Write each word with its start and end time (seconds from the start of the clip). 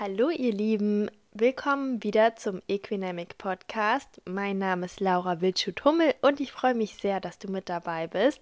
Hallo 0.00 0.28
ihr 0.28 0.52
Lieben, 0.52 1.08
willkommen 1.30 2.02
wieder 2.02 2.34
zum 2.34 2.60
Equinamic 2.66 3.38
Podcast. 3.38 4.20
Mein 4.24 4.58
Name 4.58 4.86
ist 4.86 4.98
Laura 4.98 5.40
Wildschut-Hummel 5.40 6.16
und 6.20 6.40
ich 6.40 6.50
freue 6.50 6.74
mich 6.74 6.96
sehr, 6.96 7.20
dass 7.20 7.38
du 7.38 7.46
mit 7.46 7.68
dabei 7.68 8.08
bist. 8.08 8.40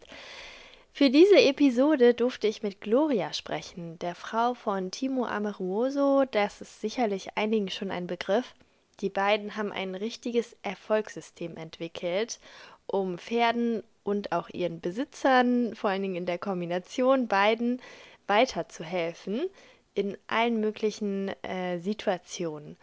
Für 0.94 1.10
diese 1.10 1.38
Episode 1.38 2.14
durfte 2.14 2.46
ich 2.46 2.62
mit 2.62 2.80
Gloria 2.80 3.34
sprechen, 3.34 3.98
der 3.98 4.14
Frau 4.14 4.54
von 4.54 4.90
Timo 4.90 5.26
Amoruoso. 5.26 6.24
Das 6.24 6.62
ist 6.62 6.80
sicherlich 6.80 7.36
einigen 7.36 7.68
schon 7.68 7.90
ein 7.90 8.06
Begriff. 8.06 8.54
Die 9.00 9.10
beiden 9.10 9.54
haben 9.54 9.72
ein 9.72 9.94
richtiges 9.94 10.56
Erfolgssystem 10.62 11.58
entwickelt, 11.58 12.40
um 12.86 13.18
Pferden 13.18 13.82
und 14.04 14.32
auch 14.32 14.48
ihren 14.48 14.80
Besitzern, 14.80 15.74
vor 15.74 15.90
allen 15.90 16.00
Dingen 16.00 16.16
in 16.16 16.24
der 16.26 16.38
Kombination 16.38 17.28
beiden, 17.28 17.82
weiterzuhelfen 18.26 19.50
in 19.94 20.16
allen 20.26 20.60
möglichen 20.60 21.28
äh, 21.42 21.78
Situationen. 21.78 22.76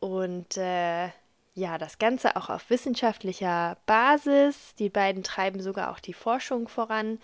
Und 0.00 0.56
äh, 0.56 1.08
ja, 1.54 1.78
das 1.78 1.98
Ganze 1.98 2.36
auch 2.36 2.50
auf 2.50 2.68
wissenschaftlicher 2.70 3.76
Basis. 3.86 4.74
Die 4.76 4.88
beiden 4.88 5.22
treiben 5.22 5.60
sogar 5.60 5.92
auch 5.92 6.00
die 6.00 6.12
Forschung 6.12 6.68
voran 6.68 7.20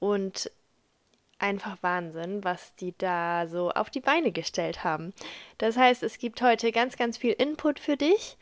und 0.00 0.50
einfach 1.38 1.78
Wahnsinn, 1.82 2.42
was 2.42 2.74
die 2.76 2.96
da 2.98 3.46
so 3.46 3.70
auf 3.70 3.90
die 3.90 4.00
Beine 4.00 4.32
gestellt 4.32 4.82
haben. 4.82 5.14
Das 5.58 5.76
heißt, 5.76 6.02
es 6.02 6.18
gibt 6.18 6.42
heute 6.42 6.72
ganz, 6.72 6.96
ganz 6.96 7.16
viel 7.16 7.32
Input 7.32 7.78
für 7.78 7.96
dich. 7.96 8.36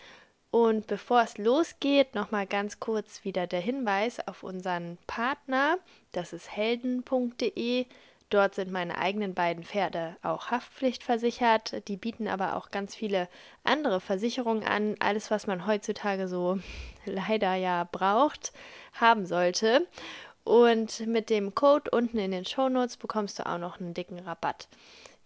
Und 0.51 0.87
bevor 0.87 1.20
es 1.20 1.37
losgeht, 1.37 2.14
nochmal 2.14 2.46
ganz 2.46 2.80
kurz 2.80 3.24
wieder 3.24 3.46
der 3.46 3.60
Hinweis 3.60 4.26
auf 4.26 4.42
unseren 4.42 4.96
Partner. 5.06 5.78
Das 6.12 6.32
ist 6.32 6.51
helden.de. 6.51 7.84
Dort 8.30 8.56
sind 8.56 8.72
meine 8.72 8.98
eigenen 8.98 9.34
beiden 9.34 9.62
Pferde 9.62 10.16
auch 10.22 10.50
haftpflichtversichert. 10.50 11.86
Die 11.86 11.96
bieten 11.96 12.26
aber 12.26 12.56
auch 12.56 12.70
ganz 12.70 12.94
viele 12.94 13.28
andere 13.62 14.00
Versicherungen 14.00 14.64
an. 14.64 14.96
Alles, 14.98 15.30
was 15.30 15.46
man 15.46 15.66
heutzutage 15.66 16.26
so 16.26 16.59
leider 17.04 17.54
ja 17.54 17.88
braucht, 17.90 18.52
haben 18.95 19.26
sollte. 19.26 19.86
Und 20.42 21.06
mit 21.06 21.30
dem 21.30 21.54
Code 21.54 21.90
unten 21.90 22.18
in 22.18 22.32
den 22.32 22.45
Shownotes 22.45 22.96
bekommst 22.96 23.38
du 23.38 23.46
auch 23.46 23.59
noch 23.59 23.80
einen 23.80 23.95
dicken 23.95 24.18
Rabatt. 24.18 24.68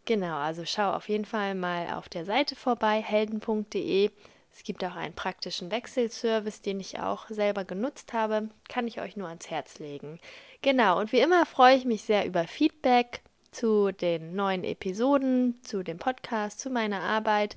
Genau, 0.05 0.37
also 0.37 0.65
schau 0.65 0.93
auf 0.93 1.09
jeden 1.09 1.27
Fall 1.27 1.55
mal 1.55 1.93
auf 1.95 2.09
der 2.09 2.25
Seite 2.25 2.57
vorbei, 2.57 3.03
helden.de. 3.03 4.11
Es 4.53 4.65
gibt 4.65 4.85
auch 4.85 4.97
einen 4.97 5.15
praktischen 5.15 5.71
Wechselservice, 5.71 6.61
den 6.61 6.81
ich 6.81 6.99
auch 6.99 7.29
selber 7.29 7.65
genutzt 7.65 8.13
habe. 8.13 8.51
Kann 8.69 8.87
ich 8.87 9.01
euch 9.01 9.17
nur 9.17 9.29
ans 9.29 9.49
Herz 9.49 9.79
legen. 9.79 10.19
Genau, 10.63 10.99
und 10.99 11.13
wie 11.13 11.21
immer 11.21 11.47
freue 11.47 11.77
ich 11.77 11.85
mich 11.85 12.03
sehr 12.03 12.27
über 12.27 12.47
Feedback 12.47 13.23
zu 13.51 13.93
den 13.93 14.35
neuen 14.35 14.65
Episoden, 14.65 15.61
zu 15.63 15.83
dem 15.83 15.99
Podcast, 15.99 16.61
zu 16.61 16.71
meiner 16.71 17.01
Arbeit. 17.01 17.57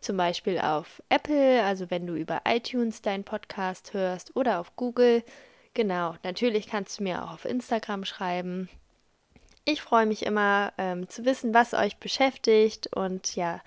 Zum 0.00 0.16
Beispiel 0.16 0.58
auf 0.58 1.02
Apple, 1.08 1.62
also 1.64 1.90
wenn 1.90 2.06
du 2.06 2.14
über 2.14 2.42
iTunes 2.46 3.02
deinen 3.02 3.24
Podcast 3.24 3.92
hörst 3.94 4.36
oder 4.36 4.60
auf 4.60 4.76
Google. 4.76 5.24
Genau, 5.74 6.14
natürlich 6.22 6.68
kannst 6.68 6.98
du 6.98 7.02
mir 7.02 7.24
auch 7.24 7.32
auf 7.32 7.44
Instagram 7.44 8.04
schreiben. 8.04 8.68
Ich 9.64 9.82
freue 9.82 10.06
mich 10.06 10.24
immer 10.24 10.72
ähm, 10.78 11.08
zu 11.08 11.24
wissen, 11.24 11.52
was 11.52 11.74
euch 11.74 11.98
beschäftigt 11.98 12.88
und 12.94 13.34
ja, 13.36 13.60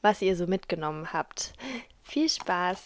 was 0.00 0.22
ihr 0.22 0.36
so 0.36 0.46
mitgenommen 0.46 1.12
habt. 1.12 1.52
Viel 2.12 2.28
Spaß! 2.28 2.78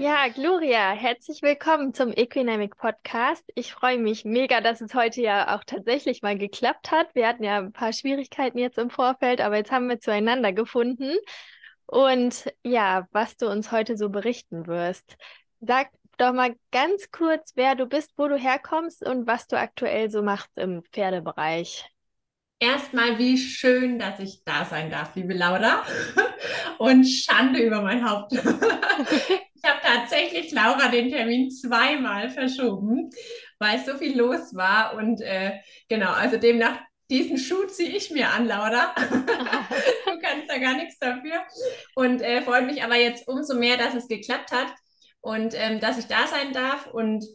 Ja, 0.00 0.28
Gloria, 0.28 0.92
herzlich 0.92 1.42
willkommen 1.42 1.92
zum 1.92 2.14
Equinamic 2.16 2.78
Podcast. 2.78 3.44
Ich 3.54 3.74
freue 3.74 3.98
mich 3.98 4.24
mega, 4.24 4.62
dass 4.62 4.80
es 4.80 4.94
heute 4.94 5.20
ja 5.20 5.54
auch 5.54 5.62
tatsächlich 5.62 6.22
mal 6.22 6.38
geklappt 6.38 6.90
hat. 6.90 7.14
Wir 7.14 7.28
hatten 7.28 7.44
ja 7.44 7.58
ein 7.58 7.72
paar 7.74 7.92
Schwierigkeiten 7.92 8.56
jetzt 8.56 8.78
im 8.78 8.88
Vorfeld, 8.88 9.42
aber 9.42 9.58
jetzt 9.58 9.70
haben 9.70 9.90
wir 9.90 10.00
zueinander 10.00 10.54
gefunden. 10.54 11.18
Und 11.84 12.50
ja, 12.64 13.08
was 13.12 13.36
du 13.36 13.50
uns 13.50 13.72
heute 13.72 13.98
so 13.98 14.08
berichten 14.08 14.66
wirst. 14.66 15.18
Sag 15.60 15.90
doch 16.16 16.32
mal 16.32 16.56
ganz 16.72 17.10
kurz, 17.10 17.52
wer 17.54 17.74
du 17.74 17.84
bist, 17.84 18.14
wo 18.16 18.26
du 18.26 18.38
herkommst 18.38 19.06
und 19.06 19.26
was 19.26 19.48
du 19.48 19.58
aktuell 19.58 20.10
so 20.10 20.22
machst 20.22 20.48
im 20.56 20.82
Pferdebereich. 20.94 21.84
Erstmal, 22.58 23.18
wie 23.18 23.36
schön, 23.36 23.98
dass 23.98 24.18
ich 24.18 24.44
da 24.44 24.64
sein 24.64 24.90
darf, 24.90 25.14
liebe 25.14 25.34
Laura. 25.34 25.82
Und 26.78 27.04
Schande 27.04 27.60
über 27.60 27.82
mein 27.82 28.08
Haupt. 28.08 28.32
Ich 29.62 29.68
habe 29.68 29.80
tatsächlich 29.82 30.52
Laura 30.52 30.88
den 30.88 31.10
Termin 31.10 31.50
zweimal 31.50 32.30
verschoben, 32.30 33.10
weil 33.58 33.78
so 33.84 33.98
viel 33.98 34.16
los 34.16 34.54
war. 34.54 34.94
Und 34.94 35.20
äh, 35.20 35.58
genau, 35.88 36.12
also 36.12 36.38
demnach, 36.38 36.78
diesen 37.10 37.36
Schuh 37.36 37.66
ziehe 37.66 37.90
ich 37.90 38.10
mir 38.10 38.30
an, 38.30 38.46
Laura. 38.46 38.94
du 38.96 40.18
kannst 40.22 40.48
da 40.48 40.58
gar 40.58 40.76
nichts 40.76 40.98
dafür. 40.98 41.42
Und 41.94 42.22
äh, 42.22 42.40
freut 42.42 42.64
mich 42.64 42.82
aber 42.82 42.96
jetzt 42.96 43.28
umso 43.28 43.54
mehr, 43.54 43.76
dass 43.76 43.94
es 43.94 44.08
geklappt 44.08 44.50
hat 44.52 44.72
und 45.20 45.52
ähm, 45.54 45.78
dass 45.78 45.98
ich 45.98 46.06
da 46.06 46.26
sein 46.26 46.54
darf. 46.54 46.86
Und 46.86 47.26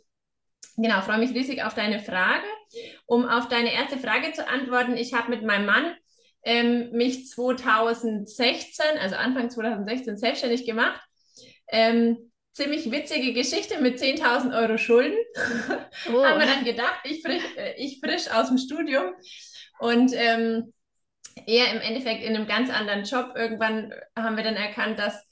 genau, 0.77 1.01
freue 1.01 1.19
mich 1.19 1.31
riesig 1.31 1.63
auf 1.63 1.75
deine 1.75 1.99
Frage. 1.99 2.47
Um 3.05 3.27
auf 3.27 3.49
deine 3.49 3.71
erste 3.71 3.99
Frage 3.99 4.33
zu 4.33 4.47
antworten, 4.47 4.97
ich 4.97 5.13
habe 5.13 5.29
mit 5.29 5.43
meinem 5.43 5.67
Mann 5.67 5.95
ähm, 6.41 6.89
mich 6.91 7.27
2016, 7.27 8.85
also 8.99 9.15
Anfang 9.15 9.51
2016 9.51 10.17
selbstständig 10.17 10.65
gemacht 10.65 11.04
ähm, 11.67 12.31
ziemlich 12.53 12.89
witzige 12.91 13.33
Geschichte 13.33 13.81
mit 13.81 13.99
10.000 13.99 14.57
Euro 14.57 14.77
Schulden. 14.77 15.17
Oh. 16.09 16.23
Haben 16.23 16.41
wir 16.41 16.45
dann 16.45 16.65
gedacht, 16.65 16.99
ich 17.05 17.21
frisch, 17.21 17.41
äh, 17.55 17.73
ich 17.77 18.01
frisch 18.03 18.29
aus 18.29 18.49
dem 18.49 18.57
Studium 18.57 19.13
und 19.79 20.11
ähm, 20.13 20.73
er 21.47 21.71
im 21.73 21.79
Endeffekt 21.81 22.21
in 22.21 22.35
einem 22.35 22.47
ganz 22.47 22.69
anderen 22.69 23.03
Job. 23.03 23.31
Irgendwann 23.35 23.93
haben 24.17 24.35
wir 24.35 24.43
dann 24.43 24.57
erkannt, 24.57 24.99
dass 24.99 25.25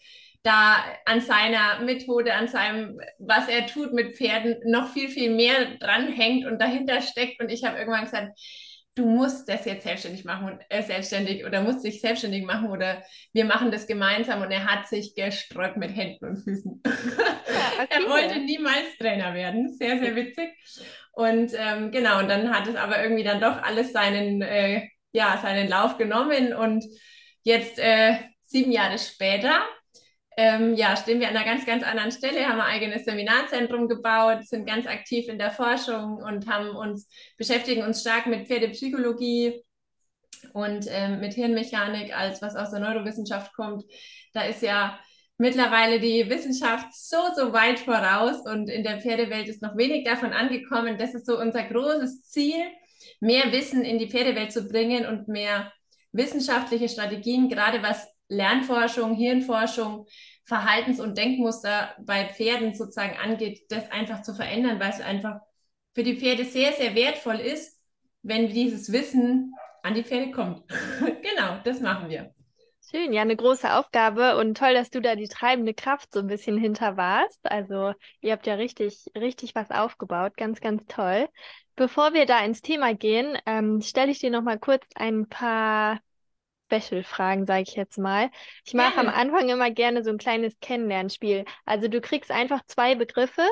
da 0.44 0.84
an 1.06 1.22
seiner 1.22 1.82
Methode, 1.82 2.34
an 2.34 2.48
seinem, 2.48 3.00
was 3.20 3.48
er 3.48 3.68
tut 3.68 3.94
mit 3.94 4.16
Pferden, 4.16 4.58
noch 4.66 4.92
viel, 4.92 5.10
viel 5.10 5.34
mehr 5.34 5.78
dranhängt 5.80 6.46
und 6.46 6.60
dahinter 6.62 7.02
steckt. 7.02 7.42
Und 7.42 7.50
ich 7.50 7.64
habe 7.64 7.78
irgendwann 7.78 8.06
gesagt, 8.06 8.38
du 8.96 9.06
musst 9.06 9.50
das 9.50 9.66
jetzt 9.66 9.84
selbstständig 9.84 10.24
machen 10.24 10.52
und 10.52 10.62
äh, 10.70 10.84
selbstständig 10.84 11.46
oder 11.46 11.62
musst 11.62 11.84
dich 11.84 12.00
selbstständig 12.00 12.44
machen 12.44 12.70
oder 12.70 13.04
wir 13.34 13.46
machen 13.46 13.72
das 13.72 13.88
gemeinsam 13.88 14.42
und 14.42 14.52
er 14.52 14.66
hat 14.66 14.88
sich 14.88 15.16
gesträubt 15.16 15.78
mit 15.78 15.96
Händen 15.96 16.26
und 16.26 16.44
Füßen. 16.44 16.82
Ja, 16.86 16.92
okay. 17.84 17.88
er 17.90 18.10
wollte 18.10 18.40
niemals 18.40 18.98
Trainer 19.00 19.34
werden. 19.34 19.74
Sehr, 19.74 20.00
sehr 20.00 20.16
witzig. 20.16 20.50
Und 21.12 21.52
ähm, 21.56 21.92
genau, 21.92 22.20
und 22.20 22.28
dann 22.28 22.56
hat 22.56 22.68
es 22.68 22.76
aber 22.76 23.02
irgendwie 23.02 23.24
dann 23.24 23.42
doch 23.42 23.62
alles 23.62 23.94
seinen, 23.94 24.42
äh, 24.42 24.88
ja, 25.12 25.40
seinen 25.42 25.68
Lauf 25.68 25.98
genommen 25.98 26.54
und 26.54 26.84
jetzt 27.44 27.80
äh, 27.80 28.18
sieben 28.44 28.72
Jahre 28.72 29.00
später 29.00 29.64
ähm, 30.38 30.76
ja, 30.76 30.96
stehen 30.96 31.20
wir 31.20 31.30
an 31.30 31.36
einer 31.36 31.46
ganz, 31.46 31.66
ganz 31.66 31.84
anderen 31.84 32.12
Stelle, 32.12 32.48
haben 32.48 32.60
ein 32.60 32.74
eigenes 32.74 33.06
Seminarzentrum 33.06 33.88
gebaut, 33.88 34.46
sind 34.46 34.66
ganz 34.66 34.88
aktiv 34.88 35.28
in 35.28 35.38
der 35.38 35.52
Forschung 35.52 36.18
und 36.18 36.48
haben 36.48 36.76
uns, 36.76 37.08
beschäftigen 37.38 37.84
uns 37.84 38.02
stark 38.02 38.26
mit 38.26 38.48
Pferdepsychologie 38.48 39.64
und 40.54 40.88
ähm, 40.90 41.20
mit 41.20 41.34
Hirnmechanik, 41.34 42.16
als 42.16 42.42
was 42.42 42.56
aus 42.56 42.72
der 42.72 42.80
Neurowissenschaft 42.80 43.54
kommt. 43.54 43.84
Da 44.34 44.44
ist 44.44 44.62
ja 44.62 45.00
mittlerweile 45.38 46.00
die 46.00 46.30
Wissenschaft 46.30 46.88
so, 46.94 47.18
so 47.36 47.54
weit 47.54 47.80
voraus 47.80 48.46
und 48.46 48.70
in 48.70 48.84
der 48.84 49.02
Pferdewelt 49.02 49.48
ist 49.48 49.62
noch 49.62 49.78
wenig 49.78 50.04
davon 50.06 50.34
angekommen. 50.34 50.98
Das 50.98 51.14
ist 51.14 51.26
so 51.26 51.40
unser 51.40 51.64
großes 51.64 52.30
Ziel, 52.30 52.64
mehr 53.20 53.52
Wissen 53.52 53.84
in 53.84 54.00
die 54.00 54.10
Pferdewelt 54.10 54.52
zu 54.52 54.68
bringen 54.68 55.06
und 55.06 55.28
mehr 55.28 55.72
wissenschaftliche 56.12 56.90
Strategien, 56.90 57.50
gerade 57.50 57.82
was 57.82 58.13
Lernforschung, 58.34 59.16
Hirnforschung, 59.16 60.06
Verhaltens- 60.46 61.00
und 61.00 61.18
Denkmuster 61.18 61.96
bei 62.00 62.28
Pferden 62.30 62.74
sozusagen 62.74 63.18
angeht, 63.18 63.66
das 63.70 63.90
einfach 63.92 64.22
zu 64.24 64.34
verändern, 64.34 64.80
weil 64.80 64.90
es 64.90 65.02
einfach 65.02 65.40
für 65.94 66.04
die 66.04 66.18
Pferde 66.18 66.46
sehr, 66.46 66.74
sehr 66.74 66.96
wertvoll 66.96 67.40
ist, 67.40 67.80
wenn 68.24 68.50
dieses 68.50 68.92
Wissen 68.92 69.54
an 69.84 69.94
die 69.94 70.04
Pferde 70.04 70.32
kommt. 70.32 70.64
genau, 71.00 71.60
das 71.64 71.80
machen 71.80 72.10
wir. 72.10 72.34
Schön, 72.92 73.14
ja, 73.14 73.22
eine 73.22 73.36
große 73.36 73.74
Aufgabe 73.74 74.38
und 74.38 74.58
toll, 74.58 74.74
dass 74.74 74.90
du 74.90 75.02
da 75.02 75.16
die 75.16 75.28
treibende 75.28 75.74
Kraft 75.74 76.14
so 76.14 76.20
ein 76.20 76.28
bisschen 76.28 76.58
hinter 76.58 76.98
warst. 76.98 77.40
Also 77.50 77.94
ihr 78.22 78.34
habt 78.34 78.46
ja 78.46 78.56
richtig, 78.56 79.06
richtig 79.16 79.56
was 79.56 79.72
aufgebaut, 79.72 80.36
ganz, 80.38 80.60
ganz 80.60 80.86
toll. 80.86 81.28
Bevor 81.76 82.14
wir 82.14 82.26
da 82.26 82.44
ins 82.46 82.62
Thema 82.62 82.94
gehen, 82.94 83.38
ähm, 83.46 83.82
stelle 83.82 84.12
ich 84.12 84.20
dir 84.20 84.30
noch 84.30 84.44
mal 84.44 84.60
kurz 84.60 84.86
ein 84.96 85.28
paar 85.28 86.00
Special-Fragen, 86.82 87.46
sage 87.46 87.64
ich 87.68 87.76
jetzt 87.76 87.98
mal. 87.98 88.30
Ich 88.66 88.74
mache 88.74 89.00
am 89.00 89.10
Anfang 89.10 89.50
immer 89.50 89.72
gerne 89.72 90.04
so 90.04 90.10
ein 90.10 90.18
kleines 90.18 90.60
Kennenlernspiel. 90.60 91.46
Also 91.66 91.88
du 91.88 92.02
kriegst 92.02 92.32
einfach 92.32 92.62
zwei 92.68 92.96
Begriffe, 92.96 93.48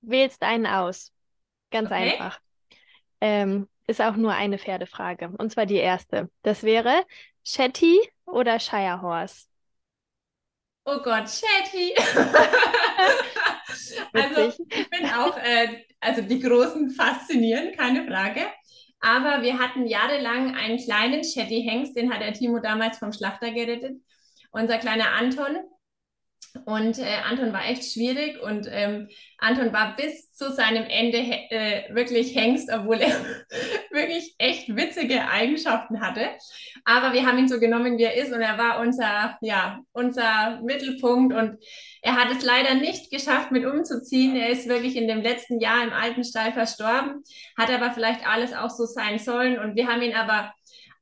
wählst 0.00 0.42
einen 0.42 0.66
aus. 0.66 1.12
Ganz 1.70 1.90
okay. 1.90 2.12
einfach. 2.12 2.40
Ähm, 3.20 3.68
ist 3.86 4.00
auch 4.00 4.16
nur 4.16 4.32
eine 4.32 4.58
Pferdefrage. 4.58 5.32
Und 5.38 5.52
zwar 5.52 5.66
die 5.66 5.76
erste. 5.76 6.30
Das 6.42 6.62
wäre 6.62 7.04
Shetty 7.44 8.00
oder 8.26 8.58
Shirehorse? 8.58 9.46
Oh 10.84 10.98
Gott, 11.02 11.28
Shetty. 11.28 11.94
also 14.12 14.48
ich 14.48 14.90
bin 14.90 15.06
auch, 15.10 15.36
äh, 15.36 15.84
also 16.00 16.22
die 16.22 16.40
Großen 16.40 16.90
faszinieren, 16.90 17.76
keine 17.76 18.06
Frage. 18.06 18.46
Aber 19.00 19.42
wir 19.42 19.58
hatten 19.58 19.86
jahrelang 19.86 20.54
einen 20.54 20.78
kleinen 20.78 21.22
Shetty-Hengst, 21.22 21.96
den 21.96 22.12
hat 22.12 22.22
der 22.22 22.32
Timo 22.32 22.58
damals 22.58 22.98
vom 22.98 23.12
Schlachter 23.12 23.52
gerettet. 23.52 24.00
Unser 24.50 24.78
kleiner 24.78 25.12
Anton, 25.12 25.56
und 26.64 26.98
äh, 26.98 27.18
Anton 27.24 27.52
war 27.52 27.66
echt 27.66 27.84
schwierig 27.92 28.40
und 28.42 28.66
ähm, 28.70 29.08
Anton 29.38 29.72
war 29.72 29.94
bis 29.96 30.32
zu 30.32 30.50
seinem 30.52 30.84
Ende 30.84 31.18
äh, 31.18 31.94
wirklich 31.94 32.34
Hengst, 32.34 32.70
obwohl 32.72 32.96
er 32.96 33.10
wirklich 33.90 34.34
echt 34.38 34.74
witzige 34.74 35.28
Eigenschaften 35.28 36.00
hatte. 36.00 36.30
Aber 36.84 37.12
wir 37.12 37.26
haben 37.26 37.38
ihn 37.38 37.48
so 37.48 37.60
genommen, 37.60 37.98
wie 37.98 38.04
er 38.04 38.16
ist 38.16 38.32
und 38.32 38.40
er 38.40 38.58
war 38.58 38.80
unser, 38.80 39.36
ja, 39.40 39.80
unser 39.92 40.60
Mittelpunkt 40.62 41.34
und 41.34 41.58
er 42.02 42.16
hat 42.16 42.30
es 42.30 42.44
leider 42.44 42.74
nicht 42.74 43.10
geschafft, 43.10 43.50
mit 43.50 43.64
umzuziehen. 43.64 44.36
Er 44.36 44.50
ist 44.50 44.68
wirklich 44.68 44.96
in 44.96 45.08
dem 45.08 45.22
letzten 45.22 45.60
Jahr 45.60 45.82
im 45.82 45.92
alten 45.92 46.24
Stall 46.24 46.52
verstorben, 46.52 47.22
hat 47.58 47.70
aber 47.70 47.92
vielleicht 47.92 48.26
alles 48.26 48.52
auch 48.52 48.70
so 48.70 48.84
sein 48.84 49.18
sollen 49.18 49.58
und 49.58 49.76
wir 49.76 49.88
haben 49.88 50.02
ihn 50.02 50.14
aber 50.14 50.52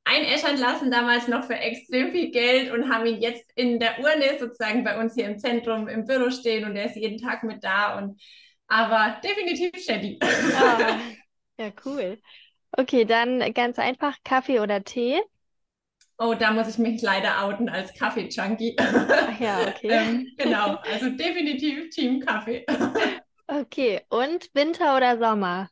einäschern 0.04 0.58
lassen, 0.58 0.90
damals 0.90 1.28
noch 1.28 1.44
für 1.44 1.54
extrem 1.54 2.12
viel 2.12 2.30
Geld 2.30 2.70
und 2.70 2.92
haben 2.92 3.06
ihn 3.06 3.20
jetzt 3.20 3.50
in 3.56 3.80
der 3.80 3.98
Urne 3.98 4.38
sozusagen 4.38 4.84
bei 4.84 5.00
uns 5.00 5.14
hier 5.14 5.26
im 5.26 5.38
Zentrum 5.38 5.88
im 5.88 6.06
Büro 6.06 6.30
stehen 6.30 6.64
und 6.64 6.76
er 6.76 6.86
ist 6.86 6.96
jeden 6.96 7.18
Tag 7.18 7.42
mit 7.42 7.64
da 7.64 7.98
und 7.98 8.20
aber 8.66 9.20
definitiv 9.22 9.72
Shetty. 9.82 10.18
Ja, 10.20 11.00
ja, 11.58 11.72
cool. 11.84 12.20
Okay, 12.76 13.04
dann 13.04 13.52
ganz 13.54 13.78
einfach 13.78 14.16
Kaffee 14.24 14.60
oder 14.60 14.82
Tee? 14.82 15.20
Oh, 16.18 16.34
da 16.34 16.52
muss 16.52 16.68
ich 16.68 16.78
mich 16.78 17.02
leider 17.02 17.44
outen 17.44 17.68
als 17.68 17.92
Kaffee-Junkie. 17.94 18.76
Ja, 19.40 19.62
okay. 19.66 19.88
ähm, 19.90 20.32
genau, 20.36 20.76
also 20.76 21.10
definitiv 21.10 21.90
Team 21.90 22.20
Kaffee. 22.20 22.64
okay, 23.48 24.00
und 24.10 24.48
Winter 24.54 24.96
oder 24.96 25.18
Sommer? 25.18 25.70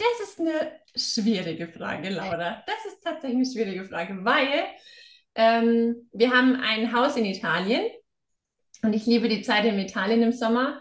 Das 0.00 0.28
ist 0.28 0.40
eine 0.40 0.80
schwierige 0.96 1.68
Frage, 1.68 2.08
Laura. 2.08 2.62
Das 2.66 2.90
ist 2.90 3.04
tatsächlich 3.04 3.36
eine 3.36 3.52
schwierige 3.52 3.84
Frage, 3.84 4.24
weil 4.24 4.64
ähm, 5.34 6.08
wir 6.12 6.30
haben 6.30 6.56
ein 6.56 6.94
Haus 6.94 7.16
in 7.16 7.26
Italien 7.26 7.84
und 8.82 8.94
ich 8.94 9.04
liebe 9.04 9.28
die 9.28 9.42
Zeit 9.42 9.66
in 9.66 9.78
Italien 9.78 10.22
im 10.22 10.32
Sommer. 10.32 10.80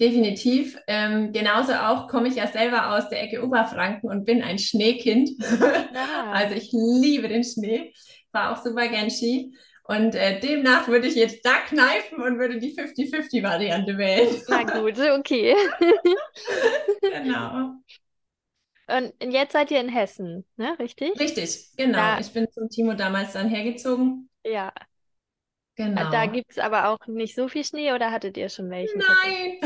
Definitiv. 0.00 0.78
Ähm, 0.86 1.32
genauso 1.32 1.74
auch 1.74 2.08
komme 2.08 2.28
ich 2.28 2.36
ja 2.36 2.46
selber 2.46 2.96
aus 2.96 3.10
der 3.10 3.22
Ecke 3.22 3.44
Oberfranken 3.44 4.08
und 4.08 4.24
bin 4.24 4.42
ein 4.42 4.58
Schneekind. 4.58 5.30
also 6.32 6.54
ich 6.54 6.72
liebe 6.72 7.28
den 7.28 7.44
Schnee. 7.44 7.92
War 8.32 8.52
auch 8.52 8.64
super 8.64 8.88
gern 8.88 9.10
Ski. 9.10 9.54
Und 9.86 10.14
äh, 10.14 10.40
demnach 10.40 10.88
würde 10.88 11.06
ich 11.06 11.16
jetzt 11.16 11.44
da 11.44 11.58
kneifen 11.68 12.22
und 12.22 12.38
würde 12.38 12.58
die 12.58 12.74
50-50-Variante 12.74 13.98
wählen. 13.98 14.34
Na 14.48 14.62
gut, 14.62 14.98
okay. 14.98 15.54
genau. 17.02 17.74
Und 18.86 19.14
jetzt 19.20 19.52
seid 19.52 19.70
ihr 19.70 19.80
in 19.80 19.88
Hessen, 19.88 20.44
ne? 20.56 20.76
Richtig? 20.78 21.18
Richtig, 21.18 21.70
genau. 21.76 21.98
Ja. 21.98 22.20
Ich 22.20 22.32
bin 22.32 22.46
zum 22.50 22.68
Timo 22.68 22.94
damals 22.94 23.32
dann 23.32 23.48
hergezogen. 23.48 24.28
Ja. 24.44 24.72
Genau. 25.76 26.10
Da 26.10 26.26
gibt 26.26 26.52
es 26.52 26.58
aber 26.58 26.88
auch 26.88 27.06
nicht 27.08 27.34
so 27.34 27.48
viel 27.48 27.64
Schnee 27.64 27.92
oder 27.92 28.12
hattet 28.12 28.36
ihr 28.36 28.48
schon 28.48 28.70
welchen? 28.70 28.98
Nein. 28.98 29.58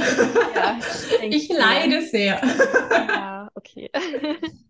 Ja, 0.54 0.78
ich, 1.22 1.50
ich 1.50 1.56
leide 1.56 2.00
sehr. 2.02 2.40
Ja, 2.90 3.50
okay. 3.54 3.90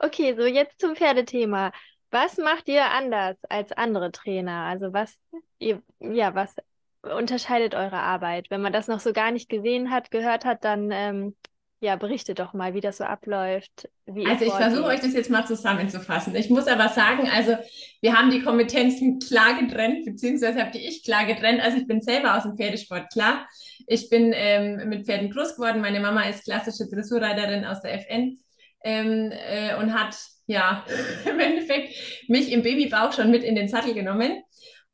Okay, 0.00 0.34
so 0.36 0.46
jetzt 0.46 0.80
zum 0.80 0.94
Pferdethema. 0.94 1.72
Was 2.10 2.36
macht 2.38 2.68
ihr 2.68 2.84
anders 2.84 3.36
als 3.48 3.72
andere 3.72 4.12
Trainer? 4.12 4.64
Also 4.64 4.92
was, 4.92 5.18
ihr, 5.58 5.82
ja, 5.98 6.34
was 6.34 6.54
unterscheidet 7.02 7.74
eure 7.74 7.98
Arbeit? 7.98 8.48
Wenn 8.50 8.62
man 8.62 8.72
das 8.72 8.86
noch 8.88 9.00
so 9.00 9.12
gar 9.12 9.32
nicht 9.32 9.48
gesehen 9.48 9.90
hat, 9.90 10.10
gehört 10.10 10.44
hat, 10.44 10.64
dann 10.64 10.90
ähm, 10.92 11.36
ja, 11.80 11.94
berichte 11.96 12.34
doch 12.34 12.54
mal, 12.54 12.74
wie 12.74 12.80
das 12.80 12.96
so 12.96 13.04
abläuft. 13.04 13.88
also 14.06 14.44
ich 14.44 14.52
versuche 14.52 14.84
euch 14.84 15.00
das 15.00 15.12
jetzt 15.12 15.30
mal 15.30 15.46
zusammenzufassen. 15.46 16.34
Ich 16.34 16.50
muss 16.50 16.66
aber 16.66 16.88
sagen, 16.88 17.28
also 17.28 17.56
wir 18.00 18.18
haben 18.18 18.30
die 18.30 18.42
Kompetenzen 18.42 19.20
klar 19.20 19.58
getrennt, 19.60 20.04
beziehungsweise 20.04 20.60
habe 20.60 20.72
die 20.72 20.86
ich 20.86 21.04
klar 21.04 21.24
getrennt. 21.24 21.60
Also 21.60 21.78
ich 21.78 21.86
bin 21.86 22.00
selber 22.00 22.36
aus 22.36 22.42
dem 22.42 22.56
Pferdesport, 22.56 23.12
klar. 23.12 23.46
Ich 23.86 24.10
bin 24.10 24.32
ähm, 24.34 24.88
mit 24.88 25.06
Pferden 25.06 25.30
groß 25.30 25.54
geworden. 25.54 25.80
Meine 25.80 26.00
Mama 26.00 26.22
ist 26.22 26.44
klassische 26.44 26.88
Dressurreiterin 26.88 27.64
aus 27.64 27.80
der 27.80 27.94
FN 27.94 28.38
ähm, 28.82 29.32
äh, 29.32 29.76
und 29.76 29.94
hat 29.94 30.16
ja 30.46 30.84
im 31.30 31.38
Endeffekt 31.38 31.94
mich 32.28 32.50
im 32.50 32.62
Babybauch 32.62 33.12
schon 33.12 33.30
mit 33.30 33.44
in 33.44 33.54
den 33.54 33.68
Sattel 33.68 33.94
genommen 33.94 34.42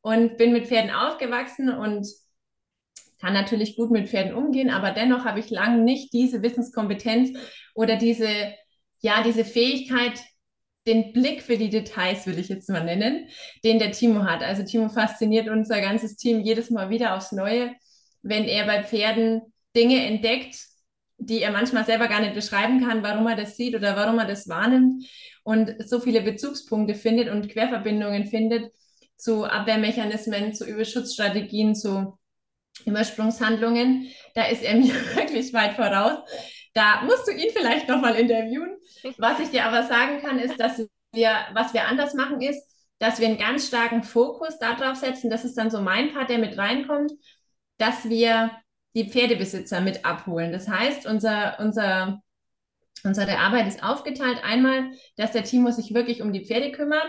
und 0.01 0.37
bin 0.37 0.53
mit 0.53 0.67
Pferden 0.67 0.91
aufgewachsen 0.91 1.69
und 1.69 2.05
kann 3.19 3.33
natürlich 3.33 3.75
gut 3.75 3.91
mit 3.91 4.09
Pferden 4.09 4.33
umgehen, 4.33 4.69
aber 4.69 4.91
dennoch 4.91 5.25
habe 5.25 5.39
ich 5.39 5.49
lange 5.49 5.83
nicht 5.83 6.13
diese 6.13 6.41
Wissenskompetenz 6.41 7.37
oder 7.73 7.95
diese, 7.95 8.29
ja, 9.01 9.23
diese 9.23 9.45
Fähigkeit, 9.45 10.19
den 10.87 11.13
Blick 11.13 11.41
für 11.41 11.57
die 11.57 11.69
Details, 11.69 12.27
will 12.27 12.37
ich 12.37 12.49
jetzt 12.49 12.69
mal 12.69 12.83
nennen, 12.83 13.27
den 13.63 13.79
der 13.79 13.91
Timo 13.91 14.23
hat. 14.23 14.43
Also 14.43 14.63
Timo 14.63 14.89
fasziniert 14.89 15.49
unser 15.49 15.81
ganzes 15.81 16.15
Team 16.15 16.41
jedes 16.41 16.69
Mal 16.69 16.89
wieder 16.89 17.15
aufs 17.15 17.31
Neue, 17.31 17.71
wenn 18.21 18.45
er 18.45 18.65
bei 18.65 18.83
Pferden 18.83 19.41
Dinge 19.75 20.05
entdeckt, 20.05 20.57
die 21.17 21.41
er 21.41 21.51
manchmal 21.51 21.85
selber 21.85 22.07
gar 22.07 22.21
nicht 22.21 22.35
beschreiben 22.35 22.85
kann, 22.85 23.03
warum 23.03 23.25
er 23.27 23.35
das 23.35 23.55
sieht 23.55 23.75
oder 23.75 23.95
warum 23.95 24.19
er 24.19 24.25
das 24.25 24.47
wahrnimmt 24.47 25.05
und 25.43 25.75
so 25.87 25.99
viele 25.99 26.21
Bezugspunkte 26.21 26.95
findet 26.95 27.29
und 27.29 27.49
Querverbindungen 27.49 28.25
findet 28.25 28.71
zu 29.15 29.45
Abwehrmechanismen, 29.45 30.53
zu 30.53 30.65
Überschutzstrategien, 30.65 31.73
zu 31.75 32.17
Übersprungshandlungen. 32.85 34.11
Da 34.33 34.45
ist 34.45 34.63
er 34.63 34.75
mir 34.77 34.93
wirklich 35.15 35.53
weit 35.53 35.73
voraus. 35.75 36.19
Da 36.73 37.03
musst 37.03 37.27
du 37.27 37.31
ihn 37.31 37.51
vielleicht 37.53 37.87
nochmal 37.87 38.15
interviewen. 38.15 38.77
Was 39.17 39.39
ich 39.39 39.49
dir 39.49 39.65
aber 39.65 39.83
sagen 39.83 40.21
kann, 40.21 40.39
ist, 40.39 40.59
dass 40.59 40.85
wir, 41.13 41.31
was 41.53 41.73
wir 41.73 41.87
anders 41.87 42.13
machen, 42.13 42.41
ist, 42.41 42.61
dass 42.99 43.19
wir 43.19 43.27
einen 43.27 43.37
ganz 43.37 43.67
starken 43.67 44.03
Fokus 44.03 44.57
darauf 44.59 44.97
setzen, 44.97 45.29
das 45.29 45.45
ist 45.45 45.57
dann 45.57 45.69
so 45.69 45.81
mein 45.81 46.13
Part, 46.13 46.29
der 46.29 46.37
mit 46.37 46.57
reinkommt, 46.57 47.11
dass 47.77 48.09
wir 48.09 48.51
die 48.95 49.09
Pferdebesitzer 49.09 49.81
mit 49.81 50.05
abholen. 50.05 50.51
Das 50.51 50.67
heißt, 50.67 51.05
unser, 51.05 51.59
unser, 51.59 52.21
unsere 53.03 53.37
Arbeit 53.37 53.67
ist 53.67 53.83
aufgeteilt. 53.83 54.39
Einmal, 54.43 54.91
dass 55.17 55.33
der 55.33 55.43
Timo 55.43 55.71
sich 55.71 55.93
wirklich 55.93 56.21
um 56.21 56.31
die 56.31 56.45
Pferde 56.45 56.71
kümmert, 56.71 57.07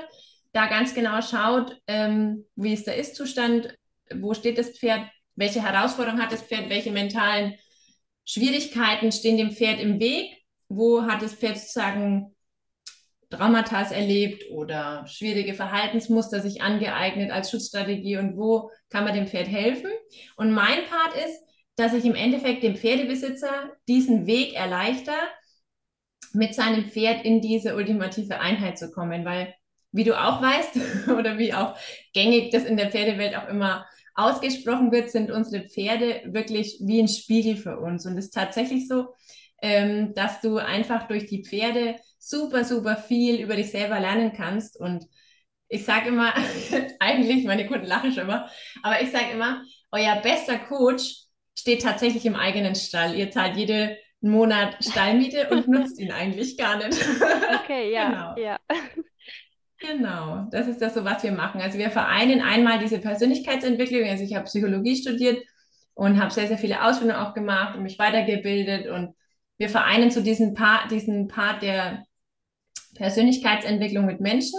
da 0.53 0.67
ganz 0.67 0.95
genau 0.95 1.21
schaut, 1.23 1.81
ähm, 1.87 2.45
wie 2.57 2.73
ist 2.73 2.87
der 2.87 2.97
Ist-Zustand, 2.97 3.77
wo 4.15 4.35
steht 4.35 4.59
das 4.59 4.71
Pferd, 4.71 5.03
welche 5.37 5.63
Herausforderungen 5.63 6.23
hat 6.23 6.33
das 6.33 6.43
Pferd? 6.43 6.69
Welche 6.69 6.91
mentalen 6.91 7.55
Schwierigkeiten 8.25 9.13
stehen 9.13 9.37
dem 9.37 9.53
Pferd 9.53 9.81
im 9.81 10.01
Weg? 10.01 10.37
Wo 10.69 11.03
hat 11.03 11.23
das 11.23 11.35
Pferd 11.35 11.59
sozusagen 11.59 12.35
Traumata 13.31 13.83
erlebt 13.83 14.51
oder 14.51 15.07
schwierige 15.07 15.55
Verhaltensmuster 15.55 16.41
sich 16.41 16.63
angeeignet 16.63 17.31
als 17.31 17.51
Schutzstrategie 17.51 18.17
und 18.17 18.37
wo 18.37 18.71
kann 18.89 19.05
man 19.05 19.15
dem 19.15 19.27
Pferd 19.27 19.49
helfen? 19.49 19.91
Und 20.37 20.53
mein 20.53 20.85
Part 20.87 21.15
ist, 21.25 21.41
dass 21.77 21.93
ich 21.93 22.05
im 22.05 22.15
Endeffekt 22.15 22.63
dem 22.63 22.77
Pferdebesitzer 22.77 23.73
diesen 23.87 24.27
Weg 24.27 24.55
erleichter, 24.55 25.17
mit 26.33 26.55
seinem 26.55 26.89
Pferd 26.91 27.25
in 27.25 27.41
diese 27.41 27.75
ultimative 27.75 28.41
Einheit 28.41 28.79
zu 28.79 28.91
kommen, 28.91 29.25
weil 29.25 29.55
wie 29.93 30.05
du 30.05 30.19
auch 30.19 30.43
weißt 30.43 31.09
oder 31.19 31.39
wie 31.39 31.55
auch 31.55 31.77
gängig 32.13 32.51
das 32.51 32.65
in 32.65 32.77
der 32.77 32.91
Pferdewelt 32.91 33.37
auch 33.37 33.49
immer 33.49 33.87
ausgesprochen 34.17 34.91
wird, 34.93 35.11
sind 35.11 35.31
unsere 35.31 35.69
Pferde 35.69 36.23
wirklich 36.27 36.79
wie 36.81 37.01
ein 37.01 37.09
Spiegel 37.09 37.57
für 37.57 37.79
uns. 37.79 38.07
Und 38.07 38.17
es 38.19 38.27
ist 38.27 38.35
tatsächlich 38.35 38.89
so, 38.89 39.15
ähm, 39.63 40.15
dass 40.15 40.41
du 40.41 40.59
einfach 40.59 41.07
durch 41.07 41.27
die 41.27 41.45
Pferde 41.45 41.97
super, 42.19 42.65
super 42.65 42.97
viel 42.97 43.41
über 43.41 43.57
dich 43.57 43.71
selber 43.71 44.01
lernen 44.01 44.33
kannst. 44.33 44.81
Und 44.81 45.05
ich 45.69 45.85
sage 45.85 46.09
immer, 46.09 46.33
eigentlich, 47.01 47.45
meine 47.45 47.67
Kunden 47.67 47.87
lachen 47.87 48.13
schon 48.13 48.25
immer, 48.25 48.51
aber 48.83 49.03
ich 49.03 49.11
sage 49.11 49.33
immer, 49.33 49.63
euer 49.93 50.17
bester 50.17 50.59
Coach 50.59 51.27
steht 51.55 51.83
tatsächlich 51.83 52.27
im 52.27 52.37
eigenen 52.37 52.75
Stall. 52.75 53.15
Ihr 53.15 53.31
zahlt 53.31 53.57
jede 53.57 53.97
Monat 54.21 54.77
Stallmiete 54.85 55.49
und 55.51 55.69
nutzt 55.69 55.99
ihn 56.01 56.13
eigentlich 56.13 56.57
gar 56.57 56.77
nicht. 56.77 56.99
Okay, 57.63 57.93
ja, 57.93 58.35
genau. 58.37 58.49
ja. 58.49 58.59
Genau, 59.79 60.47
das 60.51 60.69
ist 60.69 60.81
das 60.81 60.95
so, 60.95 61.05
was 61.05 61.23
wir 61.23 61.33
machen. 61.33 61.61
Also 61.61 61.79
wir 61.79 61.91
vereinen 61.91 62.41
einmal 62.41 62.79
diese 62.79 62.99
Persönlichkeitsentwicklung. 62.99 64.09
Also 64.09 64.25
ich 64.25 64.35
habe 64.35 64.47
Psychologie 64.47 64.97
studiert 64.97 65.45
und 65.95 66.19
habe 66.19 66.33
sehr, 66.33 66.49
sehr 66.49 66.59
viele 66.59 66.83
Ausbildungen 66.83 67.21
auch 67.21 67.35
gemacht 67.35 67.77
und 67.77 67.83
mich 67.83 67.99
weitergebildet. 67.99 68.89
Und 68.89 69.15
wir 69.59 69.69
vereinen 69.69 70.11
so 70.11 70.23
diesen 70.23 70.55
Part, 70.55 70.91
diesen 70.91 71.29
Part 71.29 71.63
der 71.63 72.05
Persönlichkeitsentwicklung 72.95 74.07
mit 74.07 74.21
Menschen, 74.21 74.59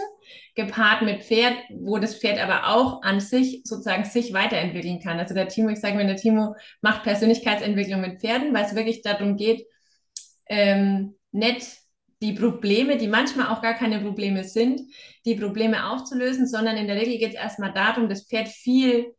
gepaart 0.55 1.01
mit 1.01 1.23
Pferd, 1.23 1.55
wo 1.71 1.97
das 1.97 2.15
Pferd 2.15 2.39
aber 2.39 2.67
auch 2.67 3.01
an 3.01 3.19
sich 3.19 3.61
sozusagen 3.63 4.05
sich 4.05 4.33
weiterentwickeln 4.33 4.99
kann. 4.99 5.17
Also 5.17 5.33
der 5.33 5.47
Timo, 5.47 5.69
ich 5.69 5.79
sage 5.79 5.95
mal, 5.95 6.05
der 6.05 6.15
Timo 6.15 6.55
macht 6.81 7.03
Persönlichkeitsentwicklung 7.03 8.01
mit 8.01 8.19
Pferden, 8.19 8.53
weil 8.53 8.65
es 8.65 8.75
wirklich 8.75 9.01
darum 9.01 9.35
geht, 9.35 9.65
ähm, 10.47 11.15
nicht 11.31 11.65
die 12.21 12.33
Probleme, 12.33 12.97
die 12.97 13.07
manchmal 13.07 13.47
auch 13.47 13.61
gar 13.61 13.75
keine 13.75 13.99
Probleme 13.99 14.43
sind, 14.43 14.81
die 15.25 15.35
Probleme 15.35 15.89
aufzulösen, 15.89 16.47
sondern 16.47 16.77
in 16.77 16.87
der 16.87 16.95
Regel 16.95 17.19
geht 17.19 17.29
es 17.29 17.35
erstmal 17.35 17.73
darum, 17.73 18.09
das 18.09 18.25
Pferd 18.25 18.47
viel 18.47 19.13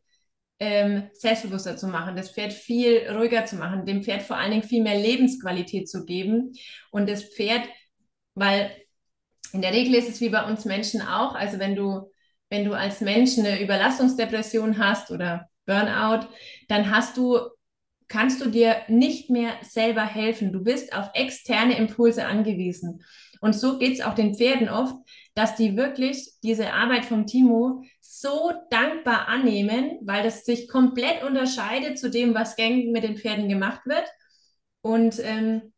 ähm, 0.61 1.09
selbstbewusster 1.13 1.77
zu 1.77 1.87
machen, 1.87 2.17
das 2.17 2.31
Pferd 2.31 2.53
viel 2.53 3.09
ruhiger 3.11 3.45
zu 3.45 3.57
machen, 3.57 3.87
dem 3.87 4.03
Pferd 4.03 4.23
vor 4.23 4.37
allen 4.37 4.51
Dingen 4.51 4.63
viel 4.65 4.83
mehr 4.83 4.99
Lebensqualität 4.99 5.89
zu 5.89 6.05
geben. 6.05 6.53
Und 6.91 7.09
das 7.09 7.23
Pferd, 7.23 7.63
weil 8.35 8.71
in 9.53 9.63
der 9.63 9.73
Regel 9.73 9.95
ist 9.95 10.09
es 10.09 10.21
wie 10.21 10.31
bei 10.31 10.45
uns 10.45 10.65
Menschen 10.65 11.01
auch, 11.01 11.35
also 11.35 11.59
wenn 11.59 11.77
du, 11.77 12.11
wenn 12.51 12.65
du 12.65 12.73
als 12.73 13.01
Mensch 13.01 13.39
eine 13.39 13.63
Überlastungsdepression 13.63 14.79
hast 14.79 15.11
oder 15.11 15.49
Burnout, 15.67 16.27
dann 16.69 16.91
hast 16.91 17.17
du 17.17 17.39
kannst 18.09 18.41
du 18.41 18.51
dir 18.51 18.77
nicht 18.89 19.31
mehr 19.31 19.53
selber 19.63 20.05
helfen. 20.05 20.53
Du 20.53 20.65
bist 20.65 20.95
auf 20.95 21.11
externe 21.15 21.77
Impulse 21.77 22.27
angewiesen. 22.27 23.05
Und 23.41 23.53
so 23.55 23.79
geht 23.79 23.95
es 23.95 24.01
auch 24.01 24.15
den 24.15 24.35
Pferden 24.35 24.69
oft, 24.69 24.97
dass 25.35 25.55
die 25.55 25.77
wirklich 25.77 26.29
diese 26.43 26.73
Arbeit 26.73 27.05
vom 27.05 27.27
Timo 27.27 27.85
so 28.01 28.53
dankbar 28.71 29.29
annehmen, 29.29 29.99
weil 30.03 30.25
das 30.25 30.45
sich 30.45 30.69
komplett 30.69 31.23
unterscheidet 31.23 31.99
zu 31.99 32.11
dem, 32.11 32.35
was 32.35 32.57
gängig 32.57 32.91
mit 32.91 33.05
den 33.05 33.17
Pferden 33.17 33.49
gemacht 33.49 33.83
wird. 33.85 34.07
Und 34.81 35.21
ähm, 35.23 35.73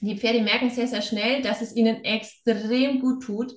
die 0.00 0.16
Pferde 0.16 0.40
merken 0.42 0.70
sehr, 0.70 0.86
sehr 0.86 1.02
schnell, 1.02 1.42
dass 1.42 1.60
es 1.60 1.76
ihnen 1.76 2.04
extrem 2.04 3.00
gut 3.00 3.22
tut 3.22 3.54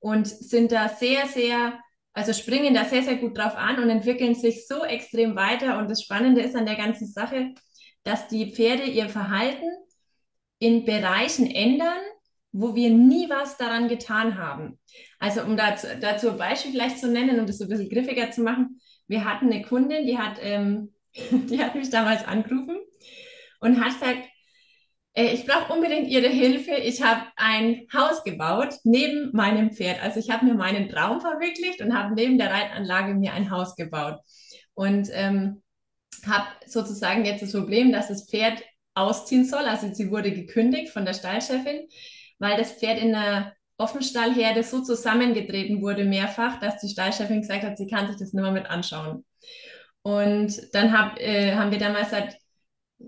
und 0.00 0.26
sind 0.26 0.70
da 0.70 0.88
sehr, 0.88 1.26
sehr, 1.26 1.78
also 2.14 2.32
springen 2.32 2.74
da 2.74 2.84
sehr, 2.84 3.02
sehr 3.02 3.16
gut 3.16 3.36
drauf 3.36 3.56
an 3.56 3.82
und 3.82 3.90
entwickeln 3.90 4.36
sich 4.36 4.68
so 4.68 4.84
extrem 4.84 5.34
weiter. 5.34 5.78
Und 5.78 5.90
das 5.90 6.02
Spannende 6.02 6.40
ist 6.40 6.54
an 6.54 6.64
der 6.64 6.76
ganzen 6.76 7.08
Sache, 7.08 7.52
dass 8.04 8.28
die 8.28 8.52
Pferde 8.52 8.84
ihr 8.84 9.08
Verhalten 9.08 9.66
in 10.60 10.84
Bereichen 10.84 11.50
ändern, 11.50 11.98
wo 12.52 12.76
wir 12.76 12.90
nie 12.90 13.28
was 13.28 13.56
daran 13.56 13.88
getan 13.88 14.38
haben. 14.38 14.78
Also 15.18 15.42
um 15.42 15.56
dazu, 15.56 15.88
dazu 16.00 16.30
ein 16.30 16.38
Beispiel 16.38 16.70
vielleicht 16.70 16.98
zu 16.98 17.10
nennen 17.10 17.40
um 17.40 17.46
das 17.46 17.58
so 17.58 17.64
ein 17.64 17.70
bisschen 17.70 17.90
griffiger 17.90 18.30
zu 18.30 18.42
machen. 18.42 18.80
Wir 19.08 19.24
hatten 19.24 19.46
eine 19.46 19.62
Kundin, 19.62 20.06
die 20.06 20.16
hat, 20.16 20.38
ähm, 20.40 20.94
die 21.14 21.62
hat 21.62 21.74
mich 21.74 21.90
damals 21.90 22.24
angerufen 22.24 22.76
und 23.58 23.84
hat 23.84 23.98
gesagt, 23.98 24.28
ich 25.14 25.46
brauche 25.46 25.72
unbedingt 25.72 26.08
Ihre 26.08 26.28
Hilfe. 26.28 26.74
Ich 26.74 27.02
habe 27.02 27.22
ein 27.36 27.86
Haus 27.94 28.24
gebaut 28.24 28.74
neben 28.82 29.30
meinem 29.32 29.70
Pferd. 29.70 30.02
Also 30.02 30.18
ich 30.18 30.30
habe 30.30 30.44
mir 30.44 30.54
meinen 30.54 30.88
Traum 30.88 31.20
verwirklicht 31.20 31.80
und 31.80 31.96
habe 31.96 32.14
neben 32.14 32.36
der 32.36 32.50
Reitanlage 32.50 33.14
mir 33.14 33.32
ein 33.32 33.50
Haus 33.50 33.76
gebaut. 33.76 34.18
Und 34.74 35.08
ähm, 35.12 35.62
habe 36.26 36.46
sozusagen 36.66 37.24
jetzt 37.24 37.42
das 37.42 37.52
Problem, 37.52 37.92
dass 37.92 38.08
das 38.08 38.28
Pferd 38.28 38.62
ausziehen 38.94 39.44
soll. 39.44 39.64
Also 39.64 39.92
sie 39.92 40.10
wurde 40.10 40.32
gekündigt 40.32 40.92
von 40.92 41.04
der 41.04 41.14
Stallchefin, 41.14 41.88
weil 42.38 42.56
das 42.56 42.72
Pferd 42.72 42.98
in 42.98 43.12
der 43.12 43.52
Offenstallherde 43.76 44.62
so 44.62 44.82
zusammengetreten 44.82 45.82
wurde 45.82 46.04
mehrfach, 46.04 46.60
dass 46.60 46.80
die 46.80 46.88
Stallchefin 46.88 47.40
gesagt 47.40 47.64
hat, 47.64 47.76
sie 47.76 47.88
kann 47.88 48.06
sich 48.06 48.16
das 48.16 48.32
nicht 48.32 48.42
mehr 48.42 48.52
mit 48.52 48.66
anschauen. 48.66 49.24
Und 50.02 50.74
dann 50.74 50.96
hab, 50.96 51.18
äh, 51.18 51.54
haben 51.54 51.70
wir 51.70 51.78
damals 51.78 52.10
gesagt, 52.10 52.36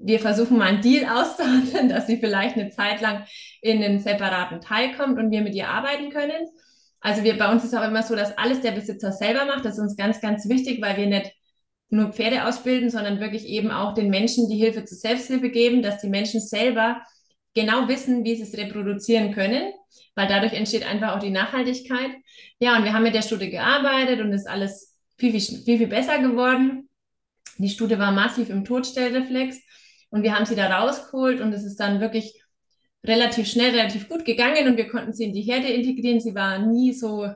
wir 0.02 0.20
versuchen 0.20 0.58
mal 0.58 0.68
einen 0.68 0.82
Deal 0.82 1.06
auszuhandeln, 1.10 1.88
dass 1.90 2.06
sie 2.06 2.18
vielleicht 2.18 2.56
eine 2.56 2.70
Zeit 2.70 3.00
lang 3.00 3.24
in 3.60 3.82
einen 3.82 4.00
separaten 4.00 4.60
Teil 4.60 4.94
kommt 4.96 5.18
und 5.18 5.30
wir 5.30 5.42
mit 5.42 5.54
ihr 5.54 5.68
arbeiten 5.68 6.10
können. 6.10 6.48
Also 7.00 7.22
wir, 7.22 7.38
bei 7.38 7.50
uns 7.50 7.64
ist 7.64 7.74
auch 7.74 7.86
immer 7.86 8.02
so, 8.02 8.16
dass 8.16 8.36
alles 8.36 8.60
der 8.60 8.72
Besitzer 8.72 9.12
selber 9.12 9.44
macht. 9.44 9.64
Das 9.64 9.74
ist 9.74 9.80
uns 9.80 9.96
ganz, 9.96 10.20
ganz 10.20 10.48
wichtig, 10.48 10.82
weil 10.82 10.96
wir 10.96 11.06
nicht 11.06 11.32
nur 11.88 12.12
Pferde 12.12 12.46
ausbilden, 12.46 12.90
sondern 12.90 13.20
wirklich 13.20 13.46
eben 13.46 13.70
auch 13.70 13.94
den 13.94 14.10
Menschen 14.10 14.48
die 14.48 14.56
Hilfe 14.56 14.84
zur 14.84 14.98
Selbsthilfe 14.98 15.50
geben, 15.50 15.82
dass 15.82 16.00
die 16.00 16.08
Menschen 16.08 16.40
selber 16.40 17.00
genau 17.54 17.88
wissen, 17.88 18.24
wie 18.24 18.36
sie 18.36 18.42
es 18.42 18.56
reproduzieren 18.56 19.32
können, 19.32 19.72
weil 20.14 20.26
dadurch 20.26 20.52
entsteht 20.52 20.84
einfach 20.86 21.16
auch 21.16 21.20
die 21.20 21.30
Nachhaltigkeit. 21.30 22.10
Ja, 22.58 22.76
und 22.76 22.84
wir 22.84 22.92
haben 22.92 23.04
mit 23.04 23.14
der 23.14 23.22
Studie 23.22 23.50
gearbeitet 23.50 24.20
und 24.20 24.32
ist 24.32 24.48
alles 24.48 24.96
viel, 25.16 25.32
viel, 25.32 25.40
viel, 25.40 25.78
viel 25.78 25.86
besser 25.86 26.18
geworden. 26.18 26.88
Die 27.58 27.70
Studie 27.70 27.98
war 27.98 28.12
massiv 28.12 28.50
im 28.50 28.64
Todstellreflex 28.64 29.60
und 30.10 30.22
wir 30.22 30.34
haben 30.34 30.46
sie 30.46 30.56
da 30.56 30.78
rausgeholt 30.78 31.40
und 31.40 31.52
es 31.52 31.64
ist 31.64 31.78
dann 31.80 32.00
wirklich 32.00 32.42
relativ 33.04 33.48
schnell, 33.48 33.70
relativ 33.70 34.08
gut 34.08 34.24
gegangen 34.24 34.68
und 34.68 34.76
wir 34.76 34.88
konnten 34.88 35.12
sie 35.12 35.24
in 35.24 35.32
die 35.32 35.42
Herde 35.42 35.68
integrieren. 35.68 36.20
Sie 36.20 36.34
war 36.34 36.58
nie 36.58 36.92
so 36.92 37.28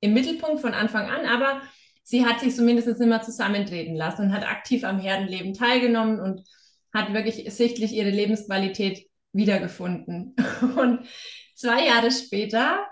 im 0.00 0.14
Mittelpunkt 0.14 0.60
von 0.60 0.74
Anfang 0.74 1.08
an, 1.08 1.26
aber 1.26 1.62
sie 2.02 2.24
hat 2.24 2.40
sich 2.40 2.54
zumindest 2.54 3.00
immer 3.00 3.22
zusammentreten 3.22 3.96
lassen 3.96 4.22
und 4.22 4.32
hat 4.32 4.46
aktiv 4.48 4.84
am 4.84 4.98
Herdenleben 4.98 5.54
teilgenommen 5.54 6.20
und 6.20 6.42
hat 6.92 7.12
wirklich 7.12 7.52
sichtlich 7.52 7.92
ihre 7.92 8.10
Lebensqualität 8.10 9.06
wiedergefunden. 9.32 10.34
Und 10.76 11.06
zwei 11.54 11.86
Jahre 11.86 12.10
später 12.10 12.86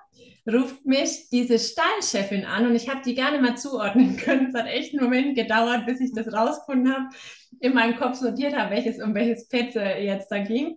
ruft 0.46 0.84
mich 0.84 1.28
diese 1.30 1.58
Stallchefin 1.58 2.44
an 2.44 2.66
und 2.66 2.74
ich 2.74 2.88
habe 2.88 3.02
die 3.04 3.14
gerne 3.14 3.40
mal 3.40 3.56
zuordnen 3.56 4.16
können. 4.18 4.48
Es 4.48 4.54
hat 4.54 4.66
echt 4.66 4.92
einen 4.92 5.04
Moment 5.04 5.36
gedauert, 5.36 5.86
bis 5.86 6.00
ich 6.00 6.12
das 6.12 6.32
rausgefunden 6.32 6.92
habe, 6.92 7.06
in 7.60 7.74
meinem 7.74 7.96
Kopf 7.96 8.16
sortiert 8.16 8.56
habe, 8.56 8.74
welches 8.74 9.02
um 9.02 9.14
welches 9.14 9.48
Pferd 9.48 9.74
jetzt 9.74 10.30
da 10.30 10.38
ging. 10.38 10.76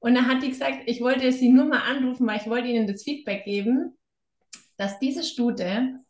Und 0.00 0.14
dann 0.14 0.28
hat 0.28 0.42
die 0.42 0.50
gesagt, 0.50 0.82
ich 0.86 1.00
wollte 1.00 1.32
sie 1.32 1.48
nur 1.48 1.64
mal 1.64 1.80
anrufen, 1.80 2.26
weil 2.26 2.40
ich 2.40 2.48
wollte 2.48 2.68
ihnen 2.68 2.86
das 2.86 3.02
Feedback 3.02 3.44
geben, 3.44 3.96
dass 4.76 4.98
diese 4.98 5.22
Stute 5.22 6.00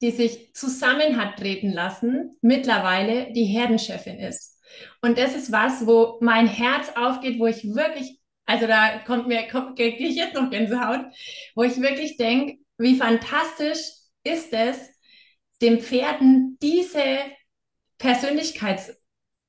die 0.00 0.10
sich 0.10 0.54
zusammen 0.54 1.16
hat 1.16 1.38
treten 1.38 1.72
lassen, 1.72 2.36
mittlerweile 2.40 3.32
die 3.32 3.44
Herdenchefin 3.44 4.18
ist. 4.20 4.60
Und 5.02 5.18
das 5.18 5.34
ist 5.34 5.50
was, 5.50 5.86
wo 5.86 6.18
mein 6.20 6.46
Herz 6.46 6.92
aufgeht, 6.94 7.38
wo 7.38 7.46
ich 7.46 7.74
wirklich, 7.74 8.17
also 8.48 8.66
da 8.66 8.98
kommt 9.00 9.28
mir, 9.28 9.46
kommt, 9.46 9.76
gehe 9.76 9.94
ich 9.94 10.16
jetzt 10.16 10.34
noch 10.34 10.50
Gänsehaut, 10.50 11.04
wo 11.54 11.64
ich 11.64 11.78
wirklich 11.80 12.16
denke, 12.16 12.58
wie 12.78 12.96
fantastisch 12.96 13.78
ist 14.24 14.52
es, 14.52 14.78
dem 15.60 15.80
Pferden 15.80 16.56
diese 16.62 17.18
Persönlichkeits- 18.00 18.94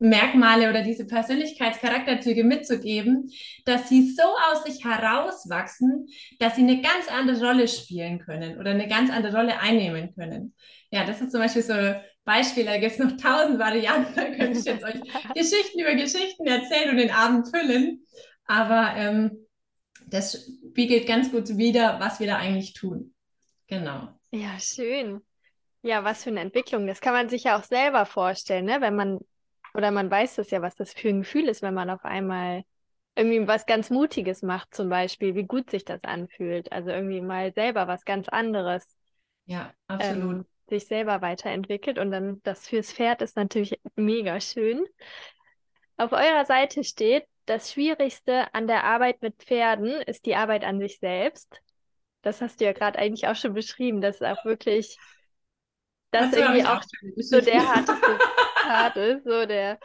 Merkmale 0.01 0.69
oder 0.69 0.81
diese 0.81 1.05
Persönlichkeitscharakterzüge 1.05 2.45
mitzugeben, 2.45 3.29
dass 3.65 3.89
sie 3.89 4.13
so 4.13 4.23
aus 4.23 4.63
sich 4.63 4.85
herauswachsen, 4.85 6.07
dass 6.39 6.55
sie 6.55 6.61
eine 6.61 6.81
ganz 6.81 7.09
andere 7.09 7.45
Rolle 7.45 7.67
spielen 7.67 8.19
können 8.19 8.57
oder 8.57 8.71
eine 8.71 8.87
ganz 8.87 9.11
andere 9.11 9.35
Rolle 9.35 9.59
einnehmen 9.59 10.15
können. 10.15 10.55
Ja, 10.89 11.05
das 11.05 11.19
ist 11.19 11.31
zum 11.31 11.41
Beispiel 11.41 11.63
so 11.63 11.73
ein 11.73 12.01
Beispiel, 12.23 12.63
da 12.63 12.77
gibt 12.77 12.93
es 12.93 12.99
noch 12.99 13.17
tausend 13.17 13.59
Varianten, 13.59 14.15
da 14.15 14.23
könnte 14.25 14.59
ich 14.59 14.65
jetzt 14.65 14.85
euch 14.85 15.01
Geschichten 15.35 15.79
über 15.79 15.95
Geschichten 15.95 16.47
erzählen 16.47 16.91
und 16.91 16.97
den 16.97 17.11
Abend 17.11 17.49
füllen. 17.49 18.05
Aber 18.49 18.93
ähm, 18.95 19.45
das 20.07 20.49
spiegelt 20.71 21.07
ganz 21.07 21.31
gut 21.31 21.55
wider, 21.57 21.99
was 21.99 22.19
wir 22.19 22.25
da 22.25 22.37
eigentlich 22.37 22.73
tun. 22.73 23.13
Genau. 23.67 24.09
Ja, 24.31 24.59
schön. 24.59 25.21
Ja, 25.83 26.03
was 26.03 26.23
für 26.23 26.31
eine 26.31 26.39
Entwicklung. 26.39 26.87
Das 26.87 26.99
kann 26.99 27.13
man 27.13 27.29
sich 27.29 27.43
ja 27.43 27.59
auch 27.59 27.63
selber 27.63 28.07
vorstellen, 28.07 28.65
ne? 28.65 28.81
wenn 28.81 28.95
man 28.95 29.19
oder 29.75 29.91
man 29.91 30.09
weiß 30.09 30.35
das 30.35 30.49
ja, 30.49 30.63
was 30.63 30.75
das 30.75 30.93
für 30.93 31.09
ein 31.09 31.19
Gefühl 31.19 31.47
ist, 31.47 31.61
wenn 31.61 31.75
man 31.75 31.91
auf 31.91 32.03
einmal 32.03 32.63
irgendwie 33.15 33.47
was 33.47 33.67
ganz 33.67 33.91
Mutiges 33.91 34.41
macht, 34.41 34.73
zum 34.73 34.89
Beispiel, 34.89 35.35
wie 35.35 35.43
gut 35.43 35.69
sich 35.69 35.85
das 35.85 36.03
anfühlt. 36.03 36.71
Also 36.71 36.89
irgendwie 36.89 37.21
mal 37.21 37.53
selber 37.53 37.87
was 37.87 38.03
ganz 38.03 38.29
anderes. 38.29 38.97
Ja, 39.45 39.71
absolut. 39.85 40.37
Ähm, 40.37 40.45
sich 40.69 40.87
selber 40.87 41.21
weiterentwickelt 41.21 41.99
und 41.99 42.09
dann 42.09 42.41
das 42.43 42.67
fürs 42.67 42.91
Pferd 42.91 43.21
ist 43.21 43.35
natürlich 43.35 43.79
mega 43.95 44.41
schön. 44.41 44.85
Auf 45.97 46.13
eurer 46.13 46.45
Seite 46.45 46.83
steht, 46.83 47.25
das 47.49 47.71
Schwierigste 47.71 48.53
an 48.53 48.67
der 48.67 48.83
Arbeit 48.83 49.21
mit 49.21 49.35
Pferden 49.37 50.01
ist 50.03 50.25
die 50.25 50.35
Arbeit 50.35 50.63
an 50.63 50.79
sich 50.79 50.99
selbst. 50.99 51.61
Das 52.21 52.41
hast 52.41 52.59
du 52.59 52.65
ja 52.65 52.73
gerade 52.73 52.99
eigentlich 52.99 53.27
auch 53.27 53.35
schon 53.35 53.53
beschrieben, 53.53 54.01
dass 54.01 54.21
auch 54.21 54.45
wirklich 54.45 54.97
das 56.11 56.33
irgendwie 56.33 56.63
auch, 56.63 56.77
auch 56.77 56.83
so 57.17 57.41
der 57.41 57.67
harteste 57.75 58.19
Part 58.61 58.97
ist, 58.97 59.23
so 59.23 59.45
der. 59.45 59.79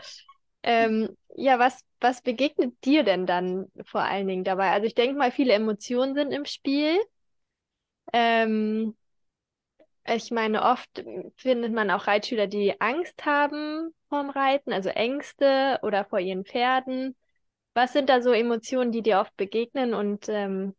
Ähm, 0.63 1.17
ja, 1.37 1.59
was, 1.59 1.85
was 2.01 2.23
begegnet 2.23 2.75
dir 2.85 3.03
denn 3.03 3.27
dann 3.27 3.67
vor 3.85 4.03
allen 4.03 4.27
Dingen 4.27 4.45
dabei? 4.45 4.71
Also 4.71 4.87
ich 4.87 4.95
denke 4.95 5.17
mal, 5.17 5.31
viele 5.31 5.53
Emotionen 5.53 6.15
sind 6.15 6.33
im 6.33 6.45
Spiel. 6.45 6.99
Ähm, 8.13 8.97
ich 10.07 10.31
meine, 10.31 10.63
oft 10.63 11.03
findet 11.37 11.73
man 11.73 11.91
auch 11.91 12.07
Reitschüler, 12.07 12.47
die 12.47 12.79
Angst 12.81 13.25
haben 13.25 13.95
vorm 14.09 14.31
Reiten, 14.31 14.73
also 14.73 14.91
Ängste 14.91 15.79
oder 15.83 16.05
vor 16.05 16.21
ihren 16.21 16.45
Pferden. 16.45 17.17
Was 17.75 17.93
sind 17.93 18.09
da 18.09 18.23
so 18.23 18.33
Emotionen, 18.33 18.93
die 18.93 19.03
dir 19.03 19.19
oft 19.19 19.37
begegnen? 19.37 19.95
Und 19.95 20.29
ähm, 20.29 20.75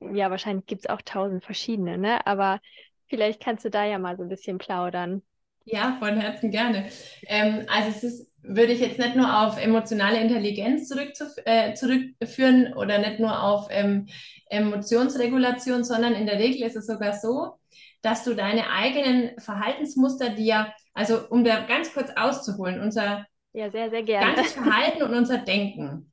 ja, 0.00 0.30
wahrscheinlich 0.30 0.66
gibt 0.66 0.82
es 0.82 0.90
auch 0.90 1.02
tausend 1.02 1.44
verschiedene, 1.44 1.98
ne? 1.98 2.26
Aber 2.26 2.60
vielleicht 3.08 3.42
kannst 3.42 3.64
du 3.64 3.70
da 3.70 3.84
ja 3.84 3.98
mal 3.98 4.16
so 4.16 4.22
ein 4.22 4.28
bisschen 4.28 4.58
plaudern. 4.58 5.22
Ja, 5.64 5.96
von 5.98 6.16
Herzen 6.16 6.50
gerne. 6.50 6.88
Ähm, 7.26 7.66
also 7.68 7.90
es 7.90 8.02
ist, 8.02 8.30
würde 8.42 8.72
ich 8.72 8.80
jetzt 8.80 8.98
nicht 8.98 9.14
nur 9.14 9.42
auf 9.42 9.62
emotionale 9.62 10.20
Intelligenz 10.20 10.88
zurückzuf 10.88 11.28
äh, 11.44 11.74
zurückführen 11.74 12.74
oder 12.74 12.98
nicht 12.98 13.20
nur 13.20 13.40
auf 13.42 13.68
ähm, 13.70 14.06
Emotionsregulation, 14.46 15.84
sondern 15.84 16.14
in 16.14 16.26
der 16.26 16.38
Regel 16.38 16.66
ist 16.66 16.76
es 16.76 16.86
sogar 16.86 17.12
so, 17.12 17.58
dass 18.02 18.24
du 18.24 18.34
deine 18.34 18.70
eigenen 18.70 19.38
Verhaltensmuster, 19.38 20.36
ja, 20.38 20.74
also 20.94 21.28
um 21.28 21.44
da 21.44 21.60
ganz 21.60 21.92
kurz 21.94 22.10
auszuholen, 22.16 22.80
unser 22.80 23.26
ja, 23.52 23.70
sehr, 23.70 23.90
sehr 23.90 24.02
ganzes 24.02 24.52
Verhalten 24.52 25.02
und 25.02 25.14
unser 25.14 25.38
Denken 25.38 26.11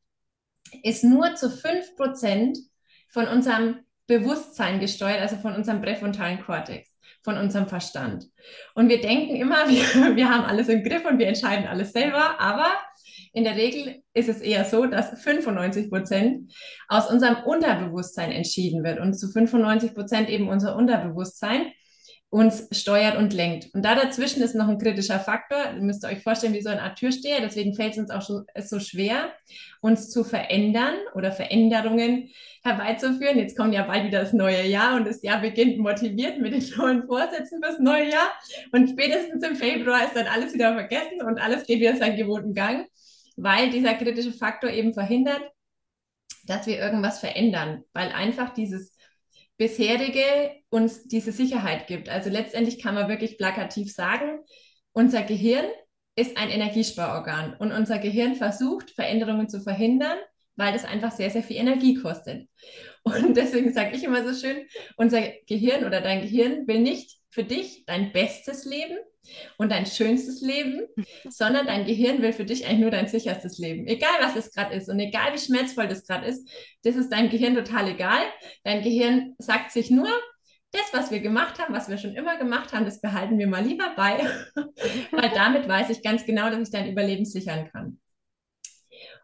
ist 0.84 1.04
nur 1.04 1.36
zu 1.36 1.48
5% 1.48 2.58
von 3.10 3.28
unserem 3.28 3.78
Bewusstsein 4.08 4.80
gesteuert, 4.80 5.22
also 5.22 5.38
von 5.38 5.54
unserem 5.54 5.82
präfrontalen 5.82 6.42
Kortex, 6.42 6.96
von 7.24 7.38
unserem 7.38 7.68
Verstand. 7.68 8.26
Und 8.74 8.90
wir 8.90 9.02
denken 9.02 9.36
immer, 9.36 9.70
wir, 9.70 10.16
wir 10.16 10.30
haben 10.30 10.46
alles 10.46 10.70
im 10.70 10.84
Griff 10.84 11.06
und 11.06 11.20
wir 11.20 11.28
entscheiden 11.28 11.68
alles 11.68 11.92
selber, 11.94 12.40
aber 12.40 12.68
in 13.34 13.44
der 13.44 13.56
Regel 13.56 14.02
ist 14.14 14.30
es 14.30 14.42
eher 14.42 14.66
so, 14.66 14.86
dass 14.88 15.22
95 15.22 15.90
Prozent 15.90 16.52
aus 16.88 17.10
unserem 17.10 17.44
Unterbewusstsein 17.44 18.32
entschieden 18.32 18.84
wird 18.84 19.00
und 19.00 19.14
zu 19.14 19.28
95 19.30 19.94
Prozent 19.94 20.30
eben 20.30 20.50
unser 20.50 20.76
Unterbewusstsein 20.76 21.72
uns 22.32 22.68
steuert 22.72 23.18
und 23.18 23.34
lenkt. 23.34 23.74
Und 23.74 23.84
da 23.84 23.96
dazwischen 23.96 24.44
ist 24.44 24.54
noch 24.54 24.68
ein 24.68 24.78
kritischer 24.78 25.20
Faktor. 25.20 25.74
Ihr 25.76 25.82
müsst 25.82 26.06
euch 26.06 26.22
vorstellen, 26.22 26.54
wie 26.54 26.62
so 26.62 26.70
eine 26.70 26.84
Art 26.84 27.00
Türsteher. 27.00 27.42
Deswegen 27.42 27.74
fällt 27.74 27.94
es 27.94 27.98
uns 27.98 28.12
auch 28.12 28.22
so, 28.22 28.44
so 28.56 28.80
schwer, 28.80 29.34
uns 29.82 30.12
zu 30.12 30.24
verändern 30.24 30.94
oder 31.16 31.32
Veränderungen 31.32 32.30
herbeizuführen. 32.64 33.40
Jetzt 33.40 33.58
kommt 33.58 33.74
ja 33.74 33.84
bald 33.84 34.06
wieder 34.06 34.22
das 34.22 34.34
neue 34.34 34.64
Jahr 34.68 34.96
und 34.96 35.08
das 35.08 35.24
Jahr 35.24 35.42
beginnt 35.42 35.80
motiviert 35.80 36.38
mit 36.40 36.54
den 36.54 36.64
neuen 36.78 37.08
Vorsätzen 37.08 37.64
fürs 37.64 37.80
neue 37.80 38.12
Jahr. 38.12 38.32
Und 38.74 38.92
spätestens 38.92 39.44
im 39.44 39.56
Februar 39.56 40.06
ist 40.06 40.16
dann 40.16 40.28
alles 40.28 40.54
wieder 40.54 40.74
vergessen 40.74 41.24
und 41.26 41.40
alles 41.42 41.66
geht 41.66 41.80
wieder 41.80 41.96
seinen 41.96 42.18
gewohnten 42.18 42.54
Gang, 42.54 42.88
weil 43.38 43.72
dieser 43.72 43.96
kritische 43.96 44.34
Faktor 44.34 44.70
eben 44.70 44.94
verhindert, 44.94 45.42
dass 46.46 46.68
wir 46.68 46.78
irgendwas 46.78 47.20
verändern, 47.20 47.84
weil 47.94 48.10
einfach 48.10 48.54
dieses 48.54 48.94
bisherige 49.60 50.52
uns 50.70 51.04
diese 51.04 51.34
Sicherheit 51.34 51.86
gibt. 51.86 52.10
Also 52.10 52.30
letztendlich 52.30 52.82
kann 52.82 52.96
man 52.96 53.10
wirklich 53.10 53.38
plakativ 53.38 53.94
sagen, 53.94 54.40
unser 54.94 55.22
Gehirn 55.22 55.66
ist 56.16 56.38
ein 56.38 56.50
Energiesparorgan 56.50 57.56
und 57.60 57.72
unser 57.72 58.00
Gehirn 58.00 58.36
versucht, 58.36 58.92
Veränderungen 58.92 59.50
zu 59.50 59.62
verhindern, 59.62 60.18
weil 60.56 60.74
das 60.74 60.86
einfach 60.86 61.12
sehr, 61.12 61.30
sehr 61.30 61.44
viel 61.44 61.58
Energie 61.58 61.96
kostet. 61.96 62.48
Und 63.04 63.36
deswegen 63.38 63.74
sage 63.74 63.96
ich 63.96 64.04
immer 64.04 64.28
so 64.28 64.34
schön, 64.34 64.66
unser 64.98 65.22
Gehirn 65.48 65.86
oder 65.86 66.02
dein 66.02 66.22
Gehirn 66.22 66.68
will 66.68 66.80
nicht 66.80 67.18
für 67.30 67.44
dich 67.44 67.86
dein 67.86 68.12
bestes 68.12 68.66
Leben, 68.66 68.98
und 69.58 69.72
dein 69.72 69.86
schönstes 69.86 70.42
Leben, 70.42 70.88
sondern 71.30 71.68
dein 71.68 71.86
Gehirn 71.86 72.22
will 72.22 72.34
für 72.34 72.46
dich 72.46 72.66
eigentlich 72.66 72.80
nur 72.80 72.92
dein 72.92 73.08
sicherstes 73.08 73.58
Leben. 73.58 73.88
Egal, 73.88 74.16
was 74.22 74.36
es 74.36 74.52
gerade 74.52 74.76
ist 74.76 74.90
und 74.90 75.00
egal, 75.00 75.34
wie 75.34 75.40
schmerzvoll 75.40 75.88
das 75.88 76.06
gerade 76.06 76.28
ist, 76.28 76.50
das 76.84 76.96
ist 76.96 77.12
deinem 77.12 77.30
Gehirn 77.30 77.56
total 77.56 77.90
egal. 77.90 78.22
Dein 78.64 78.82
Gehirn 78.82 79.36
sagt 79.38 79.72
sich 79.72 79.90
nur, 79.90 80.10
das, 80.72 80.94
was 80.94 81.10
wir 81.10 81.20
gemacht 81.20 81.60
haben, 81.60 81.74
was 81.74 81.90
wir 81.90 81.98
schon 81.98 82.14
immer 82.14 82.38
gemacht 82.38 82.74
haben, 82.74 82.86
das 82.86 83.02
behalten 83.02 83.40
wir 83.40 83.48
mal 83.48 83.64
lieber 83.64 83.92
bei, 83.96 84.20
weil 85.12 85.32
damit 85.34 85.68
weiß 85.68 85.90
ich 85.90 86.04
ganz 86.04 86.26
genau, 86.26 86.50
dass 86.50 86.62
ich 86.62 86.72
dein 86.72 86.92
Überleben 86.92 87.26
sichern 87.26 87.70
kann. 87.72 88.00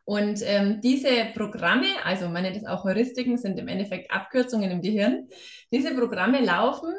Und 0.06 0.42
ähm, 0.44 0.82
diese 0.82 1.10
Programme, 1.36 1.88
also 2.04 2.30
man 2.30 2.44
nennt 2.44 2.58
es 2.58 2.66
auch 2.66 2.84
Heuristiken, 2.84 3.38
sind 3.38 3.60
im 3.60 3.68
Endeffekt 3.68 4.12
Abkürzungen 4.12 4.70
im 4.70 4.82
Gehirn. 4.82 5.28
Diese 5.72 5.96
Programme 5.96 6.42
laufen 6.42 6.94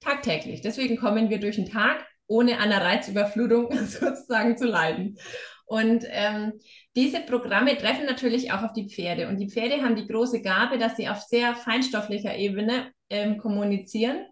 tagtäglich. 0.00 0.60
Deswegen 0.60 0.96
kommen 0.96 1.30
wir 1.30 1.38
durch 1.38 1.56
den 1.56 1.70
Tag, 1.70 2.06
ohne 2.26 2.58
an 2.58 2.72
einer 2.72 2.84
Reizüberflutung 2.84 3.70
sozusagen 3.86 4.56
zu 4.56 4.66
leiden. 4.66 5.18
Und 5.66 6.04
ähm, 6.08 6.54
diese 6.96 7.20
Programme 7.20 7.76
treffen 7.76 8.06
natürlich 8.06 8.52
auch 8.52 8.62
auf 8.62 8.72
die 8.72 8.88
Pferde. 8.88 9.28
Und 9.28 9.38
die 9.38 9.50
Pferde 9.50 9.82
haben 9.82 9.96
die 9.96 10.06
große 10.06 10.40
Gabe, 10.40 10.78
dass 10.78 10.96
sie 10.96 11.08
auf 11.08 11.20
sehr 11.20 11.54
feinstofflicher 11.54 12.34
Ebene 12.36 12.90
ähm, 13.10 13.38
kommunizieren 13.38 14.24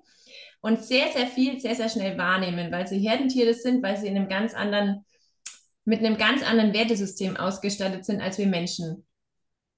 und 0.60 0.82
sehr, 0.82 1.08
sehr 1.12 1.26
viel, 1.26 1.60
sehr, 1.60 1.74
sehr 1.74 1.88
schnell 1.88 2.18
wahrnehmen, 2.18 2.72
weil 2.72 2.86
sie 2.86 2.98
Herdentiere 2.98 3.54
sind, 3.54 3.82
weil 3.82 3.96
sie 3.96 4.08
in 4.08 4.16
einem 4.16 4.28
ganz 4.28 4.54
anderen, 4.54 5.04
mit 5.84 6.00
einem 6.00 6.16
ganz 6.16 6.42
anderen 6.42 6.72
Wertesystem 6.72 7.36
ausgestattet 7.36 8.04
sind 8.04 8.20
als 8.20 8.38
wir 8.38 8.46
Menschen. 8.46 9.05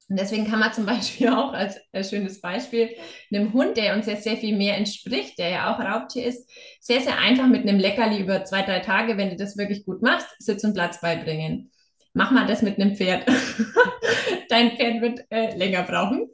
Und 0.08 0.18
deswegen 0.18 0.48
kann 0.48 0.58
man 0.58 0.72
zum 0.72 0.86
Beispiel 0.86 1.28
auch 1.34 1.52
als, 1.52 1.78
als 1.92 2.10
schönes 2.10 2.40
Beispiel 2.40 2.90
einem 3.32 3.52
Hund, 3.52 3.76
der 3.76 3.94
uns 3.94 4.06
jetzt 4.06 4.24
sehr 4.24 4.36
viel 4.36 4.56
mehr 4.56 4.76
entspricht, 4.76 5.38
der 5.38 5.50
ja 5.50 5.74
auch 5.74 5.78
Raubtier 5.78 6.24
ist, 6.24 6.50
sehr, 6.80 7.00
sehr 7.00 7.18
einfach 7.18 7.46
mit 7.46 7.62
einem 7.62 7.78
Leckerli 7.78 8.20
über 8.20 8.44
zwei, 8.44 8.62
drei 8.62 8.80
Tage, 8.80 9.16
wenn 9.16 9.30
du 9.30 9.36
das 9.36 9.56
wirklich 9.56 9.84
gut 9.84 10.02
machst, 10.02 10.28
Sitz 10.38 10.64
und 10.64 10.74
Platz 10.74 11.00
beibringen. 11.00 11.70
Mach 12.14 12.30
mal 12.30 12.46
das 12.46 12.62
mit 12.62 12.80
einem 12.80 12.96
Pferd. 12.96 13.26
Dein 14.48 14.72
Pferd 14.72 15.02
wird 15.02 15.20
äh, 15.30 15.56
länger 15.56 15.82
brauchen. 15.82 16.28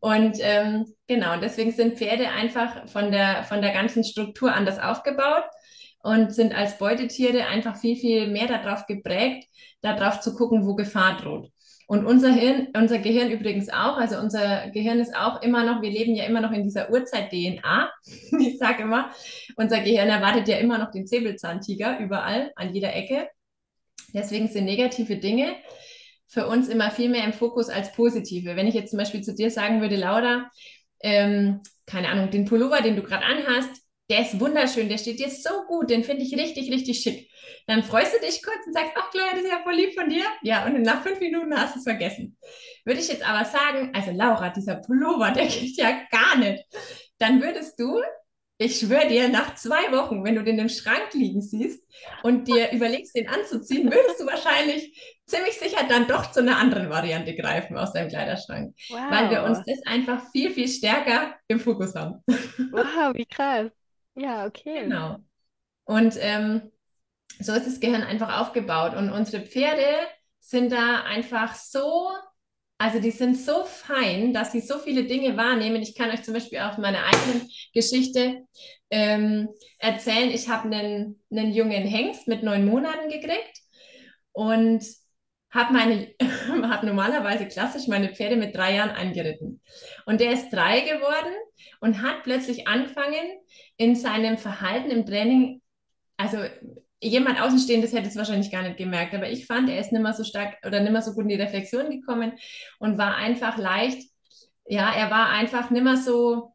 Und 0.00 0.36
ähm, 0.40 0.86
genau, 1.06 1.38
deswegen 1.40 1.72
sind 1.72 1.96
Pferde 1.96 2.28
einfach 2.28 2.88
von 2.88 3.12
der, 3.12 3.44
von 3.44 3.62
der 3.62 3.72
ganzen 3.72 4.02
Struktur 4.02 4.52
anders 4.52 4.80
aufgebaut 4.80 5.44
und 6.02 6.34
sind 6.34 6.54
als 6.54 6.78
Beutetiere 6.78 7.46
einfach 7.46 7.76
viel, 7.76 7.96
viel 7.96 8.26
mehr 8.26 8.48
darauf 8.48 8.86
geprägt, 8.86 9.48
darauf 9.82 10.20
zu 10.20 10.34
gucken, 10.34 10.66
wo 10.66 10.74
Gefahr 10.74 11.16
droht. 11.16 11.50
Und 11.90 12.06
unser 12.06 12.32
Hirn, 12.32 12.68
unser 12.76 13.00
Gehirn 13.00 13.32
übrigens 13.32 13.68
auch, 13.68 13.96
also 13.96 14.16
unser 14.16 14.70
Gehirn 14.70 15.00
ist 15.00 15.12
auch 15.16 15.42
immer 15.42 15.64
noch, 15.64 15.82
wir 15.82 15.90
leben 15.90 16.14
ja 16.14 16.22
immer 16.22 16.40
noch 16.40 16.52
in 16.52 16.62
dieser 16.62 16.88
Urzeit-DNA. 16.88 17.90
Ich 18.38 18.58
sage 18.58 18.84
immer, 18.84 19.10
unser 19.56 19.80
Gehirn 19.80 20.08
erwartet 20.08 20.46
ja 20.46 20.58
immer 20.58 20.78
noch 20.78 20.92
den 20.92 21.08
Säbelzahntiger 21.08 21.98
überall, 21.98 22.52
an 22.54 22.72
jeder 22.72 22.94
Ecke. 22.94 23.28
Deswegen 24.14 24.46
sind 24.46 24.66
negative 24.66 25.16
Dinge 25.16 25.56
für 26.28 26.46
uns 26.46 26.68
immer 26.68 26.92
viel 26.92 27.08
mehr 27.08 27.24
im 27.24 27.32
Fokus 27.32 27.68
als 27.68 27.92
positive. 27.92 28.54
Wenn 28.54 28.68
ich 28.68 28.74
jetzt 28.76 28.90
zum 28.90 28.98
Beispiel 29.00 29.22
zu 29.22 29.34
dir 29.34 29.50
sagen 29.50 29.80
würde, 29.80 29.96
Laura, 29.96 30.48
ähm, 31.00 31.60
keine 31.86 32.10
Ahnung, 32.10 32.30
den 32.30 32.44
Pullover, 32.44 32.82
den 32.82 32.94
du 32.94 33.02
gerade 33.02 33.24
anhast, 33.24 33.82
der 34.10 34.22
ist 34.22 34.40
wunderschön, 34.40 34.88
der 34.88 34.98
steht 34.98 35.20
dir 35.20 35.30
so 35.30 35.64
gut, 35.68 35.88
den 35.88 36.02
finde 36.02 36.24
ich 36.24 36.36
richtig, 36.36 36.70
richtig 36.70 37.00
schick. 37.00 37.30
Dann 37.68 37.84
freust 37.84 38.12
du 38.12 38.18
dich 38.18 38.42
kurz 38.42 38.66
und 38.66 38.72
sagst, 38.72 38.92
ach 38.96 39.10
Claudia, 39.10 39.32
das 39.32 39.44
ist 39.44 39.50
ja 39.50 39.62
voll 39.62 39.74
lieb 39.74 39.94
von 39.94 40.08
dir. 40.08 40.24
Ja, 40.42 40.66
und 40.66 40.82
nach 40.82 41.02
fünf 41.02 41.20
Minuten 41.20 41.54
hast 41.56 41.76
du 41.76 41.78
es 41.78 41.84
vergessen. 41.84 42.36
Würde 42.84 42.98
ich 42.98 43.08
jetzt 43.08 43.26
aber 43.26 43.44
sagen, 43.44 43.92
also 43.94 44.10
Laura, 44.10 44.50
dieser 44.50 44.76
Pullover, 44.76 45.30
der 45.30 45.46
geht 45.46 45.76
ja 45.76 46.00
gar 46.10 46.36
nicht. 46.36 46.64
Dann 47.18 47.40
würdest 47.40 47.78
du, 47.78 48.00
ich 48.58 48.80
schwöre 48.80 49.06
dir, 49.06 49.28
nach 49.28 49.54
zwei 49.54 49.92
Wochen, 49.92 50.24
wenn 50.24 50.34
du 50.34 50.42
den 50.42 50.58
im 50.58 50.68
Schrank 50.68 51.14
liegen 51.14 51.40
siehst 51.40 51.86
und 52.24 52.48
dir 52.48 52.70
überlegst, 52.72 53.14
den 53.14 53.28
anzuziehen, 53.28 53.84
würdest 53.84 54.18
du 54.18 54.26
wahrscheinlich 54.26 55.20
ziemlich 55.26 55.54
sicher 55.54 55.86
dann 55.88 56.08
doch 56.08 56.32
zu 56.32 56.40
einer 56.40 56.56
anderen 56.56 56.90
Variante 56.90 57.36
greifen 57.36 57.78
aus 57.78 57.92
deinem 57.92 58.08
Kleiderschrank. 58.08 58.74
Wow. 58.88 58.98
Weil 59.10 59.30
wir 59.30 59.44
uns 59.44 59.58
das 59.64 59.86
einfach 59.86 60.28
viel, 60.32 60.50
viel 60.50 60.66
stärker 60.66 61.36
im 61.46 61.60
Fokus 61.60 61.94
haben. 61.94 62.24
Wow, 62.26 63.14
wie 63.14 63.26
krass. 63.26 63.70
Ja, 64.20 64.46
okay. 64.46 64.82
Genau. 64.82 65.16
Und 65.84 66.16
ähm, 66.20 66.70
so 67.40 67.52
ist 67.54 67.66
das 67.66 67.80
Gehirn 67.80 68.02
einfach 68.02 68.40
aufgebaut. 68.40 68.94
Und 68.94 69.10
unsere 69.10 69.44
Pferde 69.44 69.86
sind 70.40 70.72
da 70.72 71.02
einfach 71.04 71.54
so, 71.54 72.10
also 72.78 73.00
die 73.00 73.10
sind 73.10 73.36
so 73.38 73.64
fein, 73.64 74.34
dass 74.34 74.52
sie 74.52 74.60
so 74.60 74.78
viele 74.78 75.04
Dinge 75.04 75.36
wahrnehmen. 75.36 75.80
Ich 75.80 75.94
kann 75.94 76.10
euch 76.10 76.22
zum 76.22 76.34
Beispiel 76.34 76.58
aus 76.58 76.76
meiner 76.76 77.04
eigenen 77.04 77.48
Geschichte 77.72 78.42
ähm, 78.90 79.48
erzählen. 79.78 80.30
Ich 80.30 80.48
habe 80.48 80.64
einen, 80.74 81.22
einen 81.30 81.52
jungen 81.52 81.84
Hengst 81.86 82.28
mit 82.28 82.42
neun 82.42 82.66
Monaten 82.66 83.08
gekriegt 83.08 83.58
und 84.32 84.84
habe 85.50 85.72
meine, 85.72 86.08
habe 86.70 86.86
normalerweise 86.86 87.46
klassisch 87.46 87.88
meine 87.88 88.14
Pferde 88.14 88.36
mit 88.36 88.54
drei 88.54 88.76
Jahren 88.76 88.90
angeritten. 88.90 89.60
Und 90.06 90.20
der 90.20 90.32
ist 90.32 90.50
drei 90.50 90.80
geworden 90.80 91.32
und 91.80 92.02
hat 92.02 92.22
plötzlich 92.22 92.68
angefangen, 92.68 93.40
in 93.76 93.96
seinem 93.96 94.38
Verhalten 94.38 94.90
im 94.90 95.06
Training, 95.06 95.62
also 96.16 96.38
jemand 97.02 97.40
Außenstehendes 97.40 97.92
hätte 97.92 98.08
es 98.08 98.16
wahrscheinlich 98.16 98.50
gar 98.50 98.62
nicht 98.62 98.76
gemerkt, 98.76 99.14
aber 99.14 99.30
ich 99.30 99.46
fand, 99.46 99.70
er 99.70 99.80
ist 99.80 99.92
nicht 99.92 100.02
mehr 100.02 100.12
so 100.12 100.24
stark 100.24 100.58
oder 100.66 100.80
nicht 100.80 100.92
mehr 100.92 101.02
so 101.02 101.12
gut 101.14 101.22
in 101.22 101.30
die 101.30 101.34
Reflexion 101.36 101.90
gekommen 101.90 102.32
und 102.78 102.98
war 102.98 103.16
einfach 103.16 103.56
leicht, 103.56 104.10
ja, 104.66 104.92
er 104.94 105.10
war 105.10 105.30
einfach 105.30 105.70
nicht 105.70 105.82
mehr 105.82 105.96
so, 105.96 106.52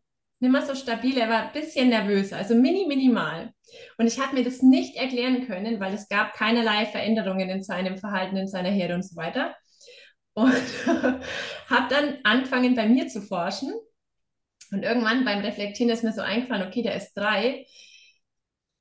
mehr 0.51 0.62
so 0.62 0.75
stabil, 0.75 1.17
er 1.17 1.29
war 1.29 1.47
ein 1.47 1.53
bisschen 1.53 1.89
nervöser, 1.89 2.38
also 2.38 2.55
mini, 2.55 2.86
minimal. 2.88 3.51
Und 3.97 4.08
ich 4.08 4.19
habe 4.19 4.36
mir 4.36 4.43
das 4.43 4.62
nicht 4.62 4.95
erklären 4.95 5.45
können, 5.47 5.79
weil 5.79 5.93
es 5.93 6.08
gab 6.08 6.34
keinerlei 6.34 6.86
Veränderungen 6.86 7.49
in 7.49 7.63
seinem 7.63 7.97
Verhalten, 7.97 8.38
in 8.38 8.47
seiner 8.47 8.69
Herde 8.69 8.95
und 8.95 9.03
so 9.03 9.15
weiter. 9.15 9.55
Und 10.34 10.51
habe 10.86 11.88
dann 11.89 12.17
angefangen, 12.23 12.75
bei 12.75 12.88
mir 12.88 13.08
zu 13.08 13.21
forschen. 13.21 13.73
Und 14.71 14.84
irgendwann 14.84 15.25
beim 15.25 15.39
Reflektieren 15.39 15.91
ist 15.91 16.03
mir 16.03 16.13
so 16.13 16.21
eingefallen, 16.21 16.67
okay, 16.67 16.81
der 16.81 16.95
ist 16.95 17.13
drei 17.13 17.65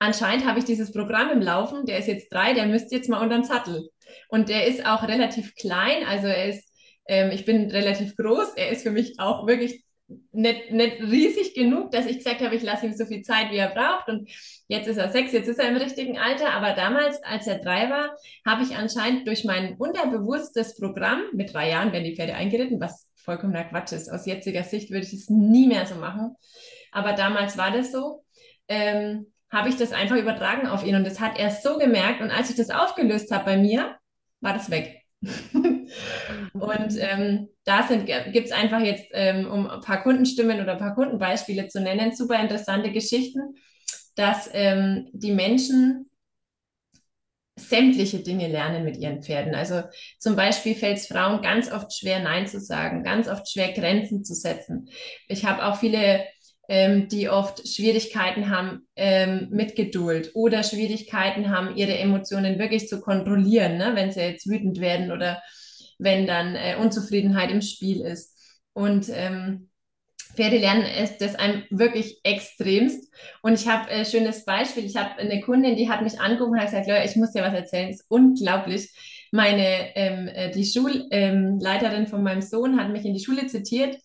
anscheinend 0.05 0.47
habe 0.47 0.59
ich 0.59 0.65
dieses 0.65 0.93
Programm 0.93 1.31
im 1.31 1.41
Laufen, 1.41 1.87
der 1.87 1.99
ist 1.99 2.09
jetzt 2.09 2.33
drei, 2.33 2.53
der 2.55 2.67
müsste 2.67 2.95
jetzt 2.95 3.09
mal 3.09 3.23
unter 3.23 3.37
den 3.37 3.45
Sattel. 3.45 3.89
Und 4.29 4.49
der 4.49 4.67
ist 4.67 4.87
auch 4.87 5.03
relativ 5.09 5.55
klein, 5.55 6.05
also 6.07 6.27
er 6.27 6.49
ist, 6.49 6.69
ähm, 7.07 7.31
ich 7.31 7.45
bin 7.45 7.71
relativ 7.71 8.17
groß, 8.17 8.55
er 8.57 8.71
ist 8.71 8.83
für 8.83 8.91
mich 8.91 9.19
auch 9.19 9.47
wirklich 9.47 9.84
nicht, 10.33 10.71
nicht 10.71 11.01
riesig 11.01 11.55
genug, 11.55 11.91
dass 11.91 12.07
ich 12.07 12.19
gesagt 12.19 12.41
habe, 12.41 12.55
ich 12.55 12.63
lasse 12.63 12.87
ihm 12.87 12.95
so 12.95 13.07
viel 13.07 13.23
Zeit, 13.23 13.51
wie 13.51 13.57
er 13.57 13.71
braucht. 13.71 14.09
Und 14.09 14.29
jetzt 14.69 14.87
ist 14.87 14.99
er 14.99 15.11
sechs, 15.11 15.33
jetzt 15.33 15.49
ist 15.49 15.59
er 15.59 15.69
im 15.69 15.77
richtigen 15.77 16.19
Alter. 16.19 16.53
Aber 16.53 16.73
damals, 16.73 17.23
als 17.23 17.47
er 17.47 17.59
drei 17.59 17.89
war, 17.91 18.17
habe 18.47 18.63
ich 18.63 18.77
anscheinend 18.77 19.27
durch 19.27 19.45
mein 19.45 19.77
unterbewusstes 19.77 20.77
Programm, 20.77 21.23
mit 21.33 21.55
drei 21.55 21.71
Jahren 21.71 21.93
werden 21.93 22.05
die 22.05 22.17
Pferde 22.17 22.35
eingeritten, 22.35 22.81
was 22.81 23.11
vollkommener 23.17 23.65
Quatsch 23.65 23.93
ist. 23.93 24.11
Aus 24.11 24.27
jetziger 24.27 24.65
Sicht 24.65 24.91
würde 24.91 25.07
ich 25.07 25.15
es 25.15 25.31
nie 25.31 25.67
mehr 25.67 25.87
so 25.87 25.95
machen. 25.95 26.37
Aber 26.93 27.15
damals 27.15 27.57
war 27.57 27.71
das 27.71 27.91
so. 27.91 28.25
Ähm, 28.69 29.27
habe 29.51 29.69
ich 29.69 29.77
das 29.77 29.93
einfach 29.93 30.17
übertragen 30.17 30.67
auf 30.67 30.85
ihn 30.85 30.97
und 30.97 31.07
das 31.07 31.21
hat 31.21 31.39
er 31.39 31.51
so 31.51 31.79
gemerkt 31.79 32.21
und 32.21 32.31
als 32.31 32.51
ich 32.51 32.57
das 32.57 32.71
aufgelöst 32.71 33.31
habe 33.31 33.45
bei 33.45 33.57
mir, 33.57 33.97
war 34.41 34.53
das 34.53 34.69
weg. 34.69 35.03
Und 36.53 36.97
ähm, 36.99 37.49
da 37.65 37.87
gibt 38.33 38.47
es 38.47 38.53
einfach 38.53 38.81
jetzt, 38.81 39.07
ähm, 39.13 39.51
um 39.51 39.69
ein 39.69 39.81
paar 39.81 40.03
Kundenstimmen 40.03 40.61
oder 40.61 40.73
ein 40.73 40.79
paar 40.79 40.95
Kundenbeispiele 40.95 41.69
zu 41.69 41.81
nennen, 41.81 42.15
super 42.15 42.41
interessante 42.41 42.93
Geschichten, 42.93 43.57
dass 44.15 44.49
ähm, 44.53 45.09
die 45.13 45.33
Menschen 45.33 46.11
sämtliche 47.57 48.19
Dinge 48.19 48.49
lernen 48.49 48.85
mit 48.85 48.97
ihren 48.97 49.23
Pferden. 49.23 49.55
Also 49.55 49.83
zum 50.19 50.35
Beispiel 50.37 50.75
fällt 50.75 50.99
es 50.99 51.07
Frauen 51.07 51.41
ganz 51.41 51.71
oft 51.71 51.93
schwer, 51.97 52.21
Nein 52.21 52.47
zu 52.47 52.61
sagen, 52.61 53.05
ganz 53.05 53.29
oft 53.29 53.49
schwer, 53.51 53.73
Grenzen 53.73 54.25
zu 54.25 54.35
setzen. 54.35 54.89
Ich 55.29 55.45
habe 55.45 55.65
auch 55.65 55.77
viele, 55.77 56.25
ähm, 56.69 57.09
die 57.09 57.29
oft 57.29 57.67
Schwierigkeiten 57.69 58.51
haben 58.51 58.89
ähm, 58.97 59.49
mit 59.51 59.77
Geduld 59.77 60.33
oder 60.35 60.63
Schwierigkeiten 60.65 61.51
haben, 61.51 61.77
ihre 61.77 61.97
Emotionen 61.97 62.59
wirklich 62.59 62.89
zu 62.89 63.01
kontrollieren, 63.01 63.77
ne? 63.77 63.93
wenn 63.95 64.11
sie 64.11 64.21
jetzt 64.21 64.49
wütend 64.49 64.81
werden 64.81 65.13
oder 65.13 65.41
wenn 65.99 66.27
dann 66.27 66.57
äh, 66.57 66.77
Unzufriedenheit 66.81 67.51
im 67.51 67.63
Spiel 67.63 68.01
ist. 68.01 68.39
Und 68.73 69.09
ähm, 69.11 69.71
Pferde 70.35 70.59
lernen 70.59 70.85
es 70.85 71.17
das 71.19 71.37
einem 71.37 71.63
wirklich 71.71 72.21
extremst. 72.25 73.13
Und 73.43 73.55
ich 73.55 73.69
habe 73.69 73.89
ein 73.89 74.03
äh, 74.03 74.05
schönes 74.05 74.45
Beispiel. 74.45 74.85
Ich 74.85 74.97
habe 74.97 75.17
eine 75.19 75.41
Kundin, 75.41 75.77
die 75.77 75.89
hat 75.89 76.03
mich 76.03 76.21
angerufen 76.21 76.53
und 76.53 76.59
hat 76.59 76.71
gesagt, 76.71 76.89
Leute, 76.89 77.09
ich 77.09 77.17
muss 77.17 77.33
dir 77.33 77.43
was 77.43 77.55
erzählen. 77.55 77.89
Das 77.89 78.01
ist 78.01 78.07
unglaublich. 78.09 78.93
Meine, 79.31 79.97
ähm, 79.97 80.29
äh, 80.29 80.51
die 80.51 80.65
Schulleiterin 80.65 82.03
ähm, 82.03 82.07
von 82.07 82.23
meinem 82.23 82.43
Sohn 82.43 82.79
hat 82.79 82.91
mich 82.91 83.05
in 83.05 83.15
die 83.15 83.25
Schule 83.25 83.47
zitiert 83.47 83.97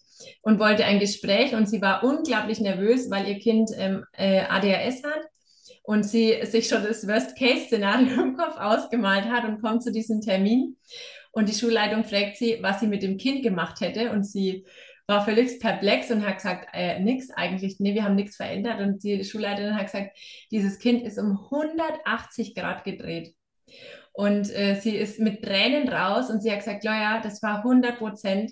und 0.42 0.60
wollte 0.60 0.86
ein 0.86 1.00
Gespräch 1.00 1.54
und 1.54 1.68
sie 1.68 1.82
war 1.82 2.04
unglaublich 2.04 2.60
nervös, 2.60 3.10
weil 3.10 3.28
ihr 3.28 3.40
Kind 3.40 3.70
ähm, 3.78 4.04
äh, 4.14 4.42
ADHS 4.42 5.04
hat 5.04 5.22
und 5.84 6.04
sie 6.04 6.38
sich 6.44 6.68
schon 6.68 6.84
das 6.84 7.08
Worst-Case-Szenario 7.08 8.14
im 8.22 8.38
Kopf 8.38 8.58
ausgemalt 8.58 9.26
hat 9.26 9.46
und 9.46 9.62
kommt 9.62 9.84
zu 9.84 9.92
diesem 9.92 10.22
Termin. 10.22 10.78
Und 11.32 11.50
die 11.50 11.54
Schulleitung 11.54 12.04
fragt 12.04 12.38
sie, 12.38 12.58
was 12.62 12.80
sie 12.80 12.88
mit 12.88 13.04
dem 13.04 13.18
Kind 13.18 13.44
gemacht 13.44 13.82
hätte. 13.82 14.12
Und 14.12 14.24
sie 14.24 14.66
war 15.08 15.26
völlig 15.26 15.60
perplex 15.60 16.12
und 16.12 16.26
hat 16.26 16.38
gesagt, 16.38 16.70
äh, 16.74 17.00
nix 17.00 17.30
eigentlich, 17.32 17.80
nee, 17.80 17.94
wir 17.94 18.04
haben 18.04 18.16
nichts 18.16 18.36
verändert. 18.36 18.80
Und 18.80 19.04
die 19.04 19.24
Schulleiterin 19.24 19.76
hat 19.76 19.86
gesagt, 19.86 20.18
dieses 20.52 20.80
Kind 20.80 21.04
ist 21.04 21.18
um 21.18 21.40
180 21.52 22.56
Grad 22.56 22.84
gedreht. 22.84 23.34
Und 24.14 24.54
äh, 24.54 24.76
sie 24.76 24.96
ist 24.96 25.20
mit 25.20 25.44
Tränen 25.44 25.88
raus 25.88 26.30
und 26.30 26.42
sie 26.42 26.52
hat 26.52 26.60
gesagt, 26.60 26.84
ja, 26.84 27.22
das 27.22 27.42
war 27.42 27.60
100 27.60 27.98
Prozent 27.98 28.52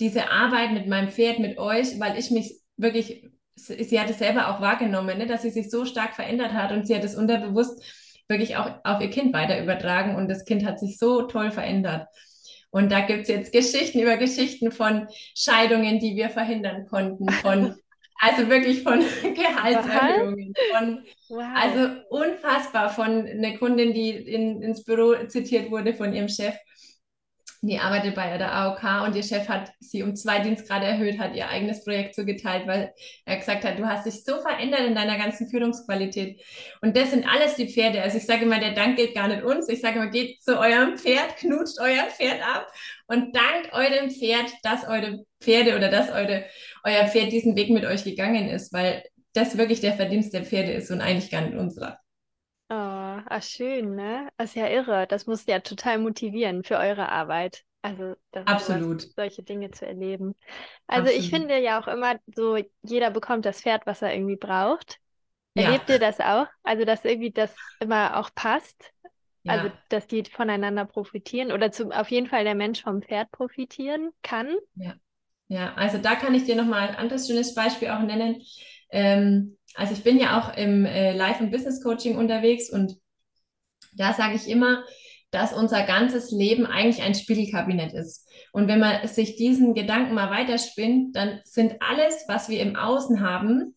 diese 0.00 0.30
Arbeit 0.30 0.72
mit 0.72 0.88
meinem 0.88 1.10
Pferd, 1.10 1.38
mit 1.38 1.58
euch, 1.58 2.00
weil 2.00 2.18
ich 2.18 2.30
mich 2.30 2.58
wirklich, 2.76 3.28
sie 3.54 4.00
hat 4.00 4.08
es 4.08 4.18
selber 4.18 4.48
auch 4.48 4.60
wahrgenommen, 4.60 5.18
ne, 5.18 5.26
dass 5.26 5.42
sie 5.42 5.50
sich 5.50 5.70
so 5.70 5.84
stark 5.84 6.14
verändert 6.14 6.54
hat 6.54 6.72
und 6.72 6.86
sie 6.86 6.96
hat 6.96 7.04
es 7.04 7.14
unterbewusst 7.14 7.84
wirklich 8.30 8.56
auch 8.56 8.70
auf 8.84 9.02
ihr 9.02 9.10
Kind 9.10 9.34
weiter 9.34 9.62
übertragen 9.62 10.14
und 10.14 10.28
das 10.28 10.46
Kind 10.46 10.64
hat 10.64 10.80
sich 10.80 10.98
so 10.98 11.22
toll 11.22 11.50
verändert. 11.50 12.06
Und 12.70 12.90
da 12.92 13.00
gibt 13.00 13.22
es 13.22 13.28
jetzt 13.28 13.52
Geschichten 13.52 13.98
über 13.98 14.16
Geschichten 14.16 14.70
von 14.70 15.08
Scheidungen, 15.34 15.98
die 15.98 16.14
wir 16.16 16.30
verhindern 16.30 16.86
konnten, 16.86 17.28
von 17.28 17.74
also 18.20 18.48
wirklich 18.48 18.82
von 18.82 19.00
Gehaltserhöhungen, 19.34 20.54
von, 20.72 21.04
wow. 21.28 21.44
also 21.54 21.90
unfassbar 22.10 22.90
von 22.90 23.26
einer 23.26 23.56
Kundin, 23.58 23.92
die 23.92 24.10
in, 24.10 24.62
ins 24.62 24.84
Büro 24.84 25.14
zitiert 25.26 25.70
wurde 25.70 25.94
von 25.94 26.14
ihrem 26.14 26.28
Chef, 26.28 26.54
die 27.62 27.78
arbeitet 27.78 28.14
bei 28.14 28.38
der 28.38 28.54
AOK 28.54 29.06
und 29.06 29.14
ihr 29.14 29.22
Chef 29.22 29.46
hat 29.48 29.70
sie 29.80 30.02
um 30.02 30.16
zwei 30.16 30.40
Dienstgrade 30.40 30.86
erhöht, 30.86 31.18
hat 31.18 31.34
ihr 31.34 31.48
eigenes 31.48 31.84
Projekt 31.84 32.14
zugeteilt, 32.14 32.66
weil 32.66 32.94
er 33.26 33.36
gesagt 33.36 33.64
hat, 33.64 33.78
du 33.78 33.86
hast 33.86 34.06
dich 34.06 34.24
so 34.24 34.40
verändert 34.40 34.80
in 34.80 34.94
deiner 34.94 35.18
ganzen 35.18 35.46
Führungsqualität. 35.46 36.40
Und 36.80 36.96
das 36.96 37.10
sind 37.10 37.26
alles 37.28 37.56
die 37.56 37.68
Pferde. 37.68 38.00
Also 38.00 38.16
ich 38.16 38.24
sage 38.24 38.44
immer, 38.44 38.60
der 38.60 38.72
Dank 38.72 38.96
geht 38.96 39.14
gar 39.14 39.28
nicht 39.28 39.42
uns. 39.42 39.68
Ich 39.68 39.82
sage 39.82 39.98
immer, 39.98 40.08
geht 40.08 40.42
zu 40.42 40.58
eurem 40.58 40.96
Pferd, 40.96 41.36
knutscht 41.36 41.78
euer 41.80 42.04
Pferd 42.04 42.40
ab 42.42 42.66
und 43.08 43.36
dankt 43.36 43.72
eurem 43.72 44.10
Pferd, 44.10 44.50
dass 44.62 44.88
eure 44.88 45.24
Pferde 45.40 45.76
oder 45.76 45.90
dass 45.90 46.08
eure, 46.10 46.46
euer 46.84 47.08
Pferd 47.08 47.30
diesen 47.30 47.56
Weg 47.56 47.68
mit 47.68 47.84
euch 47.84 48.04
gegangen 48.04 48.48
ist, 48.48 48.72
weil 48.72 49.02
das 49.34 49.58
wirklich 49.58 49.82
der 49.82 49.92
Verdienst 49.92 50.32
der 50.32 50.44
Pferde 50.44 50.72
ist 50.72 50.90
und 50.90 51.02
eigentlich 51.02 51.30
gar 51.30 51.42
nicht 51.42 51.56
unserer. 51.56 51.98
Ach 53.28 53.42
schön, 53.42 53.94
ne? 53.94 54.28
Das 54.36 54.50
ist 54.50 54.56
ja 54.56 54.68
irre. 54.68 55.06
Das 55.06 55.26
muss 55.26 55.46
ja 55.46 55.60
total 55.60 55.98
motivieren 55.98 56.64
für 56.64 56.76
eure 56.76 57.08
Arbeit. 57.08 57.64
Also 57.82 58.14
das 58.32 58.46
Absolut. 58.46 59.02
Sowas, 59.02 59.14
solche 59.16 59.42
Dinge 59.42 59.70
zu 59.70 59.86
erleben. 59.86 60.34
Also 60.86 61.08
Absolut. 61.08 61.24
ich 61.24 61.30
finde 61.30 61.58
ja 61.58 61.80
auch 61.80 61.88
immer 61.88 62.16
so, 62.34 62.58
jeder 62.82 63.10
bekommt 63.10 63.46
das 63.46 63.62
Pferd, 63.62 63.86
was 63.86 64.02
er 64.02 64.14
irgendwie 64.14 64.36
braucht. 64.36 64.98
Erlebt 65.54 65.88
ja. 65.88 65.94
ihr 65.94 66.00
das 66.00 66.20
auch? 66.20 66.46
Also 66.62 66.84
dass 66.84 67.04
irgendwie 67.04 67.32
das 67.32 67.54
immer 67.80 68.18
auch 68.18 68.30
passt? 68.34 68.92
Ja. 69.42 69.54
Also 69.54 69.70
dass 69.88 70.06
die 70.06 70.24
voneinander 70.24 70.84
profitieren 70.84 71.52
oder 71.52 71.72
zum, 71.72 71.92
auf 71.92 72.10
jeden 72.10 72.26
Fall 72.26 72.44
der 72.44 72.54
Mensch 72.54 72.82
vom 72.82 73.02
Pferd 73.02 73.30
profitieren 73.32 74.10
kann? 74.22 74.56
Ja. 74.74 74.94
Ja, 75.48 75.74
also 75.74 75.98
da 75.98 76.14
kann 76.14 76.32
ich 76.34 76.44
dir 76.44 76.54
nochmal 76.54 76.88
ein 76.88 76.94
anderes 76.94 77.26
schönes 77.26 77.56
Beispiel 77.56 77.88
auch 77.88 78.02
nennen. 78.02 78.40
Ähm, 78.90 79.58
also 79.74 79.92
ich 79.92 80.02
bin 80.02 80.18
ja 80.18 80.38
auch 80.38 80.56
im 80.56 80.84
äh, 80.84 81.12
Life- 81.12 81.42
und 81.42 81.50
Business 81.50 81.82
Coaching 81.82 82.16
unterwegs 82.16 82.70
und 82.70 82.96
da 83.92 84.12
sage 84.12 84.34
ich 84.36 84.48
immer, 84.48 84.84
dass 85.30 85.52
unser 85.52 85.82
ganzes 85.84 86.30
Leben 86.32 86.66
eigentlich 86.66 87.02
ein 87.02 87.14
Spiegelkabinett 87.14 87.92
ist. 87.92 88.28
Und 88.52 88.66
wenn 88.66 88.80
man 88.80 89.06
sich 89.06 89.36
diesen 89.36 89.74
Gedanken 89.74 90.14
mal 90.14 90.30
weiterspinnt, 90.30 91.14
dann 91.14 91.40
sind 91.44 91.76
alles, 91.80 92.24
was 92.26 92.48
wir 92.48 92.60
im 92.60 92.74
Außen 92.74 93.20
haben, 93.20 93.76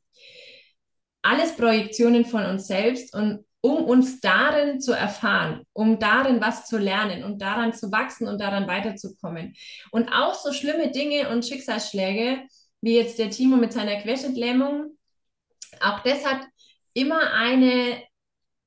alles 1.21 1.55
Projektionen 1.55 2.25
von 2.25 2.45
uns 2.45 2.67
selbst 2.67 3.13
und 3.15 3.45
um 3.61 3.85
uns 3.85 4.19
darin 4.19 4.81
zu 4.81 4.91
erfahren, 4.91 5.63
um 5.71 5.97
darin 5.97 6.41
was 6.41 6.65
zu 6.65 6.77
lernen 6.77 7.23
und 7.23 7.41
daran 7.41 7.73
zu 7.73 7.91
wachsen 7.93 8.27
und 8.27 8.41
daran 8.41 8.67
weiterzukommen. 8.67 9.55
Und 9.91 10.09
auch 10.11 10.33
so 10.33 10.51
schlimme 10.51 10.91
Dinge 10.91 11.29
und 11.29 11.45
Schicksalsschläge, 11.45 12.41
wie 12.81 12.97
jetzt 12.97 13.19
der 13.19 13.29
Timo 13.29 13.55
mit 13.55 13.71
seiner 13.71 14.01
Querschnittlähmung, 14.01 14.97
auch 15.83 15.99
das 16.01 16.25
hat 16.25 16.41
immer 16.93 17.33
eine 17.33 18.01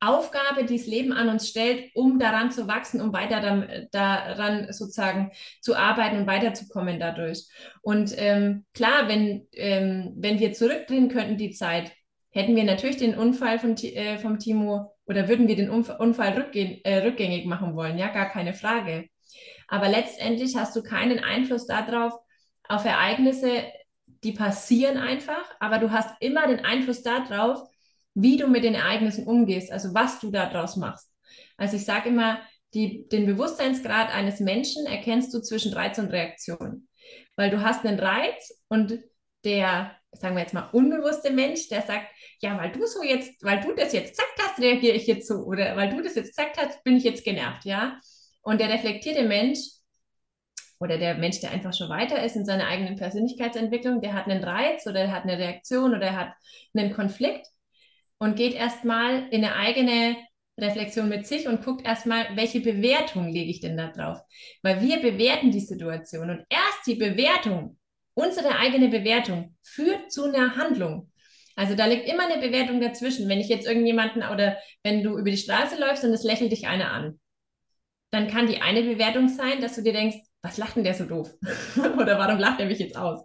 Aufgabe, 0.00 0.64
die 0.64 0.76
das 0.76 0.87
Leben 0.87 1.12
an 1.12 1.29
uns 1.29 1.48
stellt, 1.48 1.90
um 1.94 2.18
daran 2.18 2.50
zu 2.50 2.68
wachsen, 2.68 3.00
um 3.00 3.12
weiter 3.12 3.40
dann, 3.40 3.88
daran 3.92 4.72
sozusagen 4.72 5.33
zu 5.62 5.74
arbeiten 5.74 6.18
und 6.18 6.26
weiterzukommen 6.26 7.00
dadurch. 7.00 7.46
Und 7.81 8.14
ähm, 8.18 8.66
klar, 8.74 9.09
wenn, 9.09 9.48
ähm, 9.52 10.12
wenn 10.16 10.38
wir 10.38 10.52
zurückdrehen 10.52 11.09
könnten 11.09 11.38
die 11.38 11.52
Zeit, 11.52 11.92
hätten 12.31 12.57
wir 12.57 12.64
natürlich 12.64 12.98
den 12.98 13.16
Unfall 13.16 13.59
von, 13.59 13.74
äh, 13.79 14.18
vom 14.18 14.38
Timo 14.38 14.94
oder 15.07 15.29
würden 15.29 15.48
wir 15.48 15.57
den 15.57 15.70
Unfall 15.70 16.33
rückgehen, 16.35 16.85
äh, 16.85 16.98
rückgängig 16.98 17.46
machen 17.46 17.74
wollen, 17.74 17.96
ja, 17.96 18.09
gar 18.09 18.29
keine 18.29 18.52
Frage. 18.52 19.09
Aber 19.68 19.88
letztendlich 19.88 20.57
hast 20.57 20.76
du 20.76 20.83
keinen 20.83 21.20
Einfluss 21.20 21.66
darauf, 21.66 22.12
auf 22.68 22.85
Ereignisse, 22.85 23.62
die 24.27 24.33
passieren 24.33 24.97
einfach, 24.97 25.55
aber 25.61 25.79
du 25.79 25.93
hast 25.93 26.11
immer 26.19 26.49
den 26.49 26.65
Einfluss 26.65 27.05
darauf, 27.05 27.61
wie 28.15 28.37
du 28.37 28.49
mit 28.49 28.65
den 28.65 28.75
Ereignissen 28.75 29.25
umgehst, 29.25 29.71
also 29.71 29.95
was 29.95 30.19
du 30.19 30.33
daraus 30.33 30.75
machst. 30.75 31.09
Also 31.57 31.77
ich 31.77 31.85
sage 31.85 32.09
immer, 32.09 32.41
die, 32.75 33.07
den 33.09 33.27
Bewusstseinsgrad 33.27 34.12
eines 34.12 34.41
Menschen 34.41 34.85
erkennst 34.87 35.33
du 35.33 35.41
zwischen 35.41 35.73
Reiz 35.73 35.99
und 35.99 36.11
Reaktion. 36.11 36.89
Weil 37.37 37.51
du 37.51 37.62
hast 37.62 37.87
einen 37.87 38.01
Reiz 38.01 38.53
und 38.67 38.99
der, 39.45 39.95
sagen 40.11 40.35
wir 40.35 40.43
jetzt 40.43 40.55
mal, 40.55 40.71
unbewusste 40.73 41.31
Mensch, 41.31 41.69
der 41.69 41.83
sagt, 41.83 42.09
ja, 42.41 42.59
weil 42.59 42.73
du 42.73 42.85
so 42.85 43.05
jetzt, 43.05 43.45
weil 43.45 43.61
du 43.61 43.75
das 43.77 43.93
jetzt 43.93 44.19
gesagt 44.19 44.39
hast, 44.41 44.59
reagiere 44.59 44.97
ich 44.97 45.07
jetzt 45.07 45.29
so. 45.29 45.37
Oder 45.45 45.77
weil 45.77 45.91
du 45.91 46.03
das 46.03 46.17
jetzt 46.17 46.37
gesagt 46.37 46.57
hast, 46.59 46.83
bin 46.83 46.97
ich 46.97 47.05
jetzt 47.05 47.25
genervt, 47.25 47.65
ja. 47.65 48.01
Und 48.43 48.61
der 48.61 48.71
reflektierte 48.71 49.23
Mensch 49.23 49.59
oder 50.79 50.99
der 50.99 51.15
Mensch, 51.15 51.41
der 51.41 51.51
einfach 51.51 51.73
schon 51.73 51.89
weiter 51.89 52.23
ist 52.23 52.37
in 52.37 52.45
seiner 52.45 52.67
eigenen 52.67 52.97
Persönlichkeitsentwicklung, 52.97 54.01
der 54.01 54.15
hat 54.15 54.27
einen 54.27 54.45
Reiz 54.45 54.87
oder 54.87 55.01
der 55.01 55.12
hat 55.12 55.25
eine 55.25 55.39
Reaktion 55.39 55.95
oder 55.95 56.07
er 56.07 56.17
hat 56.17 56.33
einen 56.75 56.93
Konflikt 56.93 57.47
und 58.19 58.37
geht 58.37 58.55
erstmal 58.55 59.29
in 59.31 59.45
eine 59.45 59.55
eigene 59.55 60.17
Reflexion 60.59 61.09
mit 61.09 61.27
sich 61.27 61.47
und 61.49 61.65
guckt 61.65 61.87
erstmal, 61.87 62.25
welche 62.35 62.61
Bewertung 62.61 63.29
lege 63.29 63.51
ich 63.51 63.61
denn 63.61 63.77
da 63.77 63.89
drauf? 63.89 64.21
Weil 64.62 64.81
wir 64.81 65.01
bewerten 65.01 65.51
die 65.51 65.61
Situation 65.61 66.31
und 66.31 66.45
erst 66.49 66.87
die 66.87 66.95
Bewertung, 66.95 67.79
unsere 68.15 68.59
eigene 68.59 68.89
Bewertung, 68.89 69.57
führt 69.62 70.11
zu 70.11 70.25
einer 70.25 70.57
Handlung. 70.57 71.11
Also 71.57 71.75
da 71.75 71.87
liegt 71.87 72.09
immer 72.09 72.25
eine 72.25 72.41
Bewertung 72.41 72.81
dazwischen. 72.81 73.29
Wenn 73.29 73.41
ich 73.41 73.49
jetzt 73.49 73.67
irgendjemanden 73.67 74.23
oder 74.23 74.57
wenn 74.83 75.03
du 75.03 75.19
über 75.19 75.31
die 75.31 75.37
Straße 75.37 75.79
läufst 75.79 76.05
und 76.05 76.12
es 76.12 76.25
lächelt 76.25 76.53
dich 76.53 76.67
einer 76.67 76.91
an, 76.91 77.21
dann 78.11 78.29
kann 78.29 78.47
die 78.47 78.61
eine 78.62 78.83
Bewertung 78.83 79.29
sein, 79.29 79.61
dass 79.61 79.75
du 79.75 79.83
dir 79.83 79.93
denkst, 79.93 80.19
was 80.46 80.56
lacht 80.59 80.76
denn 80.76 80.85
der 80.85 80.94
so 80.94 81.04
doof? 81.04 81.35
oder 81.98 82.18
warum 82.18 82.38
lacht 82.38 82.61
er 82.61 82.66
mich 82.66 82.78
jetzt 82.78 82.96
aus? 82.96 83.24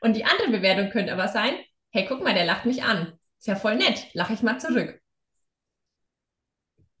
Und 0.00 0.16
die 0.16 0.24
andere 0.24 0.50
Bewertung 0.50 0.90
könnte 0.90 1.12
aber 1.12 1.28
sein, 1.28 1.54
hey, 1.90 2.06
guck 2.08 2.22
mal, 2.22 2.34
der 2.34 2.44
lacht 2.44 2.66
mich 2.66 2.82
an. 2.82 3.12
Ist 3.38 3.48
ja 3.48 3.56
voll 3.56 3.76
nett, 3.76 4.06
lache 4.12 4.34
ich 4.34 4.42
mal 4.42 4.58
zurück. 4.58 5.00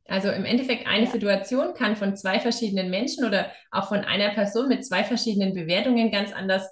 Also 0.06 0.30
im 0.30 0.44
Endeffekt 0.44 0.86
eine 0.86 1.04
ja. 1.04 1.10
Situation 1.10 1.74
kann 1.74 1.94
von 1.94 2.16
zwei 2.16 2.40
verschiedenen 2.40 2.90
Menschen 2.90 3.24
oder 3.24 3.52
auch 3.70 3.88
von 3.88 4.00
einer 4.00 4.30
Person 4.30 4.68
mit 4.68 4.84
zwei 4.84 5.04
verschiedenen 5.04 5.54
Bewertungen 5.54 6.10
ganz 6.10 6.32
anders 6.32 6.68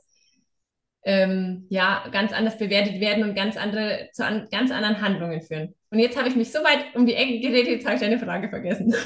ähm, 1.05 1.67
ja, 1.71 2.07
ganz 2.11 2.33
anders 2.33 2.59
bewertet 2.59 3.01
werden 3.01 3.25
und 3.25 3.35
ganz 3.35 3.57
andere 3.57 4.11
zu 4.13 4.25
an, 4.25 4.49
ganz 4.51 4.71
anderen 4.71 5.01
Handlungen 5.01 5.41
führen. 5.41 5.75
Und 5.91 5.99
jetzt 5.99 6.19
habe 6.19 6.29
ich 6.29 6.37
mich 6.37 6.53
so 6.53 6.59
weit 6.61 6.95
um 6.95 7.07
die 7.07 7.15
Ecke 7.15 7.41
geredet, 7.41 7.69
jetzt 7.69 7.87
habe 7.87 7.95
ich 7.95 8.01
deine 8.01 8.19
Frage 8.19 8.49
vergessen. 8.49 8.95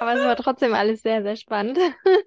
Aber 0.00 0.14
es 0.14 0.20
war 0.20 0.36
trotzdem 0.36 0.74
alles 0.74 1.02
sehr, 1.02 1.22
sehr 1.22 1.36
spannend. 1.36 1.78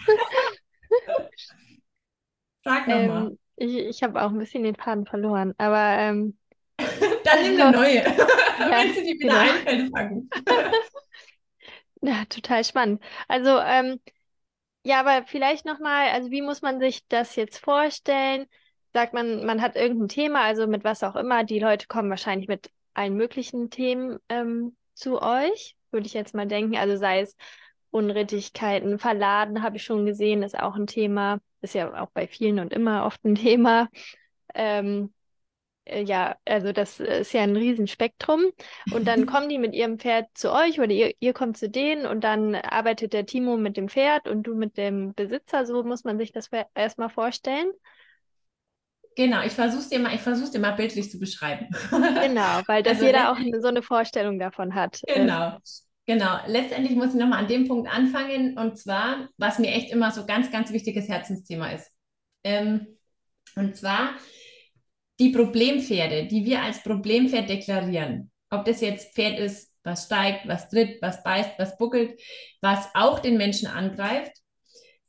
Frag 2.63 2.87
nochmal. 2.87 3.27
Ähm, 3.27 3.37
ich 3.57 3.75
ich 3.75 4.03
habe 4.03 4.21
auch 4.21 4.29
ein 4.29 4.37
bisschen 4.37 4.63
den 4.63 4.75
Faden 4.75 5.05
verloren, 5.05 5.53
aber 5.57 5.97
ähm, 5.99 6.37
Dann 7.23 7.41
nimm 7.43 7.61
eine 7.61 7.71
neue. 7.71 7.95
ja, 7.95 8.71
Wenn 8.71 8.93
sie 8.93 9.03
dir 9.03 9.19
wieder 9.19 9.33
genau. 9.33 9.39
einfällt, 9.39 9.91
fangen. 9.91 10.29
Ja, 12.01 12.25
total 12.25 12.63
spannend. 12.63 13.01
Also, 13.27 13.59
ähm, 13.59 13.99
ja, 14.83 14.99
aber 15.01 15.25
vielleicht 15.27 15.65
nochmal, 15.65 16.09
also 16.09 16.31
wie 16.31 16.41
muss 16.41 16.61
man 16.61 16.79
sich 16.79 17.07
das 17.07 17.35
jetzt 17.35 17.59
vorstellen? 17.59 18.47
Sagt 18.93 19.13
man, 19.13 19.45
man 19.45 19.61
hat 19.61 19.75
irgendein 19.75 20.09
Thema, 20.09 20.41
also 20.41 20.67
mit 20.67 20.83
was 20.83 21.03
auch 21.03 21.15
immer, 21.15 21.43
die 21.43 21.59
Leute 21.59 21.87
kommen 21.87 22.09
wahrscheinlich 22.09 22.47
mit 22.47 22.71
allen 22.93 23.15
möglichen 23.15 23.69
Themen 23.69 24.19
ähm, 24.29 24.75
zu 24.93 25.21
euch, 25.21 25.75
würde 25.91 26.07
ich 26.07 26.13
jetzt 26.13 26.35
mal 26.35 26.47
denken. 26.47 26.75
Also 26.75 26.97
sei 26.97 27.21
es 27.21 27.35
Unrittigkeiten, 27.89 28.99
Verladen, 28.99 29.63
habe 29.63 29.77
ich 29.77 29.83
schon 29.83 30.05
gesehen, 30.05 30.43
ist 30.43 30.57
auch 30.59 30.75
ein 30.75 30.87
Thema. 30.87 31.39
Ist 31.61 31.75
ja 31.75 32.01
auch 32.01 32.09
bei 32.13 32.27
vielen 32.27 32.59
und 32.59 32.73
immer 32.73 33.05
oft 33.05 33.23
ein 33.23 33.35
Thema. 33.35 33.89
Ähm, 34.53 35.13
äh, 35.85 36.03
ja, 36.03 36.35
also 36.45 36.71
das 36.71 36.99
ist 36.99 37.33
ja 37.33 37.41
ein 37.41 37.55
Riesenspektrum. 37.55 38.51
Und 38.93 39.07
dann 39.07 39.25
kommen 39.27 39.49
die 39.49 39.57
mit 39.57 39.73
ihrem 39.73 39.99
Pferd 39.99 40.27
zu 40.33 40.51
euch 40.51 40.79
oder 40.79 40.91
ihr, 40.91 41.13
ihr 41.19 41.33
kommt 41.33 41.57
zu 41.57 41.69
denen 41.69 42.05
und 42.05 42.23
dann 42.23 42.55
arbeitet 42.55 43.13
der 43.13 43.25
Timo 43.25 43.57
mit 43.57 43.77
dem 43.77 43.89
Pferd 43.89 44.27
und 44.27 44.43
du 44.43 44.55
mit 44.55 44.77
dem 44.77 45.13
Besitzer. 45.13 45.65
So 45.65 45.83
muss 45.83 46.03
man 46.03 46.17
sich 46.17 46.31
das 46.31 46.49
erstmal 46.75 47.09
vorstellen. 47.09 47.71
Genau, 49.15 49.43
ich 49.43 49.53
versuche 49.53 49.81
es 49.81 49.89
dir 49.89 49.99
mal, 49.99 50.15
ich 50.15 50.21
versuch's 50.21 50.51
dir 50.51 50.59
mal 50.59 50.71
bildlich 50.71 51.11
zu 51.11 51.19
beschreiben. 51.19 51.67
Genau, 52.17 52.61
weil 52.67 52.83
dass 52.83 52.93
Also 52.93 53.05
jeder 53.05 53.31
auch 53.31 53.37
so 53.61 53.67
eine 53.67 53.81
Vorstellung 53.81 54.39
davon 54.39 54.73
hat. 54.75 55.01
Äh, 55.07 55.19
genau, 55.19 55.57
genau. 56.05 56.39
Letztendlich 56.47 56.95
muss 56.95 57.13
ich 57.13 57.19
nochmal 57.19 57.39
an 57.39 57.47
dem 57.47 57.67
Punkt 57.67 57.89
anfangen 57.89 58.57
und 58.57 58.77
zwar, 58.77 59.29
was 59.37 59.59
mir 59.59 59.71
echt 59.71 59.91
immer 59.91 60.11
so 60.11 60.25
ganz, 60.25 60.51
ganz 60.51 60.71
wichtiges 60.71 61.09
Herzensthema 61.09 61.71
ist. 61.71 61.91
Ähm, 62.43 62.87
und 63.55 63.75
zwar 63.75 64.15
die 65.19 65.29
Problempferde, 65.29 66.27
die 66.27 66.45
wir 66.45 66.61
als 66.61 66.81
Problempferd 66.83 67.49
deklarieren. 67.49 68.31
Ob 68.49 68.65
das 68.65 68.81
jetzt 68.81 69.13
Pferd 69.13 69.39
ist, 69.39 69.71
was 69.83 70.05
steigt, 70.05 70.47
was 70.47 70.69
tritt, 70.69 71.01
was 71.01 71.23
beißt, 71.23 71.51
was 71.57 71.77
buckelt, 71.77 72.19
was 72.61 72.87
auch 72.93 73.19
den 73.19 73.37
Menschen 73.37 73.67
angreift, 73.67 74.31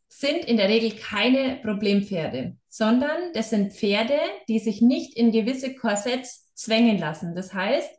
sind 0.09 0.45
in 0.45 0.57
der 0.57 0.69
Regel 0.69 0.93
keine 0.99 1.61
Problempferde, 1.63 2.57
sondern 2.73 3.35
das 3.35 3.51
sind 3.51 3.75
Pferde, 3.75 4.19
die 4.49 4.59
sich 4.59 4.81
nicht 4.81 5.15
in 5.15 5.31
gewisse 5.31 5.75
Korsetts 5.75 6.51
zwängen 6.55 6.97
lassen. 6.99 7.35
Das 7.35 7.53
heißt, 7.53 7.91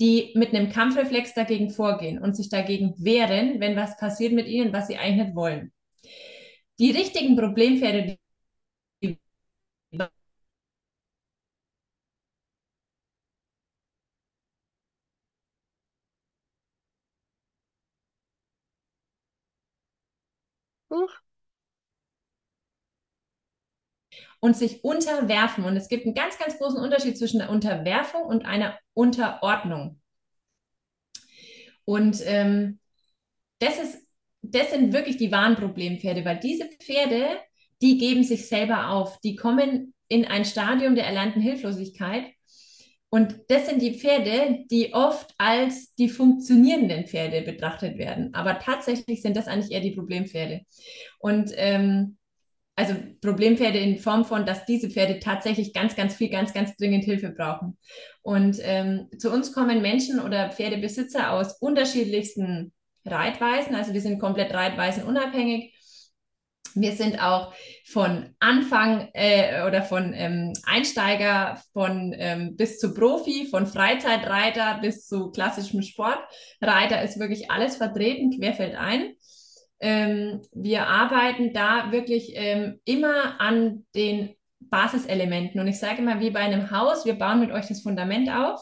die 0.00 0.32
mit 0.34 0.54
einem 0.54 0.70
Kampfreflex 0.70 1.34
dagegen 1.34 1.68
vorgehen 1.70 2.18
und 2.18 2.34
sich 2.34 2.48
dagegen 2.48 2.94
wehren, 2.96 3.60
wenn 3.60 3.76
was 3.76 3.98
passiert 3.98 4.32
mit 4.32 4.46
ihnen, 4.46 4.72
was 4.72 4.86
sie 4.86 4.96
eigentlich 4.96 5.26
nicht 5.26 5.36
wollen. 5.36 5.70
Die 6.78 6.90
richtigen 6.90 7.36
Problempferde, 7.36 8.16
die 9.02 9.18
huch, 20.90 21.25
und 24.46 24.56
sich 24.56 24.84
unterwerfen. 24.84 25.64
Und 25.64 25.76
es 25.76 25.88
gibt 25.88 26.06
einen 26.06 26.14
ganz, 26.14 26.38
ganz 26.38 26.56
großen 26.56 26.78
Unterschied 26.78 27.18
zwischen 27.18 27.40
der 27.40 27.50
Unterwerfung 27.50 28.22
und 28.22 28.46
einer 28.46 28.78
Unterordnung. 28.94 30.00
Und 31.84 32.22
ähm, 32.24 32.78
das 33.58 33.76
ist, 33.80 33.98
das 34.42 34.70
sind 34.70 34.92
wirklich 34.92 35.16
die 35.16 35.32
wahren 35.32 35.56
Problempferde, 35.56 36.24
weil 36.24 36.38
diese 36.38 36.66
Pferde, 36.66 37.26
die 37.82 37.98
geben 37.98 38.22
sich 38.22 38.46
selber 38.46 38.90
auf, 38.90 39.18
die 39.20 39.34
kommen 39.34 39.92
in 40.06 40.24
ein 40.24 40.44
Stadium 40.44 40.94
der 40.94 41.06
erlernten 41.06 41.42
Hilflosigkeit. 41.42 42.26
Und 43.08 43.34
das 43.48 43.66
sind 43.66 43.82
die 43.82 43.98
Pferde, 43.98 44.64
die 44.70 44.94
oft 44.94 45.34
als 45.38 45.92
die 45.96 46.08
funktionierenden 46.08 47.08
Pferde 47.08 47.42
betrachtet 47.42 47.98
werden. 47.98 48.32
Aber 48.32 48.60
tatsächlich 48.60 49.22
sind 49.22 49.36
das 49.36 49.48
eigentlich 49.48 49.72
eher 49.72 49.80
die 49.80 49.96
Problempferde. 49.96 50.60
Und 51.18 51.50
ähm, 51.56 52.16
also 52.76 52.94
Problempferde 53.22 53.78
in 53.78 53.98
Form 53.98 54.26
von, 54.26 54.44
dass 54.44 54.66
diese 54.66 54.90
Pferde 54.90 55.18
tatsächlich 55.18 55.72
ganz, 55.72 55.96
ganz 55.96 56.14
viel, 56.14 56.28
ganz, 56.28 56.52
ganz 56.52 56.76
dringend 56.76 57.04
Hilfe 57.04 57.30
brauchen. 57.30 57.78
Und 58.22 58.58
ähm, 58.62 59.08
zu 59.18 59.32
uns 59.32 59.52
kommen 59.52 59.80
Menschen 59.80 60.20
oder 60.20 60.50
Pferdebesitzer 60.50 61.32
aus 61.32 61.56
unterschiedlichsten 61.58 62.72
Reitweisen. 63.06 63.74
Also 63.74 63.94
wir 63.94 64.02
sind 64.02 64.18
komplett 64.18 64.52
reitweisenunabhängig. 64.52 65.72
Wir 66.74 66.92
sind 66.92 67.22
auch 67.22 67.54
von 67.86 68.34
Anfang 68.38 69.08
äh, 69.14 69.66
oder 69.66 69.82
von 69.82 70.12
ähm, 70.12 70.52
Einsteiger 70.66 71.58
von 71.72 72.14
ähm, 72.18 72.56
bis 72.56 72.78
zu 72.78 72.92
Profi, 72.92 73.46
von 73.46 73.66
Freizeitreiter 73.66 74.80
bis 74.82 75.06
zu 75.06 75.30
klassischem 75.30 75.80
Sportreiter 75.80 77.00
ist 77.02 77.18
wirklich 77.18 77.50
alles 77.50 77.76
vertreten, 77.76 78.38
querfeld 78.38 78.74
ein. 78.74 79.14
Ähm, 79.80 80.42
wir 80.52 80.86
arbeiten 80.86 81.52
da 81.52 81.92
wirklich 81.92 82.32
ähm, 82.34 82.80
immer 82.84 83.40
an 83.40 83.84
den 83.94 84.34
Basiselementen. 84.60 85.60
Und 85.60 85.68
ich 85.68 85.78
sage 85.78 86.02
immer, 86.02 86.20
wie 86.20 86.30
bei 86.30 86.40
einem 86.40 86.70
Haus, 86.70 87.04
wir 87.04 87.14
bauen 87.14 87.40
mit 87.40 87.52
euch 87.52 87.66
das 87.66 87.82
Fundament 87.82 88.30
auf. 88.30 88.60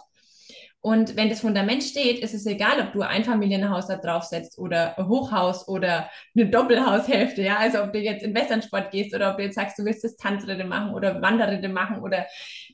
Und 0.84 1.16
wenn 1.16 1.30
das 1.30 1.40
Fundament 1.40 1.82
steht, 1.82 2.18
ist 2.18 2.34
es 2.34 2.44
egal, 2.44 2.78
ob 2.78 2.92
du 2.92 3.00
ein 3.00 3.24
Familienhaus 3.24 3.86
da 3.86 3.96
draufsetzt 3.96 4.58
oder 4.58 4.98
ein 4.98 5.08
Hochhaus 5.08 5.66
oder 5.66 6.10
eine 6.36 6.50
Doppelhaushälfte. 6.50 7.40
Ja, 7.40 7.56
also 7.56 7.82
ob 7.82 7.94
du 7.94 8.00
jetzt 8.00 8.22
in 8.22 8.34
Westernsport 8.34 8.90
gehst 8.90 9.14
oder 9.14 9.30
ob 9.30 9.38
du 9.38 9.44
jetzt 9.44 9.54
sagst, 9.54 9.78
du 9.78 9.84
willst 9.86 10.04
das 10.04 10.18
Tanzritte 10.18 10.64
machen 10.64 10.92
oder 10.92 11.22
Wanderritte 11.22 11.70
machen 11.70 12.02
oder 12.02 12.26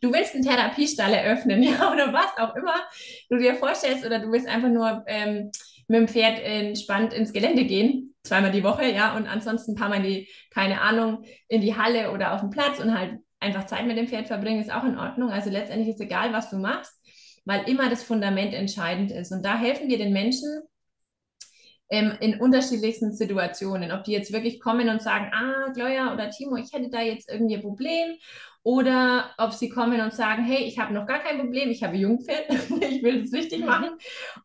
du 0.02 0.12
willst 0.12 0.34
einen 0.34 0.42
Therapiestall 0.44 1.12
eröffnen, 1.12 1.62
ja, 1.62 1.92
oder 1.92 2.12
was 2.12 2.36
auch 2.36 2.56
immer 2.56 2.74
du 3.28 3.38
dir 3.38 3.54
vorstellst 3.54 4.04
oder 4.04 4.18
du 4.18 4.32
willst 4.32 4.48
einfach 4.48 4.70
nur 4.70 5.04
ähm, 5.06 5.52
mit 5.86 6.00
dem 6.00 6.08
Pferd 6.08 6.40
entspannt 6.42 7.12
ins 7.12 7.32
Gelände 7.32 7.64
gehen, 7.64 8.09
zweimal 8.22 8.52
die 8.52 8.64
Woche, 8.64 8.84
ja, 8.86 9.16
und 9.16 9.26
ansonsten 9.26 9.72
ein 9.72 9.76
paar 9.76 9.88
Mal 9.88 10.02
die, 10.02 10.28
keine 10.50 10.80
Ahnung, 10.80 11.24
in 11.48 11.60
die 11.60 11.76
Halle 11.76 12.12
oder 12.12 12.34
auf 12.34 12.40
den 12.40 12.50
Platz 12.50 12.80
und 12.80 12.96
halt 12.96 13.18
einfach 13.40 13.66
Zeit 13.66 13.86
mit 13.86 13.96
dem 13.96 14.08
Pferd 14.08 14.26
verbringen, 14.26 14.60
ist 14.60 14.72
auch 14.72 14.84
in 14.84 14.98
Ordnung. 14.98 15.30
Also 15.30 15.50
letztendlich 15.50 15.88
ist 15.88 16.00
egal, 16.00 16.32
was 16.32 16.50
du 16.50 16.56
machst, 16.56 16.92
weil 17.44 17.68
immer 17.68 17.88
das 17.88 18.02
Fundament 18.02 18.52
entscheidend 18.52 19.10
ist. 19.10 19.32
Und 19.32 19.44
da 19.44 19.56
helfen 19.56 19.88
wir 19.88 19.98
den 19.98 20.12
Menschen, 20.12 20.62
ähm, 21.90 22.12
in 22.20 22.40
unterschiedlichsten 22.40 23.12
Situationen. 23.12 23.92
Ob 23.92 24.04
die 24.04 24.12
jetzt 24.12 24.32
wirklich 24.32 24.60
kommen 24.60 24.88
und 24.88 25.02
sagen, 25.02 25.30
ah, 25.34 25.72
Gloria 25.74 26.14
oder 26.14 26.30
Timo, 26.30 26.56
ich 26.56 26.72
hätte 26.72 26.88
da 26.88 27.00
jetzt 27.02 27.28
irgendwie 27.28 27.56
ein 27.56 27.62
Problem. 27.62 28.16
Oder 28.62 29.30
ob 29.38 29.52
sie 29.52 29.70
kommen 29.70 30.00
und 30.00 30.12
sagen, 30.12 30.44
hey, 30.44 30.64
ich 30.64 30.78
habe 30.78 30.94
noch 30.94 31.06
gar 31.06 31.20
kein 31.20 31.38
Problem, 31.38 31.70
ich 31.70 31.82
habe 31.82 31.96
Jungpferd, 31.96 32.44
ich 32.80 33.02
will 33.02 33.22
es 33.22 33.32
richtig 33.32 33.64
machen. 33.64 33.90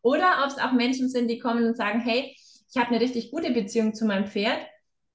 Oder 0.02 0.42
ob 0.42 0.50
es 0.50 0.58
auch 0.58 0.72
Menschen 0.72 1.08
sind, 1.08 1.28
die 1.28 1.38
kommen 1.38 1.66
und 1.66 1.76
sagen, 1.76 2.00
hey, 2.00 2.34
ich 2.70 2.76
habe 2.76 2.88
eine 2.88 3.00
richtig 3.00 3.30
gute 3.30 3.52
Beziehung 3.52 3.94
zu 3.94 4.06
meinem 4.06 4.26
Pferd, 4.26 4.58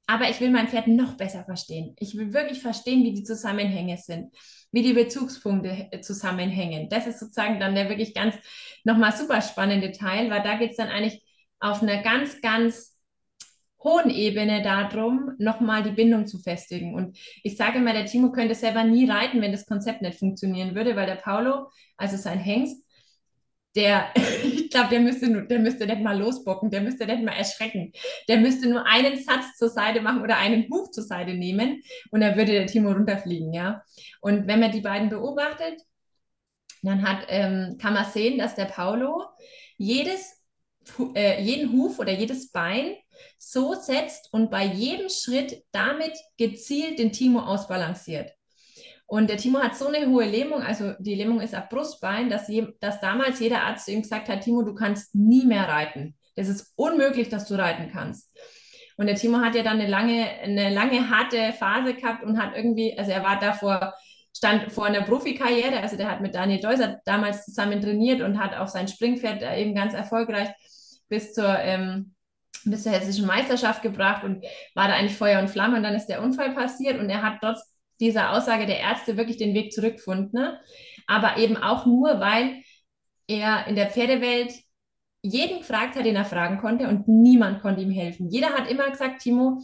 aber 0.08 0.30
ich 0.30 0.42
will 0.42 0.50
mein 0.50 0.68
Pferd 0.68 0.88
noch 0.88 1.16
besser 1.16 1.44
verstehen. 1.46 1.96
Ich 1.98 2.18
will 2.18 2.34
wirklich 2.34 2.62
verstehen, 2.62 3.04
wie 3.04 3.14
die 3.14 3.24
Zusammenhänge 3.24 3.98
sind, 3.98 4.34
wie 4.72 4.84
die 4.84 4.94
Bezugspunkte 4.94 5.90
zusammenhängen. 6.02 6.90
Das 6.90 7.08
ist 7.08 7.20
sozusagen 7.20 7.60
dann 7.60 7.76
der 7.76 7.90
wirklich 7.90 8.14
ganz 8.14 8.36
nochmal 8.84 9.14
super 9.14 9.42
spannende 9.42 9.92
Teil, 9.92 10.30
weil 10.30 10.44
da 10.44 10.58
geht 10.58 10.72
es 10.72 10.78
dann 10.78 10.90
eigentlich 10.90 11.24
auf 11.60 11.82
einer 11.82 12.02
ganz, 12.02 12.42
ganz 12.42 12.98
hohen 13.84 14.10
Ebene 14.10 14.62
darum, 14.62 15.34
nochmal 15.38 15.84
die 15.84 15.92
Bindung 15.92 16.28
zu 16.28 16.40
festigen. 16.40 16.94
Und 16.94 17.18
ich 17.44 17.58
sage 17.58 17.80
mal, 17.80 17.94
der 17.94 18.06
Timo 18.06 18.32
könnte 18.32 18.56
selber 18.56 18.84
nie 18.84 19.10
reiten, 19.10 19.42
wenn 19.42 19.52
das 19.52 19.66
Konzept 19.66 20.02
nicht 20.02 20.20
funktionieren 20.20 20.76
würde, 20.76 20.96
weil 20.96 21.08
der 21.08 21.16
Paulo, 21.16 21.70
also 21.98 22.18
sein 22.18 22.38
Hengst, 22.40 22.84
der, 23.76 24.14
ich 24.44 24.70
glaube, 24.70 24.90
der 24.90 25.00
müsste, 25.00 25.46
der 25.46 25.60
müsste 25.60 25.86
nicht 25.86 26.02
mal 26.02 26.18
losbocken, 26.18 26.70
der 26.70 26.82
müsste 26.82 27.06
nicht 27.06 27.24
mal 27.24 27.34
erschrecken. 27.34 27.92
Der 28.28 28.38
müsste 28.38 28.70
nur 28.70 28.86
einen 28.86 29.18
Satz 29.24 29.58
zur 29.58 29.70
Seite 29.70 30.02
machen 30.02 30.22
oder 30.22 30.38
einen 30.38 30.68
Huf 30.70 30.92
zur 30.92 31.04
Seite 31.04 31.34
nehmen 31.34 31.82
und 32.12 32.22
dann 32.22 32.36
würde 32.36 32.52
der 32.54 32.68
Timo 32.68 32.92
runterfliegen, 32.92 33.54
ja. 33.54 33.84
Und 34.22 34.48
wenn 34.48 34.60
man 34.60 34.72
die 34.72 34.82
beiden 34.82 35.10
beobachtet, 35.10 35.82
dann 36.84 37.08
hat, 37.08 37.26
ähm, 37.30 37.78
kann 37.80 37.94
man 37.94 38.06
sehen, 38.06 38.40
dass 38.40 38.56
der 38.56 38.66
Paulo 38.66 39.26
jedes, 39.78 40.42
äh, 41.16 41.42
jeden 41.42 41.72
Huf 41.74 42.00
oder 42.00 42.12
jedes 42.12 42.52
Bein 42.52 42.96
so 43.38 43.76
setzt 43.76 44.34
und 44.34 44.50
bei 44.50 44.66
jedem 44.66 45.10
Schritt 45.10 45.64
damit 45.72 46.14
gezielt 46.38 46.98
den 46.98 47.12
Timo 47.12 47.42
ausbalanciert. 47.42 48.32
Und 49.12 49.30
der 49.30 49.36
Timo 49.36 49.60
hat 49.60 49.76
so 49.76 49.88
eine 49.88 50.08
hohe 50.08 50.24
Lähmung, 50.24 50.64
also 50.64 50.94
die 51.00 51.16
Lähmung 51.16 51.42
ist 51.42 51.54
ab 51.54 51.70
Brustbein, 51.70 52.30
dass, 52.30 52.48
je, 52.48 52.70
dass 52.80 53.02
damals 53.02 53.42
jeder 53.42 53.64
Arzt 53.64 53.90
ihm 53.90 54.04
gesagt 54.04 54.30
hat, 54.30 54.40
Timo, 54.40 54.62
du 54.62 54.74
kannst 54.74 55.14
nie 55.14 55.46
mehr 55.46 55.68
reiten. 55.68 56.16
Das 56.38 56.48
ist 56.48 56.72
unmöglich, 56.78 57.28
dass 57.28 57.46
du 57.46 57.56
reiten 57.56 57.92
kannst. 57.92 58.32
Und 58.96 59.08
der 59.08 59.18
Timo 59.18 59.40
hat 59.40 59.54
ja 59.54 59.64
dann 59.64 59.82
eine 59.82 59.90
lange, 59.90 60.30
eine 60.42 60.74
lange 60.74 61.10
harte 61.10 61.52
Phase 61.52 61.94
gehabt 61.94 62.24
und 62.24 62.42
hat 62.42 62.56
irgendwie, 62.56 62.98
also 62.98 63.12
er 63.12 63.22
war 63.22 63.38
davor, 63.38 63.94
stand 64.34 64.72
vor 64.72 64.86
einer 64.86 65.02
Profikarriere, 65.02 65.82
also 65.82 65.98
der 65.98 66.10
hat 66.10 66.22
mit 66.22 66.34
Daniel 66.34 66.62
Deuser 66.62 67.02
damals 67.04 67.44
zusammen 67.44 67.82
trainiert 67.82 68.22
und 68.22 68.40
hat 68.40 68.56
auch 68.56 68.70
sein 68.70 68.88
Springpferd 68.88 69.44
eben 69.58 69.76
ganz 69.76 69.94
erfolgreich 69.94 70.48
bis 71.10 71.34
zur, 71.34 71.60
ähm, 71.60 72.16
bis 72.64 72.84
zur 72.84 72.94
hessischen 72.94 73.28
Meisterschaft 73.28 73.82
gebracht 73.82 74.24
und 74.24 74.46
war 74.74 74.88
da 74.88 74.94
eigentlich 74.94 75.18
Feuer 75.18 75.42
und 75.42 75.50
Flamme 75.50 75.76
und 75.76 75.84
dann 75.84 75.96
ist 75.96 76.08
der 76.08 76.24
Unfall 76.24 76.54
passiert 76.54 76.98
und 76.98 77.10
er 77.10 77.24
hat 77.24 77.40
trotz 77.42 77.71
dieser 78.02 78.34
Aussage 78.34 78.66
der 78.66 78.80
Ärzte 78.80 79.16
wirklich 79.16 79.38
den 79.38 79.54
Weg 79.54 79.72
zurückgefunden. 79.72 80.32
Ne? 80.34 80.60
Aber 81.08 81.38
eben 81.38 81.56
auch 81.56 81.86
nur, 81.86 82.20
weil 82.20 82.62
er 83.28 83.68
in 83.68 83.76
der 83.76 83.90
Pferdewelt 83.90 84.54
jeden 85.22 85.60
gefragt 85.60 85.96
hat, 85.96 86.06
den 86.06 86.16
er 86.16 86.26
fragen 86.26 86.58
konnte 86.58 86.88
und 86.88 87.08
niemand 87.08 87.62
konnte 87.62 87.82
ihm 87.82 87.92
helfen. 87.92 88.30
Jeder 88.30 88.50
hat 88.50 88.70
immer 88.70 88.90
gesagt, 88.90 89.22
Timo, 89.22 89.62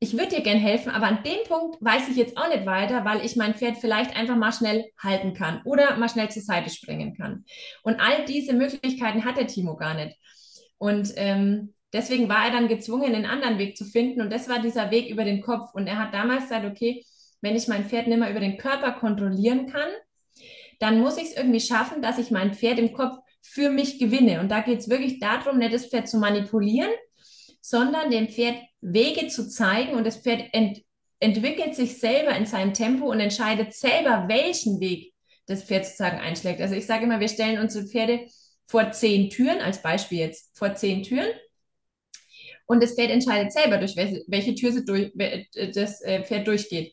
ich 0.00 0.12
würde 0.14 0.36
dir 0.36 0.42
gern 0.42 0.58
helfen, 0.58 0.90
aber 0.90 1.06
an 1.06 1.22
dem 1.22 1.44
Punkt 1.48 1.76
weiß 1.80 2.08
ich 2.08 2.16
jetzt 2.16 2.36
auch 2.36 2.48
nicht 2.48 2.66
weiter, 2.66 3.04
weil 3.04 3.24
ich 3.24 3.36
mein 3.36 3.54
Pferd 3.54 3.78
vielleicht 3.78 4.16
einfach 4.16 4.36
mal 4.36 4.52
schnell 4.52 4.84
halten 4.98 5.34
kann 5.34 5.62
oder 5.64 5.96
mal 5.96 6.08
schnell 6.08 6.30
zur 6.30 6.42
Seite 6.42 6.70
springen 6.70 7.14
kann. 7.14 7.44
Und 7.82 8.00
all 8.00 8.24
diese 8.26 8.52
Möglichkeiten 8.52 9.24
hat 9.24 9.36
der 9.36 9.46
Timo 9.46 9.76
gar 9.76 9.94
nicht. 9.94 10.16
Und 10.78 11.12
ähm, 11.16 11.74
deswegen 11.92 12.28
war 12.28 12.46
er 12.46 12.52
dann 12.52 12.68
gezwungen, 12.68 13.14
einen 13.14 13.24
anderen 13.24 13.58
Weg 13.58 13.76
zu 13.76 13.84
finden. 13.84 14.20
Und 14.20 14.30
das 14.30 14.48
war 14.48 14.60
dieser 14.60 14.90
Weg 14.90 15.08
über 15.08 15.24
den 15.24 15.40
Kopf. 15.40 15.72
Und 15.72 15.86
er 15.86 15.98
hat 15.98 16.12
damals 16.12 16.44
gesagt, 16.44 16.66
okay, 16.66 17.04
wenn 17.44 17.56
ich 17.56 17.68
mein 17.68 17.84
Pferd 17.84 18.08
nicht 18.08 18.18
mehr 18.18 18.30
über 18.30 18.40
den 18.40 18.56
Körper 18.56 18.92
kontrollieren 18.92 19.70
kann, 19.70 19.88
dann 20.80 20.98
muss 20.98 21.18
ich 21.18 21.24
es 21.24 21.36
irgendwie 21.36 21.60
schaffen, 21.60 22.02
dass 22.02 22.18
ich 22.18 22.30
mein 22.30 22.54
Pferd 22.54 22.78
im 22.78 22.92
Kopf 22.92 23.18
für 23.42 23.70
mich 23.70 23.98
gewinne. 23.98 24.40
Und 24.40 24.48
da 24.48 24.60
geht 24.60 24.80
es 24.80 24.88
wirklich 24.88 25.20
darum, 25.20 25.58
nicht 25.58 25.72
das 25.72 25.86
Pferd 25.86 26.08
zu 26.08 26.18
manipulieren, 26.18 26.90
sondern 27.60 28.10
dem 28.10 28.28
Pferd 28.28 28.56
Wege 28.80 29.28
zu 29.28 29.48
zeigen 29.48 29.92
und 29.94 30.06
das 30.06 30.16
Pferd 30.16 30.42
ent 30.52 30.82
entwickelt 31.20 31.74
sich 31.74 31.98
selber 32.00 32.36
in 32.36 32.44
seinem 32.44 32.74
Tempo 32.74 33.10
und 33.10 33.20
entscheidet 33.20 33.72
selber, 33.72 34.24
welchen 34.28 34.80
Weg 34.80 35.14
das 35.46 35.62
Pferd 35.62 35.86
sozusagen 35.86 36.18
einschlägt. 36.18 36.60
Also 36.60 36.74
ich 36.74 36.86
sage 36.86 37.04
immer, 37.04 37.20
wir 37.20 37.28
stellen 37.28 37.60
unsere 37.60 37.86
Pferde 37.86 38.26
vor 38.66 38.90
zehn 38.90 39.30
Türen, 39.30 39.60
als 39.60 39.80
Beispiel 39.80 40.18
jetzt 40.18 40.50
vor 40.58 40.74
zehn 40.74 41.02
Türen. 41.02 41.30
Und 42.66 42.82
das 42.82 42.94
Pferd 42.94 43.10
entscheidet 43.10 43.52
selber, 43.52 43.78
durch 43.78 43.96
welche, 43.96 44.24
welche 44.26 44.54
Tür 44.54 44.72
durch, 44.84 45.12
das 45.74 46.02
äh, 46.02 46.24
Pferd 46.24 46.46
durchgeht. 46.46 46.92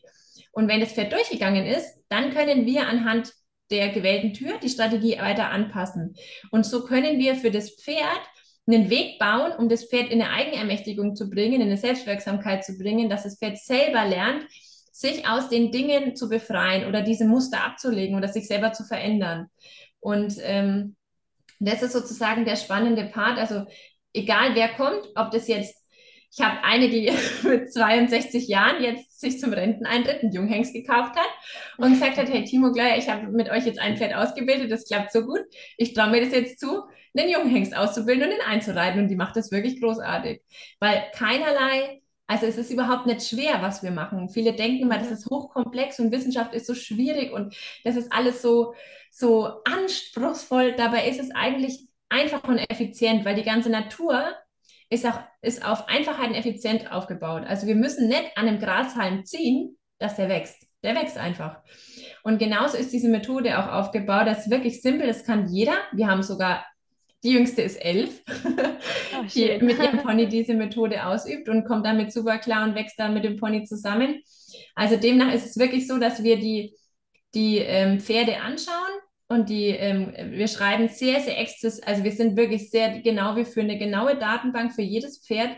Und 0.52 0.68
wenn 0.68 0.80
das 0.80 0.92
Pferd 0.92 1.12
durchgegangen 1.12 1.66
ist, 1.66 1.98
dann 2.08 2.30
können 2.30 2.66
wir 2.66 2.86
anhand 2.86 3.32
der 3.70 3.88
gewählten 3.88 4.34
Tür 4.34 4.58
die 4.62 4.68
Strategie 4.68 5.18
weiter 5.18 5.50
anpassen. 5.50 6.14
Und 6.50 6.66
so 6.66 6.84
können 6.84 7.18
wir 7.18 7.34
für 7.34 7.50
das 7.50 7.70
Pferd 7.70 8.20
einen 8.66 8.90
Weg 8.90 9.18
bauen, 9.18 9.52
um 9.58 9.68
das 9.68 9.86
Pferd 9.86 10.10
in 10.10 10.22
eine 10.22 10.30
Eigenermächtigung 10.30 11.16
zu 11.16 11.28
bringen, 11.30 11.60
in 11.60 11.62
eine 11.62 11.78
Selbstwirksamkeit 11.78 12.64
zu 12.64 12.78
bringen, 12.78 13.08
dass 13.08 13.24
das 13.24 13.38
Pferd 13.38 13.58
selber 13.58 14.04
lernt, 14.04 14.46
sich 14.92 15.26
aus 15.26 15.48
den 15.48 15.72
Dingen 15.72 16.14
zu 16.14 16.28
befreien 16.28 16.86
oder 16.86 17.02
diese 17.02 17.24
Muster 17.24 17.64
abzulegen 17.64 18.16
oder 18.16 18.28
sich 18.28 18.46
selber 18.46 18.72
zu 18.72 18.84
verändern. 18.84 19.48
Und 20.00 20.36
ähm, 20.42 20.96
das 21.58 21.82
ist 21.82 21.92
sozusagen 21.92 22.44
der 22.44 22.56
spannende 22.56 23.04
Part. 23.04 23.38
Also 23.38 23.64
egal 24.12 24.54
wer 24.54 24.68
kommt, 24.74 25.08
ob 25.16 25.30
das 25.30 25.48
jetzt 25.48 25.82
ich 26.34 26.42
habe 26.42 26.64
eine, 26.64 26.88
die 26.88 27.12
mit 27.46 27.72
62 27.72 28.48
Jahren 28.48 28.82
jetzt 28.82 29.11
sich 29.22 29.40
zum 29.40 29.54
Renteneintritt 29.54 30.22
einen 30.22 30.32
Junghengst 30.32 30.74
gekauft 30.74 31.16
hat 31.16 31.30
und 31.78 31.94
gesagt 31.94 32.18
hat, 32.18 32.28
hey 32.28 32.44
Timo 32.44 32.70
Gleier, 32.72 32.98
ich 32.98 33.08
habe 33.08 33.28
mit 33.28 33.50
euch 33.50 33.64
jetzt 33.64 33.78
ein 33.78 33.96
Pferd 33.96 34.14
ausgebildet, 34.14 34.70
das 34.70 34.86
klappt 34.86 35.12
so 35.12 35.22
gut. 35.22 35.40
Ich 35.78 35.94
traue 35.94 36.10
mir 36.10 36.20
das 36.20 36.32
jetzt 36.32 36.60
zu, 36.60 36.82
einen 37.16 37.30
Junghengst 37.30 37.76
auszubilden 37.76 38.28
und 38.28 38.34
ihn 38.34 38.46
einzureiten. 38.46 39.00
Und 39.00 39.08
die 39.08 39.16
macht 39.16 39.36
das 39.36 39.50
wirklich 39.50 39.80
großartig. 39.80 40.42
Weil 40.80 41.04
keinerlei, 41.14 42.02
also 42.26 42.46
es 42.46 42.58
ist 42.58 42.70
überhaupt 42.70 43.06
nicht 43.06 43.26
schwer, 43.26 43.62
was 43.62 43.82
wir 43.82 43.90
machen. 43.90 44.28
Viele 44.28 44.52
denken 44.52 44.82
immer, 44.82 44.98
das 44.98 45.10
ist 45.10 45.30
hochkomplex 45.30 45.98
und 46.00 46.12
Wissenschaft 46.12 46.54
ist 46.54 46.66
so 46.66 46.74
schwierig 46.74 47.32
und 47.32 47.54
das 47.84 47.96
ist 47.96 48.12
alles 48.12 48.42
so, 48.42 48.74
so 49.10 49.62
anspruchsvoll. 49.64 50.74
Dabei 50.76 51.08
ist 51.08 51.20
es 51.20 51.30
eigentlich 51.34 51.88
einfach 52.08 52.44
und 52.44 52.58
effizient, 52.58 53.24
weil 53.24 53.34
die 53.34 53.42
ganze 53.42 53.70
Natur 53.70 54.34
ist, 54.92 55.06
auch, 55.06 55.18
ist 55.40 55.64
auf 55.64 55.88
Einfachheit 55.88 56.28
und 56.28 56.34
Effizienz 56.34 56.84
aufgebaut. 56.90 57.44
Also 57.46 57.66
wir 57.66 57.74
müssen 57.74 58.08
nicht 58.08 58.36
an 58.36 58.46
einem 58.46 58.60
Grashalm 58.60 59.24
ziehen, 59.24 59.78
dass 59.98 60.16
der 60.16 60.28
wächst. 60.28 60.66
Der 60.84 60.94
wächst 60.94 61.16
einfach. 61.16 61.60
Und 62.22 62.38
genauso 62.38 62.76
ist 62.76 62.92
diese 62.92 63.08
Methode 63.08 63.58
auch 63.58 63.72
aufgebaut. 63.72 64.26
Das 64.26 64.40
ist 64.40 64.50
wirklich 64.50 64.82
simpel, 64.82 65.06
das 65.06 65.24
kann 65.24 65.48
jeder. 65.48 65.74
Wir 65.92 66.08
haben 66.08 66.22
sogar, 66.22 66.66
die 67.24 67.30
jüngste 67.30 67.62
ist 67.62 67.76
elf, 67.76 68.22
oh, 68.28 69.24
die 69.34 69.58
mit 69.62 69.78
ihrem 69.78 69.98
Pony 70.02 70.28
diese 70.28 70.54
Methode 70.54 71.06
ausübt 71.06 71.48
und 71.48 71.64
kommt 71.64 71.86
damit 71.86 72.12
super 72.12 72.38
klar 72.38 72.64
und 72.64 72.74
wächst 72.74 72.98
dann 72.98 73.14
mit 73.14 73.24
dem 73.24 73.38
Pony 73.38 73.64
zusammen. 73.64 74.20
Also 74.74 74.96
demnach 74.96 75.32
ist 75.32 75.46
es 75.46 75.56
wirklich 75.56 75.86
so, 75.86 75.98
dass 75.98 76.22
wir 76.22 76.38
die, 76.38 76.74
die 77.34 77.58
ähm, 77.58 77.98
Pferde 77.98 78.40
anschauen 78.40 78.92
und 79.32 79.48
die, 79.48 79.68
ähm, 79.68 80.12
wir 80.30 80.48
schreiben 80.48 80.88
sehr, 80.88 81.20
sehr 81.20 81.38
exzess, 81.38 81.80
also 81.82 82.04
wir 82.04 82.12
sind 82.12 82.36
wirklich 82.36 82.70
sehr 82.70 83.00
genau, 83.00 83.34
wir 83.36 83.46
führen 83.46 83.70
eine 83.70 83.78
genaue 83.78 84.16
Datenbank 84.16 84.72
für 84.72 84.82
jedes 84.82 85.18
Pferd, 85.24 85.56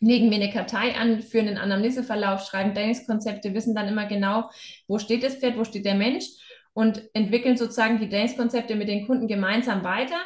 legen 0.00 0.30
wir 0.30 0.36
eine 0.36 0.50
Kartei 0.50 0.94
an, 0.96 1.22
führen 1.22 1.48
einen 1.48 1.58
Anamneseverlauf, 1.58 2.44
schreiben 2.44 2.74
Trainingskonzepte, 2.74 3.54
wissen 3.54 3.74
dann 3.74 3.88
immer 3.88 4.06
genau, 4.06 4.50
wo 4.88 4.98
steht 4.98 5.22
das 5.22 5.36
Pferd, 5.36 5.56
wo 5.56 5.64
steht 5.64 5.84
der 5.84 5.94
Mensch 5.94 6.26
und 6.74 7.02
entwickeln 7.14 7.56
sozusagen 7.56 7.98
die 7.98 8.08
Trainingskonzepte 8.08 8.74
mit 8.74 8.88
den 8.88 9.06
Kunden 9.06 9.28
gemeinsam 9.28 9.84
weiter. 9.84 10.20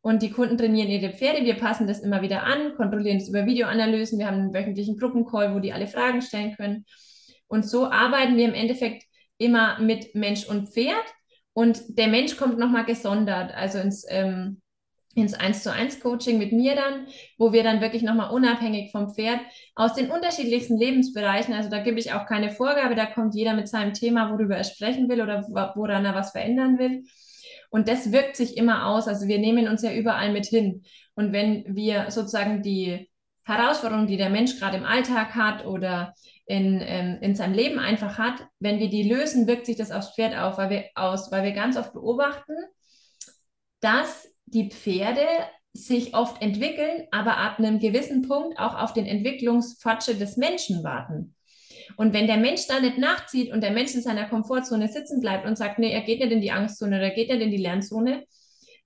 Und 0.00 0.22
die 0.22 0.30
Kunden 0.30 0.56
trainieren 0.56 0.88
ihre 0.88 1.12
Pferde, 1.12 1.44
wir 1.44 1.56
passen 1.56 1.88
das 1.88 2.00
immer 2.00 2.22
wieder 2.22 2.44
an, 2.44 2.74
kontrollieren 2.76 3.18
es 3.18 3.28
über 3.28 3.44
Videoanalysen, 3.46 4.18
wir 4.18 4.26
haben 4.26 4.38
einen 4.38 4.54
wöchentlichen 4.54 4.96
Gruppencall, 4.96 5.54
wo 5.54 5.58
die 5.58 5.72
alle 5.72 5.88
Fragen 5.88 6.22
stellen 6.22 6.54
können. 6.56 6.84
Und 7.48 7.68
so 7.68 7.86
arbeiten 7.86 8.36
wir 8.36 8.46
im 8.46 8.54
Endeffekt 8.54 9.04
immer 9.38 9.80
mit 9.80 10.14
Mensch 10.14 10.46
und 10.46 10.68
Pferd 10.68 11.04
und 11.58 11.98
der 11.98 12.06
Mensch 12.06 12.36
kommt 12.36 12.56
nochmal 12.56 12.84
gesondert, 12.84 13.52
also 13.52 13.78
ins, 13.78 14.06
ähm, 14.08 14.60
ins 15.16 15.34
1 15.34 15.64
zu 15.64 15.72
1 15.72 15.98
Coaching 15.98 16.38
mit 16.38 16.52
mir 16.52 16.76
dann, 16.76 17.08
wo 17.36 17.52
wir 17.52 17.64
dann 17.64 17.80
wirklich 17.80 18.04
nochmal 18.04 18.30
unabhängig 18.30 18.92
vom 18.92 19.12
Pferd 19.12 19.40
aus 19.74 19.94
den 19.94 20.08
unterschiedlichsten 20.08 20.78
Lebensbereichen, 20.78 21.52
also 21.52 21.68
da 21.68 21.82
gebe 21.82 21.98
ich 21.98 22.12
auch 22.12 22.26
keine 22.26 22.52
Vorgabe, 22.52 22.94
da 22.94 23.06
kommt 23.06 23.34
jeder 23.34 23.54
mit 23.54 23.66
seinem 23.66 23.92
Thema, 23.92 24.30
worüber 24.30 24.56
er 24.56 24.62
sprechen 24.62 25.08
will 25.08 25.20
oder 25.20 25.48
woran 25.48 26.04
er 26.04 26.14
was 26.14 26.30
verändern 26.30 26.78
will. 26.78 27.02
Und 27.70 27.88
das 27.88 28.12
wirkt 28.12 28.36
sich 28.36 28.56
immer 28.56 28.86
aus. 28.86 29.08
Also 29.08 29.26
wir 29.26 29.40
nehmen 29.40 29.66
uns 29.66 29.82
ja 29.82 29.92
überall 29.92 30.32
mit 30.32 30.46
hin. 30.46 30.84
Und 31.16 31.32
wenn 31.32 31.64
wir 31.74 32.12
sozusagen 32.12 32.62
die 32.62 33.10
Herausforderungen, 33.42 34.06
die 34.06 34.16
der 34.16 34.30
Mensch 34.30 34.60
gerade 34.60 34.76
im 34.76 34.84
Alltag 34.84 35.34
hat 35.34 35.66
oder 35.66 36.14
in, 36.48 36.80
ähm, 36.82 37.18
in 37.20 37.34
seinem 37.34 37.52
Leben 37.52 37.78
einfach 37.78 38.16
hat, 38.16 38.46
wenn 38.58 38.80
wir 38.80 38.88
die 38.88 39.02
lösen, 39.02 39.46
wirkt 39.46 39.66
sich 39.66 39.76
das 39.76 39.92
aufs 39.92 40.14
Pferd 40.14 40.36
auf, 40.36 40.56
weil 40.56 40.70
wir, 40.70 40.84
aus, 40.94 41.30
weil 41.30 41.44
wir 41.44 41.52
ganz 41.52 41.76
oft 41.76 41.92
beobachten, 41.92 42.54
dass 43.80 44.26
die 44.46 44.70
Pferde 44.70 45.26
sich 45.74 46.14
oft 46.14 46.40
entwickeln, 46.40 47.06
aber 47.10 47.36
ab 47.36 47.58
einem 47.58 47.78
gewissen 47.78 48.26
Punkt 48.26 48.58
auch 48.58 48.74
auf 48.74 48.94
den 48.94 49.04
Entwicklungsfortschritt 49.04 50.20
des 50.20 50.38
Menschen 50.38 50.82
warten. 50.82 51.34
Und 51.98 52.14
wenn 52.14 52.26
der 52.26 52.38
Mensch 52.38 52.66
da 52.66 52.80
nicht 52.80 52.96
nachzieht 52.96 53.52
und 53.52 53.60
der 53.60 53.70
Mensch 53.70 53.94
in 53.94 54.02
seiner 54.02 54.26
Komfortzone 54.26 54.88
sitzen 54.88 55.20
bleibt 55.20 55.46
und 55.46 55.56
sagt, 55.56 55.78
nee, 55.78 55.92
er 55.92 56.02
geht 56.02 56.20
nicht 56.20 56.32
in 56.32 56.40
die 56.40 56.50
Angstzone 56.50 56.96
oder 56.96 57.04
er 57.10 57.14
geht 57.14 57.28
nicht 57.28 57.42
in 57.42 57.50
die 57.50 57.58
Lernzone, 57.58 58.24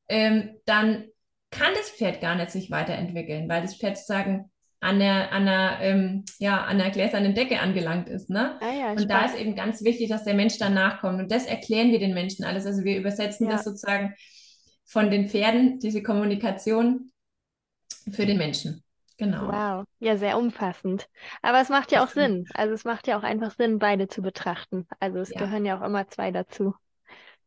ähm, 0.08 0.56
dann 0.66 1.04
kann 1.50 1.72
das 1.76 1.90
Pferd 1.90 2.20
gar 2.20 2.34
nicht 2.34 2.50
sich 2.50 2.72
weiterentwickeln, 2.72 3.48
weil 3.48 3.62
das 3.62 3.76
Pferd 3.76 3.96
sagen, 3.98 4.50
an 4.82 4.98
der, 4.98 5.32
an 5.32 5.46
der, 5.46 5.78
ähm, 5.80 6.24
ja, 6.40 6.64
an 6.64 6.78
der 6.78 6.90
gläsernen 6.90 7.34
Decke 7.34 7.60
angelangt 7.60 8.08
ist. 8.08 8.28
Ne? 8.30 8.58
Ah 8.60 8.72
ja, 8.72 8.90
und 8.90 9.08
da 9.08 9.26
ist 9.26 9.38
eben 9.38 9.54
ganz 9.54 9.84
wichtig, 9.84 10.08
dass 10.08 10.24
der 10.24 10.34
Mensch 10.34 10.58
dann 10.58 10.74
nachkommt. 10.74 11.20
Und 11.20 11.30
das 11.30 11.46
erklären 11.46 11.92
wir 11.92 12.00
den 12.00 12.14
Menschen 12.14 12.44
alles. 12.44 12.66
Also 12.66 12.82
wir 12.82 12.98
übersetzen 12.98 13.46
ja. 13.46 13.52
das 13.52 13.64
sozusagen 13.64 14.14
von 14.84 15.08
den 15.08 15.28
Pferden, 15.28 15.78
diese 15.78 16.02
Kommunikation 16.02 17.12
für 18.10 18.26
den 18.26 18.38
Menschen. 18.38 18.82
Genau. 19.18 19.46
Wow, 19.46 19.84
ja, 20.00 20.16
sehr 20.16 20.36
umfassend. 20.36 21.08
Aber 21.42 21.60
es 21.60 21.68
macht 21.68 21.92
ja 21.92 22.02
auch 22.02 22.08
Sinn. 22.08 22.46
Also 22.52 22.74
es 22.74 22.84
macht 22.84 23.06
ja 23.06 23.16
auch 23.16 23.22
einfach 23.22 23.54
Sinn, 23.54 23.78
beide 23.78 24.08
zu 24.08 24.20
betrachten. 24.20 24.88
Also 24.98 25.20
es 25.20 25.30
ja. 25.30 25.38
gehören 25.38 25.64
ja 25.64 25.78
auch 25.78 25.86
immer 25.86 26.08
zwei 26.08 26.32
dazu. 26.32 26.74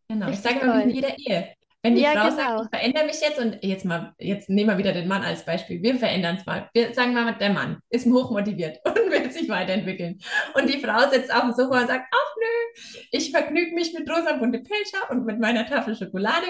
Genau, 0.07 0.27
Richtig 0.27 0.45
ich 0.45 0.53
sage 0.53 0.65
immer 0.65 0.81
in 0.81 0.89
jeder 0.89 1.17
Ehe. 1.17 1.53
Wenn 1.85 1.93
die 1.93 2.01
ja, 2.01 2.13
Frau 2.13 2.29
genau. 2.29 2.35
sagt, 2.35 2.61
ich 2.63 2.79
verändere 2.79 3.05
mich 3.05 3.21
jetzt 3.21 3.37
und 3.37 3.59
jetzt 3.61 3.85
mal, 3.85 4.15
jetzt 4.17 4.49
nehmen 4.49 4.71
wir 4.71 4.79
wieder 4.79 4.91
den 4.91 5.07
Mann 5.07 5.21
als 5.21 5.45
Beispiel. 5.45 5.83
Wir 5.83 5.93
verändern 5.93 6.37
es 6.37 6.45
mal. 6.47 6.67
Wir 6.73 6.91
sagen 6.95 7.13
mal, 7.13 7.31
der 7.33 7.51
Mann 7.51 7.77
ist 7.91 8.07
hochmotiviert 8.07 8.79
und 8.85 8.95
will 8.95 9.29
sich 9.29 9.47
weiterentwickeln. 9.49 10.17
Und 10.55 10.67
die 10.67 10.79
Frau 10.79 11.07
sitzt 11.11 11.31
auf 11.31 11.41
dem 11.41 11.51
Sofa 11.51 11.81
und 11.81 11.87
sagt, 11.87 12.07
ach 12.11 12.35
nö, 12.39 12.81
ich 13.11 13.29
vergnüge 13.29 13.75
mich 13.75 13.93
mit 13.93 14.09
rosa 14.09 14.35
bunte 14.37 14.61
Pilcher 14.61 15.11
und 15.11 15.27
mit 15.27 15.39
meiner 15.39 15.67
Tafel 15.67 15.95
Schokolade. 15.95 16.47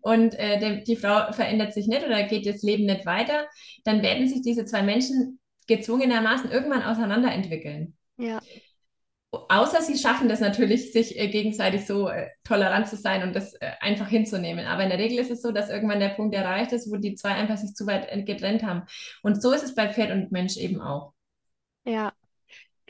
Und 0.00 0.36
äh, 0.36 0.58
der, 0.58 0.76
die 0.78 0.96
Frau 0.96 1.32
verändert 1.32 1.72
sich 1.74 1.86
nicht 1.86 2.04
oder 2.04 2.24
geht 2.24 2.44
das 2.44 2.64
Leben 2.64 2.86
nicht 2.86 3.06
weiter. 3.06 3.46
Dann 3.84 4.02
werden 4.02 4.26
sich 4.26 4.42
diese 4.42 4.64
zwei 4.64 4.82
Menschen 4.82 5.38
gezwungenermaßen 5.68 6.50
irgendwann 6.50 6.82
auseinanderentwickeln. 6.82 7.96
Ja. 8.18 8.40
Außer 9.32 9.80
sie 9.80 9.96
schaffen 9.96 10.28
das 10.28 10.40
natürlich, 10.40 10.92
sich 10.92 11.18
äh, 11.18 11.28
gegenseitig 11.28 11.86
so 11.86 12.08
äh, 12.08 12.28
tolerant 12.44 12.86
zu 12.86 12.96
sein 12.96 13.22
und 13.22 13.34
das 13.34 13.54
äh, 13.54 13.70
einfach 13.80 14.08
hinzunehmen. 14.08 14.66
Aber 14.66 14.82
in 14.82 14.90
der 14.90 14.98
Regel 14.98 15.18
ist 15.18 15.30
es 15.30 15.40
so, 15.40 15.52
dass 15.52 15.70
irgendwann 15.70 16.00
der 16.00 16.10
Punkt 16.10 16.34
erreicht 16.34 16.72
ist, 16.72 16.92
wo 16.92 16.96
die 16.96 17.14
zwei 17.14 17.30
einfach 17.30 17.56
sich 17.56 17.74
zu 17.74 17.86
weit 17.86 18.26
getrennt 18.26 18.62
haben. 18.62 18.82
Und 19.22 19.40
so 19.40 19.52
ist 19.52 19.62
es 19.62 19.74
bei 19.74 19.90
Pferd 19.90 20.10
und 20.10 20.32
Mensch 20.32 20.58
eben 20.58 20.82
auch. 20.82 21.14
Ja, 21.84 22.12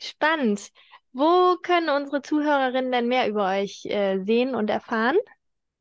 spannend. 0.00 0.72
Wo 1.12 1.56
können 1.62 1.90
unsere 1.90 2.22
Zuhörerinnen 2.22 2.90
denn 2.90 3.06
mehr 3.06 3.28
über 3.28 3.48
euch 3.48 3.84
äh, 3.84 4.18
sehen 4.24 4.56
und 4.56 4.68
erfahren, 4.68 5.16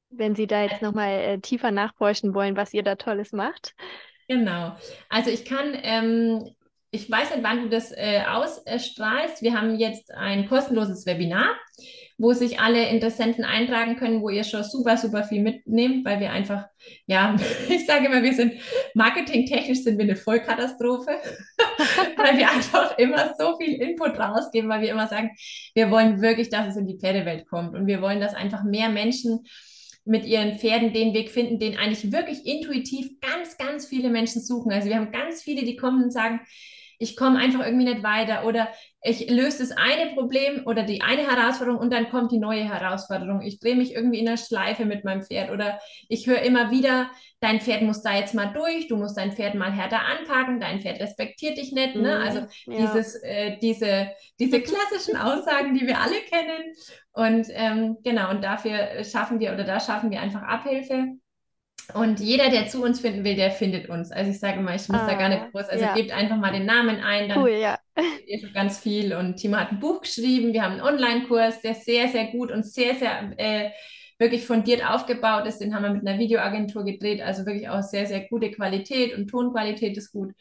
wenn 0.10 0.36
sie 0.36 0.46
da 0.46 0.64
jetzt 0.64 0.82
nochmal 0.84 1.12
äh, 1.22 1.40
tiefer 1.40 1.72
nachforschen 1.72 2.36
wollen, 2.36 2.56
was 2.56 2.74
ihr 2.74 2.84
da 2.84 2.96
Tolles 2.96 3.32
macht? 3.32 3.74
Genau. 4.28 4.76
Also 5.10 5.32
ich 5.32 5.46
kann 5.46 5.76
ähm, 5.82 6.54
ich 6.94 7.10
weiß 7.10 7.32
nicht, 7.32 7.44
wann 7.44 7.64
du 7.64 7.70
das 7.70 7.92
äh, 7.94 8.22
ausstrahlst. 8.28 9.42
Wir 9.42 9.54
haben 9.54 9.80
jetzt 9.80 10.14
ein 10.14 10.50
kostenloses 10.50 11.06
Webinar, 11.06 11.56
wo 12.18 12.34
sich 12.34 12.60
alle 12.60 12.90
Interessenten 12.90 13.46
eintragen 13.46 13.96
können, 13.96 14.22
wo 14.22 14.28
ihr 14.28 14.44
schon 14.44 14.66
super, 14.66 14.98
super 14.98 15.24
viel 15.24 15.42
mitnehmt, 15.42 16.06
weil 16.06 16.20
wir 16.20 16.32
einfach, 16.32 16.66
ja, 17.08 17.38
ich 17.70 17.86
sage 17.86 18.08
immer, 18.08 18.22
wir 18.22 18.34
sind 18.34 18.56
marketingtechnisch 18.94 19.84
sind 19.84 19.98
wir 19.98 20.04
eine 20.04 20.18
Vollkatastrophe, 20.18 21.12
weil 22.18 22.38
wir 22.38 22.52
einfach 22.52 22.98
immer 22.98 23.36
so 23.40 23.58
viel 23.58 23.82
Input 23.82 24.20
rausgeben, 24.20 24.70
weil 24.70 24.82
wir 24.82 24.92
immer 24.92 25.08
sagen, 25.08 25.32
wir 25.74 25.92
wollen 25.92 26.22
wirklich, 26.22 26.50
dass 26.50 26.68
es 26.68 26.76
in 26.76 26.88
die 26.88 27.00
Pferdewelt 27.00 27.48
kommt 27.48 27.74
und 27.74 27.88
wir 27.88 28.02
wollen, 28.02 28.20
dass 28.20 28.34
einfach 28.34 28.64
mehr 28.66 28.90
Menschen 28.90 29.46
mit 30.04 30.26
ihren 30.26 30.58
Pferden 30.58 30.92
den 30.92 31.14
Weg 31.14 31.30
finden, 31.30 31.58
den 31.58 31.78
eigentlich 31.78 32.12
wirklich 32.12 32.46
intuitiv 32.46 33.22
ganz, 33.22 33.58
ganz 33.58 33.86
viele 33.86 34.10
Menschen 34.10 34.42
suchen. 34.42 34.74
Also 34.74 34.90
wir 34.90 34.98
haben 34.98 35.12
ganz 35.12 35.42
viele, 35.42 35.64
die 35.64 35.78
kommen 35.78 36.04
und 36.04 36.12
sagen, 36.12 36.42
ich 37.02 37.16
komme 37.16 37.40
einfach 37.40 37.66
irgendwie 37.66 37.86
nicht 37.86 38.04
weiter 38.04 38.46
oder 38.46 38.68
ich 39.04 39.28
löse 39.30 39.60
das 39.60 39.72
eine 39.72 40.14
Problem 40.14 40.62
oder 40.66 40.84
die 40.84 41.02
eine 41.02 41.24
Herausforderung 41.24 41.80
und 41.80 41.92
dann 41.92 42.10
kommt 42.10 42.32
die 42.32 42.38
neue 42.38 42.64
Herausforderung. 42.64 43.42
Ich 43.42 43.60
drehe 43.60 43.76
mich 43.76 43.96
irgendwie 43.96 44.20
in 44.20 44.28
einer 44.28 44.38
Schleife 44.38 44.86
mit 44.86 45.04
meinem 45.04 45.24
Pferd 45.24 45.50
oder 45.50 45.80
ich 46.08 46.28
höre 46.28 46.44
immer 46.44 46.70
wieder, 46.70 47.10
dein 47.40 47.60
Pferd 47.60 47.82
muss 47.82 48.04
da 48.04 48.16
jetzt 48.16 48.36
mal 48.36 48.54
durch, 48.54 48.88
du 48.88 48.98
musst 48.98 49.18
dein 49.18 49.32
Pferd 49.32 49.56
mal 49.56 49.72
härter 49.72 50.02
anpacken, 50.06 50.60
dein 50.60 50.80
Pferd 50.80 51.02
respektiert 51.02 51.58
dich 51.58 51.72
nicht. 51.72 51.96
Ne? 51.96 52.20
Mhm, 52.20 52.24
also 52.24 52.40
ja. 52.68 52.78
dieses, 52.78 53.16
äh, 53.24 53.58
diese, 53.58 54.12
diese 54.40 54.62
klassischen 54.62 55.18
Aussagen, 55.18 55.74
die 55.74 55.88
wir 55.88 56.00
alle 56.00 56.22
kennen. 56.30 56.74
Und 57.14 57.48
ähm, 57.50 57.98
genau, 58.04 58.30
und 58.30 58.44
dafür 58.44 59.04
schaffen 59.04 59.40
wir 59.40 59.54
oder 59.54 59.64
da 59.64 59.80
schaffen 59.80 60.12
wir 60.12 60.22
einfach 60.22 60.44
Abhilfe. 60.44 61.16
Und 61.94 62.20
jeder, 62.20 62.50
der 62.50 62.68
zu 62.68 62.84
uns 62.84 63.00
finden 63.00 63.24
will, 63.24 63.36
der 63.36 63.52
findet 63.52 63.90
uns. 63.90 64.12
Also 64.12 64.32
ich 64.32 64.40
sage 64.40 64.62
mal, 64.62 64.76
ich 64.76 64.88
muss 64.88 65.02
ah, 65.02 65.08
da 65.08 65.16
gar 65.16 65.30
nicht 65.30 65.42
ah, 65.42 65.50
groß. 65.52 65.68
Also 65.70 65.84
ja. 65.84 65.94
gebt 65.94 66.12
einfach 66.12 66.38
mal 66.38 66.52
den 66.52 66.66
Namen 66.66 67.02
ein, 67.02 67.30
dann 67.30 67.40
cool, 67.40 67.50
ja. 67.50 67.78
ihr 68.26 68.40
schon 68.40 68.54
ganz 68.54 68.80
viel. 68.80 69.14
Und 69.14 69.38
Timo 69.38 69.58
hat 69.58 69.72
ein 69.72 69.80
Buch 69.80 70.02
geschrieben. 70.02 70.54
Wir 70.54 70.64
haben 70.64 70.74
einen 70.74 70.82
Online-Kurs, 70.82 71.62
der 71.62 71.76
sehr, 71.76 72.08
sehr 72.08 72.28
gut 72.28 72.52
und 72.52 72.66
sehr, 72.66 72.96
sehr 72.96 73.34
äh, 73.38 73.72
wirklich 74.18 74.46
fundiert 74.46 74.86
aufgebaut 74.88 75.46
ist. 75.48 75.60
Den 75.60 75.76
haben 75.76 75.84
wir 75.84 75.92
mit 75.92 76.08
einer 76.08 76.20
Videoagentur 76.20 76.86
gedreht. 76.86 77.22
Also 77.22 77.46
wirklich 77.46 77.70
auch 77.70 77.82
sehr, 77.82 78.06
sehr 78.06 78.22
gute 78.28 78.52
Qualität 78.52 79.18
und 79.18 79.28
Tonqualität 79.28 79.98
ist 79.98 80.12
gut. 80.12 80.34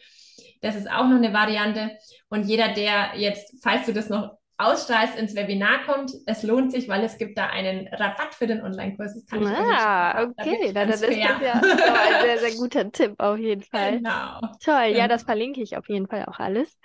Das 0.60 0.76
ist 0.76 0.90
auch 0.90 1.08
noch 1.08 1.16
eine 1.16 1.32
Variante. 1.32 1.92
Und 2.28 2.46
jeder, 2.46 2.68
der 2.74 3.12
jetzt, 3.16 3.54
falls 3.62 3.86
du 3.86 3.92
das 3.92 4.08
noch 4.08 4.39
ausstrahlst, 4.60 5.16
ins 5.16 5.34
Webinar 5.34 5.84
kommt. 5.86 6.12
Es 6.26 6.42
lohnt 6.42 6.72
sich, 6.72 6.88
weil 6.88 7.02
es 7.04 7.18
gibt 7.18 7.38
da 7.38 7.46
einen 7.46 7.88
Rabatt 7.88 8.34
für 8.34 8.46
den 8.46 8.62
Online-Kurs. 8.62 9.14
Das 9.14 9.26
kann 9.26 9.46
ah, 9.46 10.24
okay, 10.24 10.72
dann 10.72 10.88
ist 10.88 11.02
das 11.02 11.16
ja 11.16 11.36
ein 11.36 12.22
sehr, 12.22 12.38
sehr 12.38 12.58
guter 12.58 12.90
Tipp 12.92 13.14
auf 13.18 13.38
jeden 13.38 13.62
Fall. 13.70 13.98
Genau. 13.98 14.40
Toll, 14.62 14.92
ja, 14.94 15.08
das 15.08 15.22
verlinke 15.22 15.62
ich 15.62 15.76
auf 15.76 15.88
jeden 15.88 16.06
Fall 16.06 16.24
auch 16.26 16.38
alles. 16.38 16.78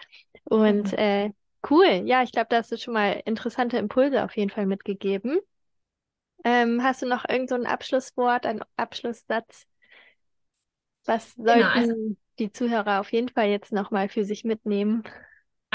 Und 0.45 0.91
mhm. 0.91 0.97
äh, 0.97 1.31
cool, 1.69 2.03
ja, 2.05 2.23
ich 2.23 2.31
glaube, 2.31 2.47
da 2.49 2.57
hast 2.57 2.71
du 2.71 2.77
schon 2.77 2.93
mal 2.93 3.21
interessante 3.25 3.77
Impulse 3.77 4.23
auf 4.23 4.35
jeden 4.35 4.49
Fall 4.49 4.65
mitgegeben. 4.65 5.39
Ähm, 6.43 6.83
hast 6.83 7.01
du 7.01 7.07
noch 7.07 7.27
irgendein 7.27 7.63
so 7.63 7.67
Abschlusswort, 7.67 8.45
einen 8.45 8.61
Abschlusssatz? 8.77 9.65
Was 11.05 11.33
sollten 11.33 11.59
genau, 11.59 11.69
also 11.69 11.95
die 12.39 12.51
Zuhörer 12.51 12.99
auf 12.99 13.11
jeden 13.11 13.29
Fall 13.29 13.47
jetzt 13.47 13.71
nochmal 13.71 14.09
für 14.09 14.23
sich 14.25 14.43
mitnehmen? 14.43 15.03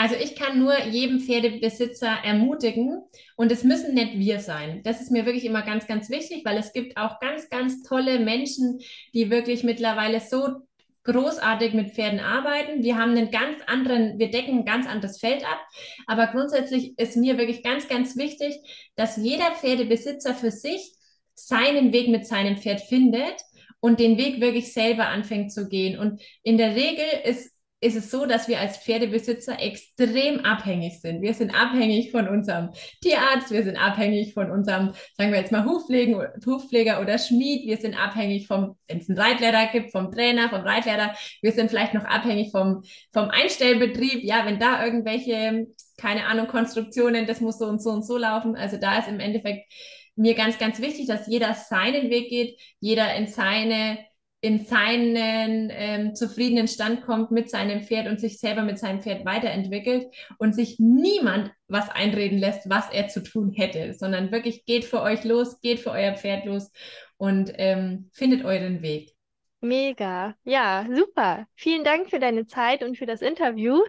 Also 0.01 0.15
ich 0.15 0.35
kann 0.35 0.59
nur 0.59 0.83
jedem 0.85 1.21
Pferdebesitzer 1.21 2.21
ermutigen 2.25 3.03
und 3.37 3.53
es 3.53 3.65
müssen 3.65 3.93
nicht 3.93 4.15
wir 4.15 4.41
sein. 4.41 4.81
Das 4.83 5.03
ist 5.03 5.11
mir 5.11 5.27
wirklich 5.27 5.45
immer 5.45 5.61
ganz, 5.61 5.87
ganz 5.87 6.09
wichtig, 6.09 6.43
weil 6.47 6.57
es 6.57 6.73
gibt 6.73 6.97
auch 6.97 7.21
ganz, 7.21 7.51
ganz 7.51 7.83
tolle 7.83 8.19
Menschen, 8.19 8.81
die 9.13 9.31
wirklich 9.31 9.63
mittlerweile 9.63 10.21
so 10.21 10.63
großartig 11.05 11.75
mit 11.75 11.93
Pferden 11.93 12.19
arbeiten. 12.19 12.83
Wir 12.83 12.97
haben 12.97 13.11
einen 13.11 13.31
ganz 13.31 13.59
anderen, 13.67 14.19
wir 14.19 14.31
decken 14.31 14.61
ein 14.61 14.65
ganz 14.65 14.87
anderes 14.87 15.21
Feld 15.21 15.45
ab. 15.45 15.61
Aber 16.07 16.29
grundsätzlich 16.29 16.99
ist 16.99 17.19
mir 17.19 17.37
wirklich 17.37 17.63
ganz, 17.63 17.87
ganz 17.87 18.17
wichtig, 18.17 18.55
dass 18.97 19.19
jeder 19.19 19.51
Pferdebesitzer 19.51 20.35
für 20.35 20.51
sich 20.51 20.95
seinen 21.35 21.93
Weg 21.93 22.09
mit 22.09 22.27
seinem 22.27 22.57
Pferd 22.57 22.81
findet 22.81 23.35
und 23.81 24.01
den 24.01 24.17
Weg 24.17 24.41
wirklich 24.41 24.73
selber 24.73 25.09
anfängt 25.09 25.53
zu 25.53 25.69
gehen. 25.69 25.99
Und 25.99 26.23
in 26.43 26.57
der 26.57 26.75
Regel 26.75 27.05
ist 27.25 27.60
ist 27.81 27.97
es 27.97 28.11
so, 28.11 28.26
dass 28.26 28.47
wir 28.47 28.61
als 28.61 28.76
Pferdebesitzer 28.78 29.59
extrem 29.59 30.45
abhängig 30.45 31.01
sind. 31.01 31.22
Wir 31.22 31.33
sind 31.33 31.55
abhängig 31.55 32.11
von 32.11 32.28
unserem 32.28 32.70
Tierarzt, 33.01 33.51
wir 33.51 33.62
sind 33.62 33.76
abhängig 33.76 34.35
von 34.35 34.51
unserem, 34.51 34.93
sagen 35.16 35.33
wir 35.33 35.41
jetzt 35.41 35.51
mal, 35.51 35.64
Hufpfleger 35.64 37.01
oder 37.01 37.18
Schmied, 37.18 37.66
wir 37.66 37.78
sind 37.78 37.95
abhängig 37.95 38.47
vom, 38.47 38.76
wenn 38.87 38.99
es 38.99 39.09
einen 39.09 39.18
Reitlehrer 39.18 39.68
gibt, 39.72 39.93
vom 39.93 40.12
Trainer, 40.12 40.51
vom 40.51 40.61
Reitlehrer, 40.61 41.14
wir 41.41 41.53
sind 41.53 41.70
vielleicht 41.70 41.95
noch 41.95 42.05
abhängig 42.05 42.51
vom, 42.51 42.83
vom 43.12 43.31
Einstellbetrieb, 43.31 44.24
ja, 44.24 44.45
wenn 44.45 44.59
da 44.59 44.85
irgendwelche, 44.85 45.66
keine 45.97 46.26
Ahnung, 46.26 46.49
Konstruktionen, 46.49 47.26
das 47.26 47.41
muss 47.41 47.59
so 47.59 47.64
und 47.66 47.83
so 47.83 47.91
und 47.91 48.05
so 48.05 48.18
laufen. 48.18 48.57
Also 48.57 48.76
da 48.76 48.99
ist 48.99 49.09
im 49.09 49.20
Endeffekt 49.20 49.72
mir 50.16 50.35
ganz, 50.35 50.59
ganz 50.59 50.81
wichtig, 50.81 51.07
dass 51.07 51.26
jeder 51.26 51.55
seinen 51.55 52.11
Weg 52.11 52.28
geht, 52.28 52.61
jeder 52.78 53.14
in 53.14 53.26
seine 53.26 53.99
in 54.43 54.64
seinen 54.64 55.70
ähm, 55.70 56.14
zufriedenen 56.14 56.66
Stand 56.66 57.03
kommt 57.03 57.30
mit 57.30 57.51
seinem 57.51 57.82
Pferd 57.82 58.09
und 58.09 58.18
sich 58.20 58.38
selber 58.38 58.62
mit 58.62 58.78
seinem 58.78 59.03
Pferd 59.03 59.26
weiterentwickelt 59.26 60.07
und 60.38 60.55
sich 60.55 60.78
niemand 60.78 61.53
was 61.68 61.91
einreden 61.91 62.38
lässt, 62.38 62.68
was 62.70 62.91
er 62.91 63.09
zu 63.09 63.22
tun 63.22 63.53
hätte, 63.53 63.93
sondern 63.93 64.32
wirklich 64.32 64.64
geht 64.64 64.84
für 64.84 65.03
euch 65.03 65.24
los, 65.24 65.61
geht 65.61 65.80
für 65.80 65.91
euer 65.91 66.14
Pferd 66.14 66.47
los 66.47 66.70
und 67.18 67.53
ähm, 67.57 68.09
findet 68.12 68.45
euren 68.45 68.80
Weg. 68.80 69.12
Mega, 69.61 70.34
ja, 70.45 70.86
super. 70.91 71.47
Vielen 71.55 71.84
Dank 71.84 72.09
für 72.09 72.18
deine 72.18 72.47
Zeit 72.47 72.82
und 72.82 72.97
für 72.97 73.05
das 73.05 73.20
Interview. 73.20 73.82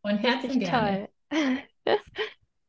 Und 0.00 0.18
herzlich 0.18 0.58
gerne. 0.58 1.08
Toll. 1.30 1.58